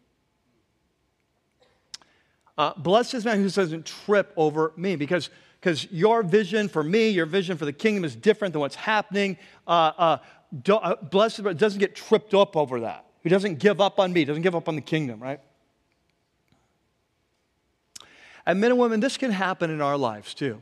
Uh, 2.57 2.73
blessed 2.77 3.15
is 3.15 3.25
man 3.25 3.41
who 3.41 3.49
doesn't 3.49 3.85
trip 3.85 4.31
over 4.37 4.71
me 4.77 4.95
because 4.95 5.29
because 5.65 5.91
your 5.91 6.21
vision 6.21 6.69
for 6.69 6.83
me, 6.83 7.09
your 7.09 7.25
vision 7.25 7.57
for 7.57 7.65
the 7.65 7.73
kingdom 7.73 8.05
is 8.05 8.15
different 8.15 8.53
than 8.53 8.59
what's 8.59 8.75
happening. 8.75 9.35
Uh, 9.65 9.91
uh, 9.97 10.17
do, 10.61 10.75
uh, 10.75 10.95
blessed 11.01 11.43
but 11.43 11.57
doesn't 11.57 11.79
get 11.79 11.95
tripped 11.95 12.35
up 12.35 12.55
over 12.55 12.81
that. 12.81 13.07
He 13.23 13.29
doesn't 13.29 13.57
give 13.57 13.81
up 13.81 13.99
on 13.99 14.13
me, 14.13 14.25
doesn't 14.25 14.43
give 14.43 14.55
up 14.55 14.69
on 14.69 14.75
the 14.75 14.81
kingdom, 14.81 15.19
right? 15.19 15.39
And 18.45 18.61
men 18.61 18.69
and 18.69 18.79
women, 18.79 18.99
this 18.99 19.17
can 19.17 19.31
happen 19.31 19.71
in 19.71 19.81
our 19.81 19.97
lives 19.97 20.35
too. 20.35 20.61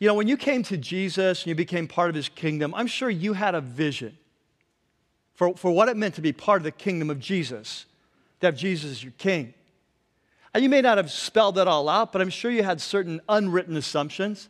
You 0.00 0.08
know, 0.08 0.14
when 0.14 0.26
you 0.26 0.36
came 0.36 0.64
to 0.64 0.76
Jesus 0.76 1.42
and 1.42 1.46
you 1.46 1.54
became 1.54 1.86
part 1.86 2.08
of 2.08 2.16
his 2.16 2.28
kingdom, 2.28 2.74
I'm 2.74 2.88
sure 2.88 3.08
you 3.08 3.34
had 3.34 3.54
a 3.54 3.60
vision 3.60 4.18
for, 5.34 5.54
for 5.54 5.70
what 5.70 5.88
it 5.88 5.96
meant 5.96 6.16
to 6.16 6.20
be 6.20 6.32
part 6.32 6.56
of 6.58 6.64
the 6.64 6.72
kingdom 6.72 7.10
of 7.10 7.20
Jesus, 7.20 7.86
to 8.40 8.48
have 8.48 8.56
Jesus 8.56 8.90
as 8.90 9.04
your 9.04 9.12
king. 9.18 9.54
And 10.54 10.62
you 10.62 10.70
may 10.70 10.80
not 10.80 10.98
have 10.98 11.10
spelled 11.10 11.56
that 11.56 11.66
all 11.66 11.88
out, 11.88 12.12
but 12.12 12.22
I'm 12.22 12.30
sure 12.30 12.50
you 12.50 12.62
had 12.62 12.80
certain 12.80 13.20
unwritten 13.28 13.76
assumptions. 13.76 14.48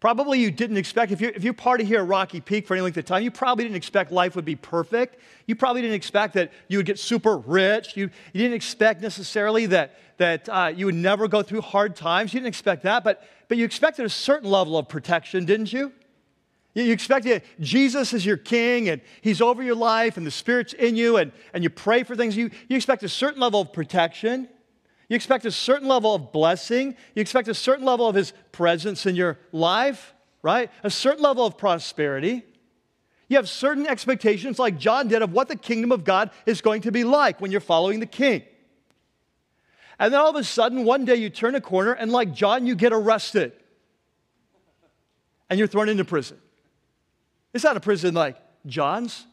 Probably 0.00 0.38
you 0.38 0.50
didn't 0.50 0.76
expect, 0.76 1.10
if 1.10 1.20
you're, 1.20 1.32
if 1.32 1.42
you're 1.42 1.52
party 1.52 1.84
here 1.84 2.00
at 2.00 2.06
Rocky 2.06 2.40
Peak 2.40 2.66
for 2.66 2.74
any 2.74 2.82
length 2.82 2.96
of 2.96 3.04
time, 3.04 3.22
you 3.22 3.32
probably 3.32 3.64
didn't 3.64 3.76
expect 3.76 4.12
life 4.12 4.36
would 4.36 4.44
be 4.44 4.54
perfect. 4.54 5.20
You 5.46 5.56
probably 5.56 5.82
didn't 5.82 5.96
expect 5.96 6.34
that 6.34 6.52
you 6.68 6.78
would 6.78 6.86
get 6.86 7.00
super 7.00 7.36
rich. 7.36 7.96
You, 7.96 8.08
you 8.32 8.40
didn't 8.40 8.54
expect 8.54 9.02
necessarily 9.02 9.66
that, 9.66 9.96
that 10.18 10.48
uh, 10.48 10.72
you 10.74 10.86
would 10.86 10.94
never 10.94 11.26
go 11.26 11.42
through 11.42 11.62
hard 11.62 11.96
times. 11.96 12.32
You 12.32 12.38
didn't 12.38 12.48
expect 12.48 12.84
that, 12.84 13.02
but, 13.02 13.28
but 13.48 13.58
you 13.58 13.64
expected 13.64 14.06
a 14.06 14.10
certain 14.10 14.48
level 14.48 14.78
of 14.78 14.88
protection, 14.88 15.44
didn't 15.44 15.72
you? 15.72 15.92
You 16.74 16.92
expected 16.92 17.42
Jesus 17.58 18.12
is 18.12 18.24
your 18.24 18.36
king 18.36 18.88
and 18.88 19.00
he's 19.20 19.40
over 19.40 19.64
your 19.64 19.74
life 19.74 20.16
and 20.16 20.24
the 20.24 20.30
Spirit's 20.30 20.74
in 20.74 20.94
you 20.94 21.16
and, 21.16 21.32
and 21.52 21.64
you 21.64 21.70
pray 21.70 22.04
for 22.04 22.14
things. 22.14 22.36
You, 22.36 22.50
you 22.68 22.76
expect 22.76 23.02
a 23.02 23.08
certain 23.08 23.40
level 23.40 23.60
of 23.60 23.72
protection. 23.72 24.48
You 25.08 25.16
expect 25.16 25.46
a 25.46 25.50
certain 25.50 25.88
level 25.88 26.14
of 26.14 26.32
blessing. 26.32 26.94
You 27.14 27.20
expect 27.22 27.48
a 27.48 27.54
certain 27.54 27.84
level 27.84 28.06
of 28.06 28.14
His 28.14 28.32
presence 28.52 29.06
in 29.06 29.16
your 29.16 29.38
life, 29.52 30.14
right? 30.42 30.70
A 30.82 30.90
certain 30.90 31.22
level 31.22 31.46
of 31.46 31.56
prosperity. 31.56 32.44
You 33.28 33.36
have 33.36 33.48
certain 33.48 33.86
expectations, 33.86 34.58
like 34.58 34.78
John 34.78 35.08
did, 35.08 35.22
of 35.22 35.32
what 35.32 35.48
the 35.48 35.56
kingdom 35.56 35.92
of 35.92 36.04
God 36.04 36.30
is 36.46 36.60
going 36.60 36.82
to 36.82 36.92
be 36.92 37.04
like 37.04 37.40
when 37.40 37.50
you're 37.50 37.60
following 37.60 38.00
the 38.00 38.06
king. 38.06 38.42
And 39.98 40.12
then 40.12 40.20
all 40.20 40.30
of 40.30 40.36
a 40.36 40.44
sudden, 40.44 40.84
one 40.84 41.04
day 41.04 41.16
you 41.16 41.28
turn 41.28 41.54
a 41.54 41.60
corner, 41.60 41.92
and 41.92 42.12
like 42.12 42.32
John, 42.32 42.66
you 42.66 42.74
get 42.74 42.92
arrested. 42.92 43.52
And 45.50 45.58
you're 45.58 45.68
thrown 45.68 45.88
into 45.88 46.04
prison. 46.04 46.38
It's 47.54 47.64
not 47.64 47.76
a 47.76 47.80
prison 47.80 48.14
like 48.14 48.36
John's. 48.66 49.26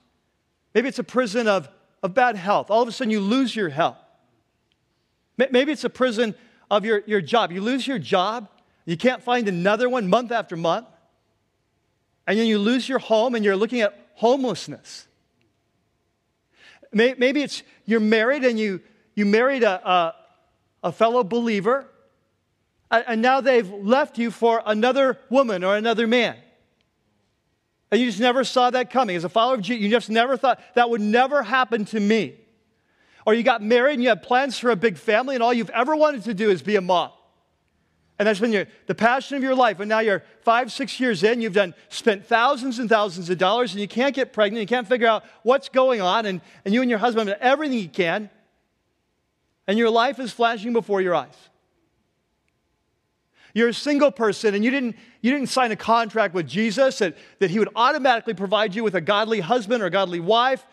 Maybe 0.74 0.88
it's 0.88 1.00
a 1.00 1.04
prison 1.04 1.48
of, 1.48 1.70
of 2.02 2.14
bad 2.14 2.38
health. 2.38 2.72
All 2.72 2.82
of 2.82 2.88
a 2.88 2.92
sudden, 2.92 3.12
you 3.12 3.20
lose 3.20 3.54
your 3.56 3.70
health. 3.70 3.98
Maybe 5.38 5.72
it's 5.72 5.84
a 5.84 5.90
prison 5.90 6.36
of 6.72 6.86
your, 6.86 7.04
your 7.06 7.22
job. 7.22 7.52
You 7.52 7.62
lose 7.62 7.86
your 7.86 8.00
job, 8.00 8.48
you 8.86 8.98
can't 8.98 9.22
find 9.22 9.48
another 9.48 9.90
one 9.90 10.10
month 10.10 10.32
after 10.32 10.56
month, 10.56 10.88
and 12.28 12.40
then 12.40 12.48
you 12.48 12.58
lose 12.58 12.88
your 12.88 13.00
home 13.00 13.36
and 13.36 13.44
you're 13.44 13.56
looking 13.56 13.82
at 13.82 13.98
homelessness. 14.16 15.08
Maybe 16.92 17.42
it's 17.42 17.62
you're 17.86 18.00
married 18.00 18.46
and 18.46 18.58
you, 18.58 18.82
you 19.16 19.26
married 19.26 19.64
a, 19.64 19.90
a, 19.90 20.16
a 20.84 20.92
fellow 20.92 21.24
believer, 21.24 21.88
and 22.90 23.22
now 23.22 23.42
they've 23.42 23.70
left 23.70 24.18
you 24.18 24.32
for 24.32 24.64
another 24.66 25.20
woman 25.30 25.64
or 25.64 25.76
another 25.76 26.08
man. 26.08 26.38
And 27.92 28.00
you 28.00 28.08
just 28.08 28.20
never 28.20 28.44
saw 28.44 28.70
that 28.70 28.90
coming. 28.90 29.16
As 29.16 29.24
a 29.24 29.30
follower 29.30 29.56
of 29.56 29.62
Jesus, 29.62 29.84
you 29.84 29.90
just 29.90 30.10
never 30.10 30.38
thought 30.38 30.62
that 30.76 30.90
would 30.90 31.02
never 31.02 31.44
happen 31.44 31.86
to 31.86 32.00
me. 32.00 32.36
Or 33.26 33.34
you 33.34 33.44
got 33.44 33.62
married 33.62 33.96
and 33.96 34.04
you 34.04 34.10
had 34.10 34.22
plans 34.22 34.60
for 34.60 34.70
a 34.70 34.76
big 34.76 34.98
family, 34.98 35.36
and 35.36 35.44
all 35.44 35.54
you've 35.54 35.72
ever 35.72 35.96
wanted 35.96 36.24
to 36.26 36.34
do 36.34 36.50
is 36.50 36.62
be 36.62 36.76
a 36.76 36.82
mom. 36.82 37.12
And 38.18 38.28
that's 38.28 38.40
been 38.40 38.54
your, 38.54 38.68
the 38.86 38.96
passion 38.96 39.36
of 39.36 39.44
your 39.44 39.56
life. 39.56 39.80
And 39.80 39.90
now 39.90 40.00
you're 40.00 40.24
five, 40.42 40.72
six 40.72 41.00
years 41.00 41.24
in, 41.24 41.42
you've 41.42 41.54
done 41.54 41.74
spent 41.90 42.26
thousands 42.26 42.80
and 42.80 42.88
thousands 42.88 43.30
of 43.30 43.38
dollars, 43.38 43.74
and 43.74 43.82
you 43.82 43.88
can't 43.88 44.16
get 44.16 44.32
pregnant, 44.32 44.62
you 44.62 44.68
can't 44.68 44.88
figure 44.88 45.08
out 45.08 45.24
what's 45.44 45.70
going 45.70 46.02
on, 46.02 46.26
and, 46.26 46.40
and 46.64 46.74
you 46.74 46.82
and 46.82 46.90
your 46.90 47.00
husband 47.00 47.28
have 47.28 47.40
done 47.40 47.48
everything 47.48 47.80
you 47.80 47.90
can, 47.90 48.30
and 49.68 49.78
your 49.78 49.90
life 49.90 50.20
is 50.20 50.32
flashing 50.32 50.72
before 50.72 51.02
your 51.02 51.16
eyes. 51.16 51.36
You're 53.56 53.70
a 53.70 53.74
single 53.74 54.12
person 54.12 54.54
and 54.54 54.66
you 54.66 54.70
didn't, 54.70 54.98
you 55.22 55.32
didn't 55.32 55.48
sign 55.48 55.72
a 55.72 55.78
contract 55.78 56.34
with 56.34 56.46
Jesus 56.46 57.00
that, 57.00 57.16
that 57.40 57.50
he 57.50 57.58
would 57.58 57.70
automatically 57.74 58.34
provide 58.34 58.76
you 58.76 58.84
with 58.84 58.96
a 58.96 59.02
godly 59.02 59.40
husband 59.40 59.82
or 59.82 59.86
a 59.86 59.90
godly 59.90 60.20
wife 60.20 60.68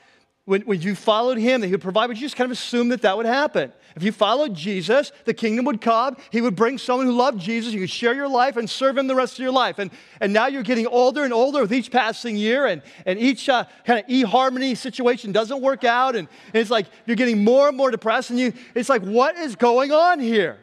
when, 0.44 0.62
when 0.62 0.80
you 0.80 0.96
followed 0.96 1.38
him, 1.38 1.60
that 1.60 1.68
he 1.68 1.72
would 1.72 1.82
provide, 1.82 2.08
but 2.08 2.16
you 2.16 2.22
just 2.22 2.34
kind 2.34 2.50
of 2.50 2.52
assumed 2.52 2.90
that 2.90 3.02
that 3.02 3.16
would 3.16 3.26
happen. 3.26 3.72
If 3.94 4.02
you 4.02 4.10
followed 4.10 4.54
Jesus, 4.54 5.12
the 5.24 5.34
kingdom 5.34 5.64
would 5.66 5.80
come. 5.80 6.16
He 6.30 6.40
would 6.40 6.56
bring 6.56 6.78
someone 6.78 7.06
who 7.06 7.12
loved 7.12 7.38
Jesus. 7.38 7.72
You 7.72 7.80
could 7.80 7.90
share 7.90 8.12
your 8.14 8.28
life 8.28 8.56
and 8.56 8.68
serve 8.68 8.98
him 8.98 9.06
the 9.06 9.14
rest 9.14 9.34
of 9.34 9.38
your 9.40 9.52
life. 9.52 9.78
And, 9.78 9.90
and 10.20 10.32
now 10.32 10.46
you're 10.46 10.64
getting 10.64 10.86
older 10.86 11.22
and 11.22 11.32
older 11.32 11.60
with 11.60 11.72
each 11.72 11.92
passing 11.92 12.36
year, 12.36 12.66
and, 12.66 12.82
and 13.06 13.20
each 13.20 13.48
uh, 13.48 13.66
kind 13.84 14.00
of 14.00 14.06
e-harmony 14.08 14.74
situation 14.74 15.30
doesn't 15.30 15.60
work 15.60 15.84
out. 15.84 16.16
And, 16.16 16.26
and 16.52 16.60
it's 16.60 16.70
like 16.70 16.86
you're 17.06 17.16
getting 17.16 17.44
more 17.44 17.68
and 17.68 17.76
more 17.76 17.90
depressed, 17.90 18.30
and 18.30 18.40
you, 18.40 18.52
it's 18.74 18.88
like, 18.88 19.02
what 19.02 19.36
is 19.36 19.54
going 19.54 19.92
on 19.92 20.18
here? 20.18 20.58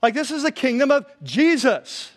Like, 0.00 0.14
this 0.14 0.30
is 0.30 0.44
the 0.44 0.52
kingdom 0.52 0.90
of 0.90 1.04
Jesus. 1.22 2.12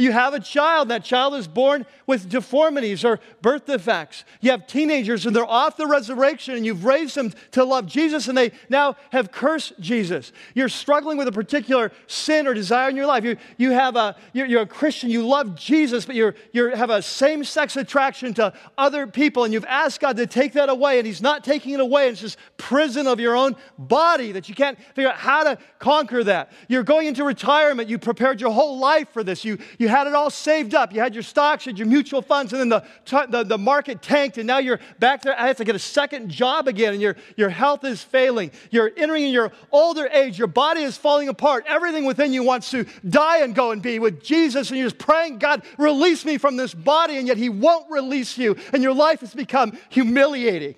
You 0.00 0.12
have 0.12 0.34
a 0.34 0.40
child, 0.40 0.88
that 0.88 1.04
child 1.04 1.34
is 1.34 1.46
born 1.46 1.84
with 2.06 2.28
deformities 2.28 3.04
or 3.04 3.20
birth 3.42 3.66
defects. 3.66 4.24
You 4.40 4.50
have 4.50 4.66
teenagers 4.66 5.26
and 5.26 5.34
they're 5.34 5.44
off 5.44 5.76
the 5.76 5.86
resurrection 5.86 6.54
and 6.54 6.64
you've 6.64 6.84
raised 6.84 7.16
them 7.16 7.32
to 7.52 7.64
love 7.64 7.86
Jesus 7.86 8.28
and 8.28 8.36
they 8.36 8.52
now 8.68 8.96
have 9.12 9.30
cursed 9.30 9.78
Jesus. 9.80 10.32
You're 10.54 10.68
struggling 10.68 11.18
with 11.18 11.28
a 11.28 11.32
particular 11.32 11.92
sin 12.06 12.46
or 12.46 12.54
desire 12.54 12.88
in 12.88 12.96
your 12.96 13.06
life. 13.06 13.24
You, 13.24 13.36
you 13.58 13.70
have 13.72 13.96
a, 13.96 14.16
you're, 14.32 14.46
you're 14.46 14.62
a 14.62 14.66
Christian, 14.66 15.10
you 15.10 15.26
love 15.26 15.54
Jesus, 15.54 16.06
but 16.06 16.16
you 16.16 16.32
you 16.52 16.68
have 16.70 16.90
a 16.90 17.02
same 17.02 17.44
sex 17.44 17.76
attraction 17.76 18.34
to 18.34 18.52
other 18.76 19.06
people 19.06 19.44
and 19.44 19.52
you've 19.52 19.64
asked 19.64 20.00
God 20.00 20.16
to 20.16 20.26
take 20.26 20.52
that 20.54 20.68
away 20.68 20.98
and 20.98 21.06
He's 21.06 21.22
not 21.22 21.44
taking 21.44 21.74
it 21.74 21.80
away. 21.80 22.08
It's 22.08 22.20
just 22.20 22.38
prison 22.56 23.06
of 23.06 23.20
your 23.20 23.36
own 23.36 23.56
body 23.78 24.32
that 24.32 24.48
you 24.48 24.54
can't 24.54 24.78
figure 24.94 25.10
out 25.10 25.16
how 25.16 25.44
to 25.44 25.58
conquer 25.78 26.24
that. 26.24 26.52
You're 26.68 26.82
going 26.82 27.06
into 27.06 27.24
retirement, 27.24 27.88
you 27.88 27.98
prepared 27.98 28.40
your 28.40 28.50
whole 28.50 28.78
life 28.78 29.08
for 29.10 29.24
this. 29.24 29.44
You, 29.44 29.58
you 29.78 29.88
had 29.90 30.06
it 30.06 30.14
all 30.14 30.30
saved 30.30 30.74
up. 30.74 30.92
You 30.92 31.00
had 31.00 31.14
your 31.14 31.22
stocks, 31.22 31.66
you 31.66 31.70
had 31.70 31.78
your 31.78 31.88
mutual 31.88 32.22
funds, 32.22 32.52
and 32.52 32.60
then 32.60 32.68
the, 32.68 33.26
the, 33.28 33.44
the 33.44 33.58
market 33.58 34.00
tanked, 34.00 34.38
and 34.38 34.46
now 34.46 34.58
you're 34.58 34.80
back 34.98 35.22
there. 35.22 35.38
I 35.38 35.46
have 35.46 35.56
to 35.58 35.64
get 35.64 35.74
a 35.74 35.80
second 35.80 36.30
job 36.30 36.68
again, 36.68 36.92
and 36.92 37.02
your, 37.02 37.16
your 37.36 37.50
health 37.50 37.84
is 37.84 38.02
failing. 38.02 38.50
You're 38.70 38.90
entering 38.96 39.26
in 39.26 39.32
your 39.32 39.52
older 39.70 40.08
age, 40.12 40.38
your 40.38 40.48
body 40.48 40.82
is 40.82 40.96
falling 40.96 41.28
apart. 41.28 41.64
Everything 41.66 42.04
within 42.04 42.32
you 42.32 42.42
wants 42.42 42.70
to 42.70 42.84
die 43.08 43.38
and 43.38 43.54
go 43.54 43.70
and 43.72 43.82
be 43.82 43.98
with 43.98 44.22
Jesus, 44.22 44.70
and 44.70 44.78
you're 44.78 44.86
just 44.86 44.98
praying, 44.98 45.38
God, 45.38 45.62
release 45.78 46.24
me 46.24 46.38
from 46.38 46.56
this 46.56 46.72
body, 46.72 47.18
and 47.18 47.26
yet 47.26 47.36
He 47.36 47.48
won't 47.48 47.90
release 47.90 48.38
you, 48.38 48.56
and 48.72 48.82
your 48.82 48.94
life 48.94 49.20
has 49.20 49.34
become 49.34 49.76
humiliating. 49.88 50.74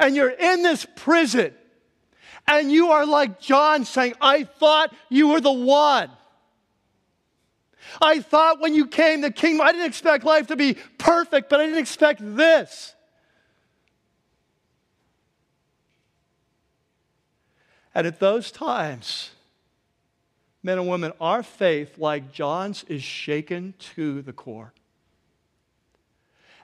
And 0.00 0.16
you're 0.16 0.30
in 0.30 0.62
this 0.62 0.86
prison 0.96 1.54
and 2.46 2.70
you 2.70 2.90
are 2.90 3.06
like 3.06 3.40
John 3.40 3.84
saying, 3.84 4.14
I 4.20 4.44
thought 4.44 4.94
you 5.08 5.28
were 5.28 5.40
the 5.40 5.52
one. 5.52 6.10
I 8.00 8.20
thought 8.20 8.60
when 8.60 8.74
you 8.74 8.86
came 8.86 9.20
the 9.20 9.30
kingdom, 9.30 9.66
I 9.66 9.72
didn't 9.72 9.86
expect 9.86 10.24
life 10.24 10.48
to 10.48 10.56
be 10.56 10.76
perfect, 10.98 11.50
but 11.50 11.60
I 11.60 11.66
didn't 11.66 11.78
expect 11.78 12.20
this. 12.22 12.94
And 17.94 18.06
at 18.06 18.18
those 18.18 18.50
times, 18.50 19.30
men 20.62 20.78
and 20.78 20.88
women, 20.88 21.12
our 21.20 21.42
faith, 21.42 21.98
like 21.98 22.32
John's, 22.32 22.84
is 22.84 23.02
shaken 23.02 23.74
to 23.94 24.22
the 24.22 24.32
core. 24.32 24.72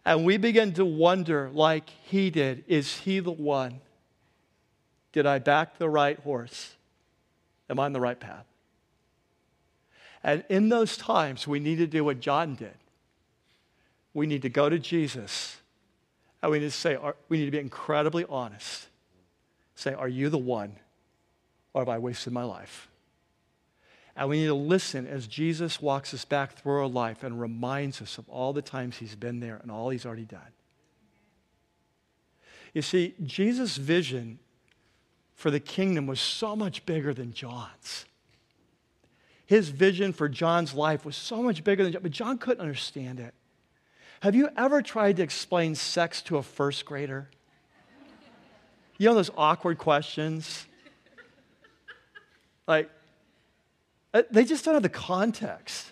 And 0.05 0.25
we 0.25 0.39
begin 0.39 0.73
to 0.75 0.85
wonder, 0.85 1.51
like 1.53 1.89
he 1.89 2.31
did, 2.31 2.65
is 2.67 2.99
he 2.99 3.21
the 3.21 3.31
one? 3.31 3.81
Did 5.13 5.27
I 5.27 5.39
back 5.39 5.79
the 5.79 5.89
right 5.89 6.19
horse? 6.19 6.75
Am 7.69 7.79
I 7.79 7.85
on 7.85 7.93
the 7.93 8.01
right 8.01 8.19
path? 8.19 8.47
And 10.23 10.45
in 10.49 10.69
those 10.69 10.97
times, 10.97 11.49
we 11.49 11.61
need 11.61 11.77
to 11.77 11.87
do 11.87 12.05
what 12.05 12.21
John 12.21 12.55
did. 12.55 12.77
We 14.13 14.27
need 14.27 14.43
to 14.43 14.49
go 14.49 14.69
to 14.69 14.79
Jesus 14.79 15.61
and 16.43 16.51
we 16.51 16.59
need 16.59 16.67
to 16.67 16.71
say, 16.71 16.97
we 17.29 17.39
need 17.39 17.47
to 17.47 17.51
be 17.51 17.59
incredibly 17.59 18.25
honest. 18.29 18.89
Say, 19.75 19.95
Are 19.95 20.09
you 20.09 20.29
the 20.29 20.39
one 20.39 20.77
or 21.75 21.83
have 21.83 21.89
I 21.89 21.99
wasted 21.99 22.33
my 22.33 22.45
life? 22.45 22.89
And 24.17 24.29
we 24.29 24.41
need 24.41 24.47
to 24.47 24.55
listen 24.55 25.07
as 25.07 25.27
Jesus 25.27 25.81
walks 25.81 26.13
us 26.13 26.25
back 26.25 26.53
through 26.53 26.81
our 26.81 26.89
life 26.89 27.23
and 27.23 27.41
reminds 27.41 28.03
us 28.03 28.19
of 28.19 28.29
all 28.29 28.53
the 28.53 28.63
times 28.63 28.97
he's 28.97 29.15
been 29.15 29.41
there 29.41 29.59
and 29.63 29.71
all 29.71 29.91
he's 29.91 30.05
already 30.05 30.25
done. 30.25 30.41
You 32.75 32.83
see, 32.83 33.15
Jesus' 33.23 33.77
vision 33.77 34.39
for 35.35 35.51
the 35.51 35.61
kingdom 35.61 36.07
was 36.07 36.21
so 36.21 36.55
much 36.55 36.85
bigger 36.87 37.15
than 37.15 37.33
John's. 37.33 38.05
His 39.51 39.69
vision 39.69 40.13
for 40.13 40.29
John's 40.29 40.75
life 40.75 41.05
was 41.05 41.17
so 41.17 41.43
much 41.43 41.65
bigger 41.65 41.83
than 41.83 41.93
John, 41.93 42.03
but 42.03 42.13
John 42.13 42.39
couldn't 42.39 42.61
understand 42.61 43.19
it. 43.19 43.35
Have 44.21 44.37
you 44.37 44.49
ever 44.57 44.81
tried 44.81 45.17
to 45.17 45.25
explain 45.25 45.75
sex 45.75 46.23
to 46.23 46.37
a 46.37 46.43
first 46.45 46.85
grader? 46.85 47.29
You 48.97 49.09
know 49.09 49.17
those 49.17 49.33
awkward 49.37 49.77
questions? 49.77 50.69
Like, 52.69 52.91
uh, 54.15 54.23
they 54.31 54.45
just 54.45 54.65
don't 54.65 54.75
have 54.75 54.85
the 54.85 54.89
context. 54.89 55.91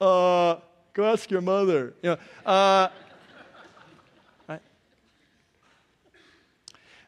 Uh, 0.00 0.56
go 0.92 1.04
ask 1.04 1.30
your 1.30 1.40
mother. 1.40 1.94
You 2.02 2.10
know, 2.10 2.18
uh, 2.44 2.88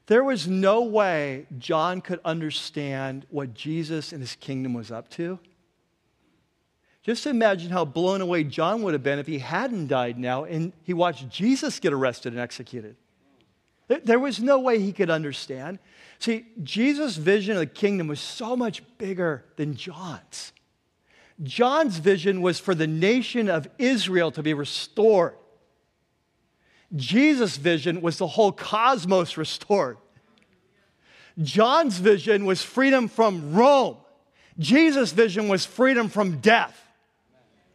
There 0.09 0.25
was 0.25 0.49
no 0.49 0.85
way 0.85 1.47
John 1.59 2.01
could 2.01 2.21
understand 2.25 3.27
what 3.29 3.53
Jesus 3.53 4.13
and 4.13 4.23
his 4.23 4.37
kingdom 4.37 4.73
was 4.73 4.91
up 4.91 5.11
to. 5.11 5.39
Just 7.03 7.27
imagine 7.27 7.71
how 7.71 7.85
blown 7.85 8.23
away 8.23 8.45
John 8.45 8.83
would 8.83 8.95
have 8.95 9.03
been 9.03 9.19
if 9.19 9.27
he 9.27 9.39
hadn't 9.39 9.89
died 9.89 10.19
now 10.19 10.45
and 10.45 10.73
he 10.83 10.95
watched 10.95 11.29
Jesus 11.29 11.79
get 11.79 11.93
arrested 11.93 12.33
and 12.33 12.41
executed. 12.41 12.97
There 13.87 14.19
was 14.19 14.41
no 14.41 14.59
way 14.59 14.79
he 14.81 14.93
could 14.93 15.11
understand. 15.11 15.79
See, 16.19 16.47
Jesus' 16.63 17.17
vision 17.17 17.57
of 17.57 17.61
the 17.61 17.67
kingdom 17.67 18.09
was 18.09 18.21
so 18.21 18.57
much 18.57 18.83
bigger 18.97 19.45
than 19.57 19.77
John's. 19.77 20.53
John's 21.43 21.99
vision 21.99 22.41
was 22.41 22.59
for 22.59 22.75
the 22.75 22.87
nation 22.87 23.51
of 23.51 23.69
Israel 23.79 24.31
to 24.33 24.43
be 24.43 24.55
restored. 24.55 25.35
Jesus' 26.97 27.57
vision 27.57 28.01
was 28.01 28.19
the 28.19 28.27
whole 28.27 28.53
cosmos 28.53 29.37
restored. 29.37 29.99
John's 31.41 31.99
vision 31.99 32.45
was 32.45 32.63
freedom 32.63 33.09
from 33.09 33.55
Rome. 33.55 33.97
Jesus' 34.59 35.13
vision 35.13 35.49
was 35.49 35.65
freedom 35.65 36.09
from 36.09 36.39
death. 36.39 36.77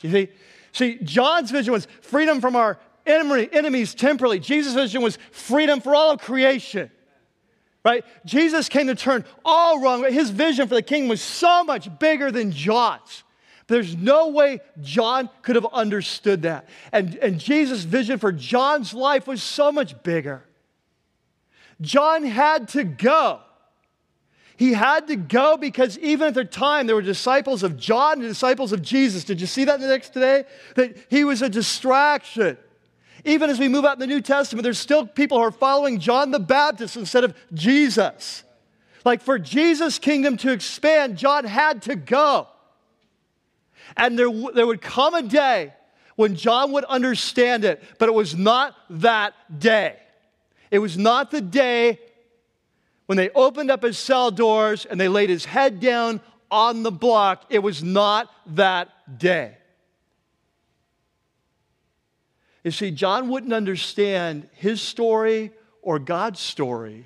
You 0.02 0.12
see? 0.12 0.30
See, 0.74 0.98
John's 1.04 1.52
vision 1.52 1.72
was 1.72 1.88
freedom 2.02 2.42
from 2.42 2.56
our 2.56 2.80
enemies 3.06 3.94
temporally. 3.94 4.40
Jesus' 4.40 4.74
vision 4.74 5.02
was 5.02 5.18
freedom 5.32 5.80
for 5.80 5.96
all 5.96 6.12
of 6.12 6.20
creation. 6.20 6.90
Right? 7.86 8.04
Jesus 8.26 8.70
came 8.70 8.88
to 8.88 8.96
turn 8.96 9.26
all 9.46 9.82
wrong. 9.82 10.04
His 10.12 10.30
vision 10.30 10.68
for 10.68 10.76
the 10.76 10.82
kingdom 10.82 11.10
was 11.10 11.22
so 11.22 11.64
much 11.64 11.88
bigger 12.00 12.32
than 12.32 12.52
John's. 12.52 13.24
There's 13.68 13.96
no 13.96 14.30
way 14.30 14.60
John 14.82 15.30
could 15.42 15.56
have 15.56 15.68
understood 15.72 16.42
that. 16.42 16.68
And, 16.92 17.16
and 17.16 17.40
Jesus' 17.40 17.84
vision 17.84 18.20
for 18.20 18.32
John's 18.32 18.94
life 18.94 19.28
was 19.28 19.42
so 19.42 19.72
much 19.72 20.02
bigger. 20.04 20.44
John 21.82 22.24
had 22.24 22.68
to 22.70 22.84
go. 22.84 23.40
He 24.58 24.74
had 24.74 25.08
to 25.08 25.16
go 25.16 25.58
because 25.58 25.98
even 26.00 26.28
at 26.28 26.34
the 26.36 26.46
time 26.46 26.88
there 26.88 26.96
were 26.96 27.02
disciples 27.02 27.64
of 27.64 27.78
John 27.78 28.20
and 28.20 28.22
disciples 28.22 28.72
of 28.72 28.82
Jesus. 28.82 29.24
Did 29.24 29.42
you 29.42 29.48
see 29.48 29.66
that 29.66 29.76
in 29.76 29.82
the 29.82 29.88
next 29.88 30.10
today? 30.10 30.46
That 30.76 30.96
he 31.10 31.24
was 31.24 31.42
a 31.42 31.50
distraction. 31.50 32.58
Even 33.26 33.50
as 33.50 33.60
we 33.60 33.68
move 33.68 33.86
out 33.86 33.94
in 33.94 34.00
the 34.00 34.08
New 34.08 34.22
Testament, 34.22 34.64
there's 34.64 34.78
still 34.78 35.08
people 35.08 35.38
who 35.38 35.44
are 35.44 35.52
following 35.52 36.00
John 36.00 36.32
the 36.32 36.40
Baptist 36.40 36.98
instead 36.98 37.24
of 37.24 37.36
Jesus. 37.54 38.44
Like 39.06 39.22
for 39.22 39.40
Jesus' 39.40 39.98
kingdom 39.98 40.38
to 40.38 40.52
expand, 40.52 41.18
John 41.18 41.46
had 41.46 41.82
to 41.84 41.96
go. 41.96 42.48
And 43.98 44.18
there, 44.18 44.32
there 44.54 44.68
would 44.68 44.82
come 44.82 45.14
a 45.14 45.22
day 45.24 45.74
when 46.16 46.36
John 46.36 46.72
would 46.74 46.84
understand 46.86 47.66
it, 47.66 47.84
but 48.00 48.10
it 48.10 48.14
was 48.14 48.36
not 48.36 48.76
that 48.90 49.34
day. 49.60 49.98
It 50.72 50.80
was 50.80 50.98
not 50.98 51.32
the 51.32 51.42
day 51.42 52.00
when 53.06 53.18
they 53.18 53.30
opened 53.32 53.70
up 53.70 53.84
his 53.84 53.98
cell 53.98 54.32
doors 54.32 54.86
and 54.86 55.00
they 55.00 55.08
laid 55.08 55.30
his 55.30 55.46
head 55.46 55.80
down 55.80 56.22
on 56.50 56.84
the 56.84 56.92
block. 56.92 57.46
It 57.50 57.60
was 57.60 57.84
not 57.84 58.30
that 58.56 58.90
day. 59.18 59.58
You 62.64 62.72
see, 62.72 62.92
John 62.92 63.28
wouldn't 63.30 63.54
understand 63.54 64.48
his 64.54 64.82
story 64.82 65.52
or 65.82 66.00
God's 66.00 66.40
story 66.40 67.06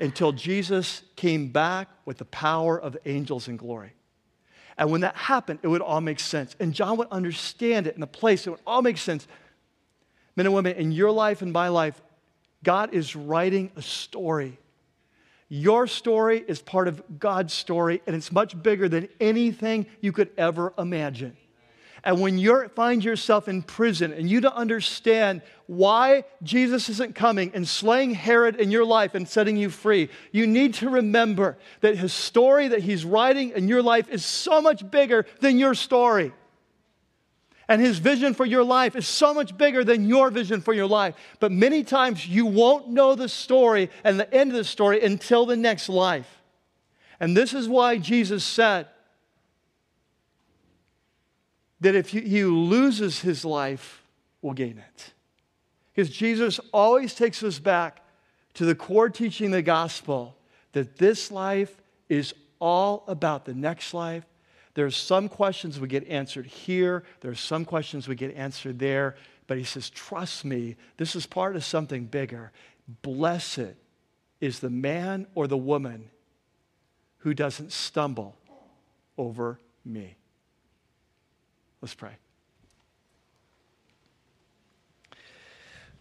until 0.00 0.32
Jesus 0.32 1.02
came 1.14 1.48
back 1.48 1.88
with 2.04 2.18
the 2.18 2.24
power 2.24 2.80
of 2.80 2.96
angels 3.04 3.46
in 3.46 3.56
glory. 3.56 3.92
And 4.80 4.90
when 4.90 5.02
that 5.02 5.14
happened, 5.14 5.58
it 5.62 5.68
would 5.68 5.82
all 5.82 6.00
make 6.00 6.18
sense. 6.18 6.56
And 6.58 6.72
John 6.72 6.96
would 6.96 7.08
understand 7.10 7.86
it 7.86 7.94
in 7.94 8.00
the 8.00 8.06
place, 8.06 8.46
it 8.46 8.50
would 8.50 8.60
all 8.66 8.80
make 8.80 8.96
sense. 8.96 9.28
Men 10.36 10.46
and 10.46 10.54
women, 10.54 10.74
in 10.74 10.90
your 10.90 11.10
life 11.10 11.42
and 11.42 11.52
my 11.52 11.68
life, 11.68 12.00
God 12.64 12.94
is 12.94 13.14
writing 13.14 13.70
a 13.76 13.82
story. 13.82 14.58
Your 15.50 15.86
story 15.86 16.42
is 16.46 16.62
part 16.62 16.88
of 16.88 17.02
God's 17.18 17.52
story, 17.52 18.00
and 18.06 18.16
it's 18.16 18.32
much 18.32 18.60
bigger 18.60 18.88
than 18.88 19.08
anything 19.20 19.84
you 20.00 20.12
could 20.12 20.30
ever 20.38 20.72
imagine. 20.78 21.36
And 22.02 22.20
when 22.20 22.38
you 22.38 22.68
find 22.68 23.04
yourself 23.04 23.48
in 23.48 23.62
prison 23.62 24.12
and 24.12 24.28
you 24.30 24.40
don't 24.40 24.54
understand 24.54 25.42
why 25.66 26.24
Jesus 26.42 26.88
isn't 26.88 27.14
coming 27.14 27.52
and 27.54 27.68
slaying 27.68 28.14
Herod 28.14 28.56
in 28.56 28.70
your 28.70 28.84
life 28.84 29.14
and 29.14 29.28
setting 29.28 29.56
you 29.56 29.70
free, 29.70 30.08
you 30.32 30.46
need 30.46 30.74
to 30.74 30.88
remember 30.88 31.58
that 31.80 31.96
his 31.96 32.12
story 32.12 32.68
that 32.68 32.80
he's 32.80 33.04
writing 33.04 33.50
in 33.50 33.68
your 33.68 33.82
life 33.82 34.08
is 34.08 34.24
so 34.24 34.62
much 34.62 34.90
bigger 34.90 35.26
than 35.40 35.58
your 35.58 35.74
story. 35.74 36.32
And 37.68 37.80
his 37.80 37.98
vision 37.98 38.34
for 38.34 38.44
your 38.44 38.64
life 38.64 38.96
is 38.96 39.06
so 39.06 39.32
much 39.32 39.56
bigger 39.56 39.84
than 39.84 40.08
your 40.08 40.30
vision 40.30 40.60
for 40.60 40.74
your 40.74 40.88
life. 40.88 41.14
But 41.38 41.52
many 41.52 41.84
times 41.84 42.26
you 42.26 42.46
won't 42.46 42.88
know 42.88 43.14
the 43.14 43.28
story 43.28 43.90
and 44.02 44.18
the 44.18 44.32
end 44.34 44.50
of 44.50 44.56
the 44.56 44.64
story 44.64 45.04
until 45.04 45.46
the 45.46 45.56
next 45.56 45.88
life. 45.88 46.40
And 47.20 47.36
this 47.36 47.54
is 47.54 47.68
why 47.68 47.98
Jesus 47.98 48.42
said, 48.42 48.88
that 51.80 51.94
if 51.94 52.10
he 52.10 52.44
loses 52.44 53.20
his 53.20 53.44
life, 53.44 54.02
will 54.42 54.52
gain 54.52 54.78
it. 54.78 55.12
Because 55.92 56.10
Jesus 56.10 56.60
always 56.72 57.14
takes 57.14 57.42
us 57.42 57.58
back 57.58 58.02
to 58.54 58.64
the 58.64 58.74
core 58.74 59.08
teaching 59.08 59.46
of 59.46 59.52
the 59.52 59.62
gospel 59.62 60.36
that 60.72 60.96
this 60.96 61.30
life 61.30 61.80
is 62.08 62.34
all 62.58 63.04
about 63.06 63.44
the 63.44 63.54
next 63.54 63.94
life. 63.94 64.24
There's 64.74 64.96
some 64.96 65.28
questions 65.28 65.80
we 65.80 65.88
get 65.88 66.06
answered 66.08 66.46
here, 66.46 67.04
there's 67.20 67.40
some 67.40 67.64
questions 67.64 68.06
we 68.06 68.14
get 68.14 68.34
answered 68.36 68.78
there, 68.78 69.16
but 69.46 69.58
he 69.58 69.64
says, 69.64 69.90
Trust 69.90 70.44
me, 70.44 70.76
this 70.96 71.16
is 71.16 71.26
part 71.26 71.56
of 71.56 71.64
something 71.64 72.04
bigger. 72.04 72.52
Blessed 73.02 73.74
is 74.40 74.60
the 74.60 74.70
man 74.70 75.26
or 75.34 75.46
the 75.46 75.56
woman 75.56 76.10
who 77.18 77.34
doesn't 77.34 77.72
stumble 77.72 78.36
over 79.18 79.58
me. 79.84 80.16
Let's 81.80 81.94
pray. 81.94 82.12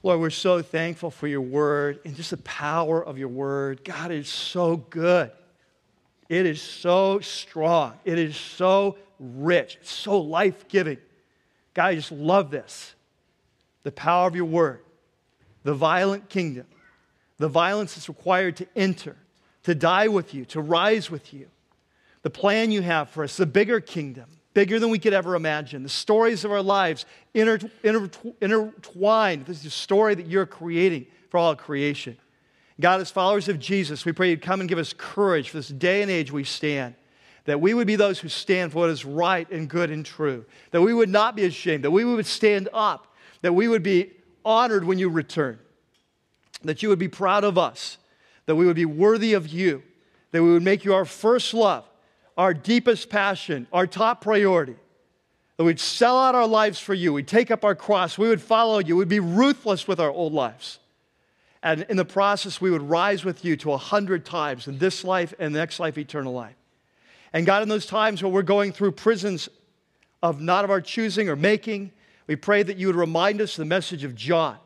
Lord, 0.02 0.22
we're 0.22 0.30
so 0.30 0.62
thankful 0.62 1.12
for 1.12 1.28
your 1.28 1.42
word 1.42 2.00
and 2.06 2.16
just 2.16 2.30
the 2.32 2.38
power 2.38 3.04
of 3.04 3.18
your 3.18 3.28
word. 3.28 3.84
God 3.84 4.12
is 4.12 4.30
so 4.30 4.78
good. 4.78 5.32
It 6.30 6.46
is 6.46 6.62
so 6.62 7.20
strong. 7.20 7.94
It 8.06 8.18
is 8.18 8.38
so 8.38 8.98
rich. 9.20 9.78
It's 9.82 9.92
so 9.92 10.20
life 10.20 10.68
giving. 10.70 11.00
God, 11.74 11.86
I 11.88 11.96
just 11.96 12.12
love 12.12 12.50
this. 12.50 12.96
The 13.84 13.92
power 13.92 14.28
of 14.28 14.36
your 14.36 14.46
word, 14.46 14.82
the 15.64 15.74
violent 15.74 16.30
kingdom, 16.30 16.66
the 17.38 17.48
violence 17.48 17.96
that's 17.96 18.10
required 18.10 18.58
to 18.58 18.68
enter, 18.76 19.16
to 19.64 19.76
die 19.76 20.08
with 20.08 20.34
you, 20.34 20.46
to 20.46 20.62
rise 20.62 21.10
with 21.10 21.34
you, 21.34 21.48
the 22.22 22.30
plan 22.30 22.72
you 22.72 22.82
have 22.82 23.10
for 23.10 23.24
us, 23.24 23.38
the 23.38 23.46
bigger 23.46 23.80
kingdom, 23.80 24.30
bigger 24.60 24.78
than 24.78 24.90
we 24.90 25.00
could 25.00 25.14
ever 25.14 25.36
imagine, 25.36 25.84
the 25.84 25.88
stories 25.88 26.44
of 26.44 26.52
our 26.52 26.62
lives 26.62 27.06
inter- 27.34 27.60
inter- 27.82 28.34
intertwined. 28.42 29.46
This 29.46 29.62
is 29.62 29.68
a 29.68 29.70
story 29.70 30.16
that 30.16 30.28
you're 30.28 30.46
creating 30.46 31.06
for 31.30 31.38
all 31.38 31.56
creation. 31.56 32.18
God, 32.78 33.00
as 33.00 33.10
followers 33.10 33.48
of 33.48 33.58
Jesus, 33.58 34.04
we 34.04 34.12
pray 34.12 34.32
you'd 34.32 34.42
come 34.42 34.60
and 34.60 34.68
give 34.68 34.78
us 34.78 34.94
courage 34.98 35.52
for 35.52 35.60
this 35.60 35.70
day 35.70 36.02
and 36.02 36.12
age 36.12 36.34
we 36.34 36.44
stand 36.44 36.96
that 37.46 37.62
we 37.62 37.74
would 37.74 37.88
be 37.88 37.96
those 37.96 38.20
who 38.20 38.28
stand 38.28 38.74
for 38.74 38.80
what 38.80 38.90
is 38.90 39.06
right 39.06 39.50
and 39.50 39.70
good 39.70 39.90
and 39.92 40.06
true, 40.06 40.44
that 40.72 40.82
we 40.82 40.94
would 40.94 41.08
not 41.08 41.38
be 41.38 41.46
ashamed, 41.46 41.86
that 41.86 41.92
we 41.92 42.04
would 42.04 42.26
stand 42.26 42.68
up, 42.74 43.16
that 43.42 43.56
we 43.56 43.70
would 43.70 43.82
be 43.82 44.12
honored 44.44 44.84
when 44.84 45.00
you 45.00 45.08
return, 45.08 45.58
that 46.66 46.84
you 46.84 46.90
would 46.90 47.00
be 47.00 47.08
proud 47.08 47.46
of 47.46 47.58
us, 47.58 47.98
that 48.46 48.56
we 48.56 48.66
would 48.66 48.76
be 48.76 48.86
worthy 48.86 49.34
of 49.34 49.48
you, 49.48 49.82
that 50.32 50.44
we 50.44 50.52
would 50.52 50.64
make 50.64 50.84
you 50.84 50.94
our 50.94 51.06
first 51.06 51.54
love, 51.54 51.89
our 52.40 52.54
deepest 52.54 53.10
passion, 53.10 53.68
our 53.74 53.86
top 53.86 54.22
priority. 54.22 54.78
That 55.58 55.66
we'd 55.66 55.80
sell 55.80 56.18
out 56.18 56.36
our 56.36 56.48
lives 56.48 56.80
for 56.80 56.94
you. 56.94 57.12
We'd 57.12 57.28
take 57.28 57.52
up 57.52 57.66
our 57.66 57.76
cross. 57.76 58.18
We 58.18 58.30
would 58.30 58.42
follow 58.42 58.80
you. 58.80 58.96
We'd 58.96 59.10
be 59.10 59.20
ruthless 59.20 59.90
with 59.90 60.00
our 60.00 60.10
old 60.10 60.32
lives. 60.32 60.80
And 61.62 61.86
in 61.90 61.98
the 61.98 62.06
process, 62.06 62.62
we 62.62 62.72
would 62.72 62.82
rise 62.82 63.26
with 63.26 63.44
you 63.44 63.58
to 63.58 63.74
a 63.74 63.78
hundred 63.78 64.24
times 64.24 64.70
in 64.70 64.78
this 64.78 65.04
life 65.04 65.34
and 65.38 65.54
the 65.54 65.60
next 65.60 65.82
life, 65.82 65.98
eternal 65.98 66.32
life. 66.32 66.56
And 67.34 67.46
God, 67.46 67.62
in 67.62 67.68
those 67.68 67.86
times 67.86 68.24
where 68.24 68.32
we're 68.32 68.42
going 68.42 68.72
through 68.72 68.94
prisons 68.94 69.50
of 70.24 70.40
not 70.40 70.64
of 70.64 70.72
our 70.72 70.80
choosing 70.80 71.28
or 71.28 71.36
making, 71.36 71.92
we 72.26 72.38
pray 72.38 72.64
that 72.64 72.78
you 72.78 72.88
would 72.88 72.96
remind 72.96 73.42
us 73.42 73.58
the 73.58 73.66
message 73.66 74.06
of 74.06 74.16
John. 74.16 74.58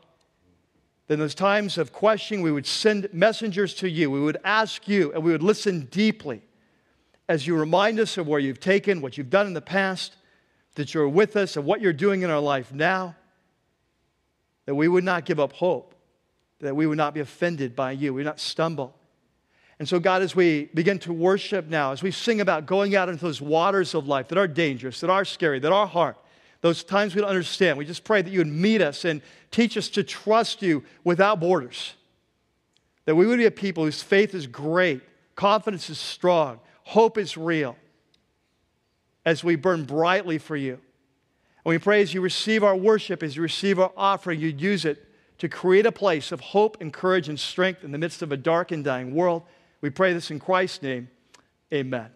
That 1.08 1.14
in 1.14 1.20
those 1.20 1.34
times 1.34 1.76
of 1.76 1.92
questioning, 1.92 2.44
we 2.44 2.52
would 2.52 2.66
send 2.66 3.08
messengers 3.12 3.74
to 3.74 3.90
you. 3.90 4.12
We 4.12 4.20
would 4.20 4.38
ask 4.44 4.86
you, 4.86 5.12
and 5.12 5.24
we 5.24 5.32
would 5.32 5.42
listen 5.42 5.88
deeply 5.90 6.42
as 7.28 7.46
you 7.46 7.56
remind 7.56 7.98
us 7.98 8.16
of 8.18 8.26
where 8.26 8.40
you've 8.40 8.60
taken, 8.60 9.00
what 9.00 9.16
you've 9.16 9.30
done 9.30 9.46
in 9.46 9.54
the 9.54 9.60
past, 9.60 10.16
that 10.74 10.92
you're 10.92 11.08
with 11.08 11.36
us, 11.36 11.56
and 11.56 11.64
what 11.64 11.80
you're 11.80 11.92
doing 11.92 12.22
in 12.22 12.30
our 12.30 12.40
life 12.40 12.72
now. 12.72 13.14
That 14.66 14.74
we 14.74 14.88
would 14.88 15.04
not 15.04 15.24
give 15.24 15.38
up 15.38 15.52
hope, 15.52 15.94
that 16.60 16.74
we 16.74 16.86
would 16.86 16.98
not 16.98 17.14
be 17.14 17.20
offended 17.20 17.76
by 17.76 17.92
you, 17.92 18.12
we 18.12 18.20
would 18.20 18.26
not 18.26 18.40
stumble 18.40 18.94
and 19.78 19.88
so, 19.88 19.98
God, 19.98 20.22
as 20.22 20.36
we 20.36 20.66
begin 20.72 20.98
to 21.00 21.12
worship 21.12 21.66
now, 21.66 21.92
as 21.92 22.02
we 22.02 22.10
sing 22.10 22.40
about 22.40 22.66
going 22.66 22.94
out 22.94 23.08
into 23.08 23.24
those 23.24 23.40
waters 23.40 23.94
of 23.94 24.06
life 24.06 24.28
that 24.28 24.38
are 24.38 24.46
dangerous, 24.46 25.00
that 25.00 25.10
are 25.10 25.24
scary, 25.24 25.58
that 25.58 25.72
are 25.72 25.86
hard, 25.86 26.14
those 26.60 26.84
times 26.84 27.14
we 27.14 27.20
don't 27.20 27.30
understand, 27.30 27.76
we 27.76 27.84
just 27.84 28.04
pray 28.04 28.22
that 28.22 28.30
you 28.30 28.38
would 28.38 28.46
meet 28.46 28.80
us 28.80 29.04
and 29.04 29.20
teach 29.50 29.76
us 29.76 29.88
to 29.90 30.04
trust 30.04 30.62
you 30.62 30.84
without 31.02 31.40
borders. 31.40 31.94
That 33.04 33.16
we 33.16 33.26
would 33.26 33.38
be 33.38 33.46
a 33.46 33.50
people 33.50 33.84
whose 33.84 34.02
faith 34.02 34.34
is 34.34 34.46
great, 34.46 35.02
confidence 35.34 35.90
is 35.90 35.98
strong, 35.98 36.60
hope 36.84 37.18
is 37.18 37.36
real, 37.36 37.76
as 39.26 39.42
we 39.42 39.56
burn 39.56 39.84
brightly 39.84 40.38
for 40.38 40.56
you. 40.56 40.74
And 41.64 41.70
we 41.70 41.78
pray 41.78 42.02
as 42.02 42.14
you 42.14 42.20
receive 42.20 42.62
our 42.62 42.76
worship, 42.76 43.22
as 43.22 43.36
you 43.36 43.42
receive 43.42 43.78
our 43.78 43.92
offering, 43.96 44.40
you'd 44.40 44.60
use 44.60 44.84
it 44.84 45.08
to 45.38 45.48
create 45.48 45.86
a 45.86 45.92
place 45.92 46.30
of 46.30 46.40
hope 46.40 46.80
and 46.80 46.92
courage 46.92 47.28
and 47.28 47.40
strength 47.40 47.82
in 47.84 47.90
the 47.90 47.98
midst 47.98 48.22
of 48.22 48.32
a 48.32 48.36
dark 48.36 48.70
and 48.70 48.84
dying 48.84 49.14
world. 49.14 49.42
We 49.80 49.90
pray 49.90 50.12
this 50.12 50.30
in 50.30 50.38
Christ's 50.38 50.82
name. 50.82 51.08
Amen. 51.72 52.14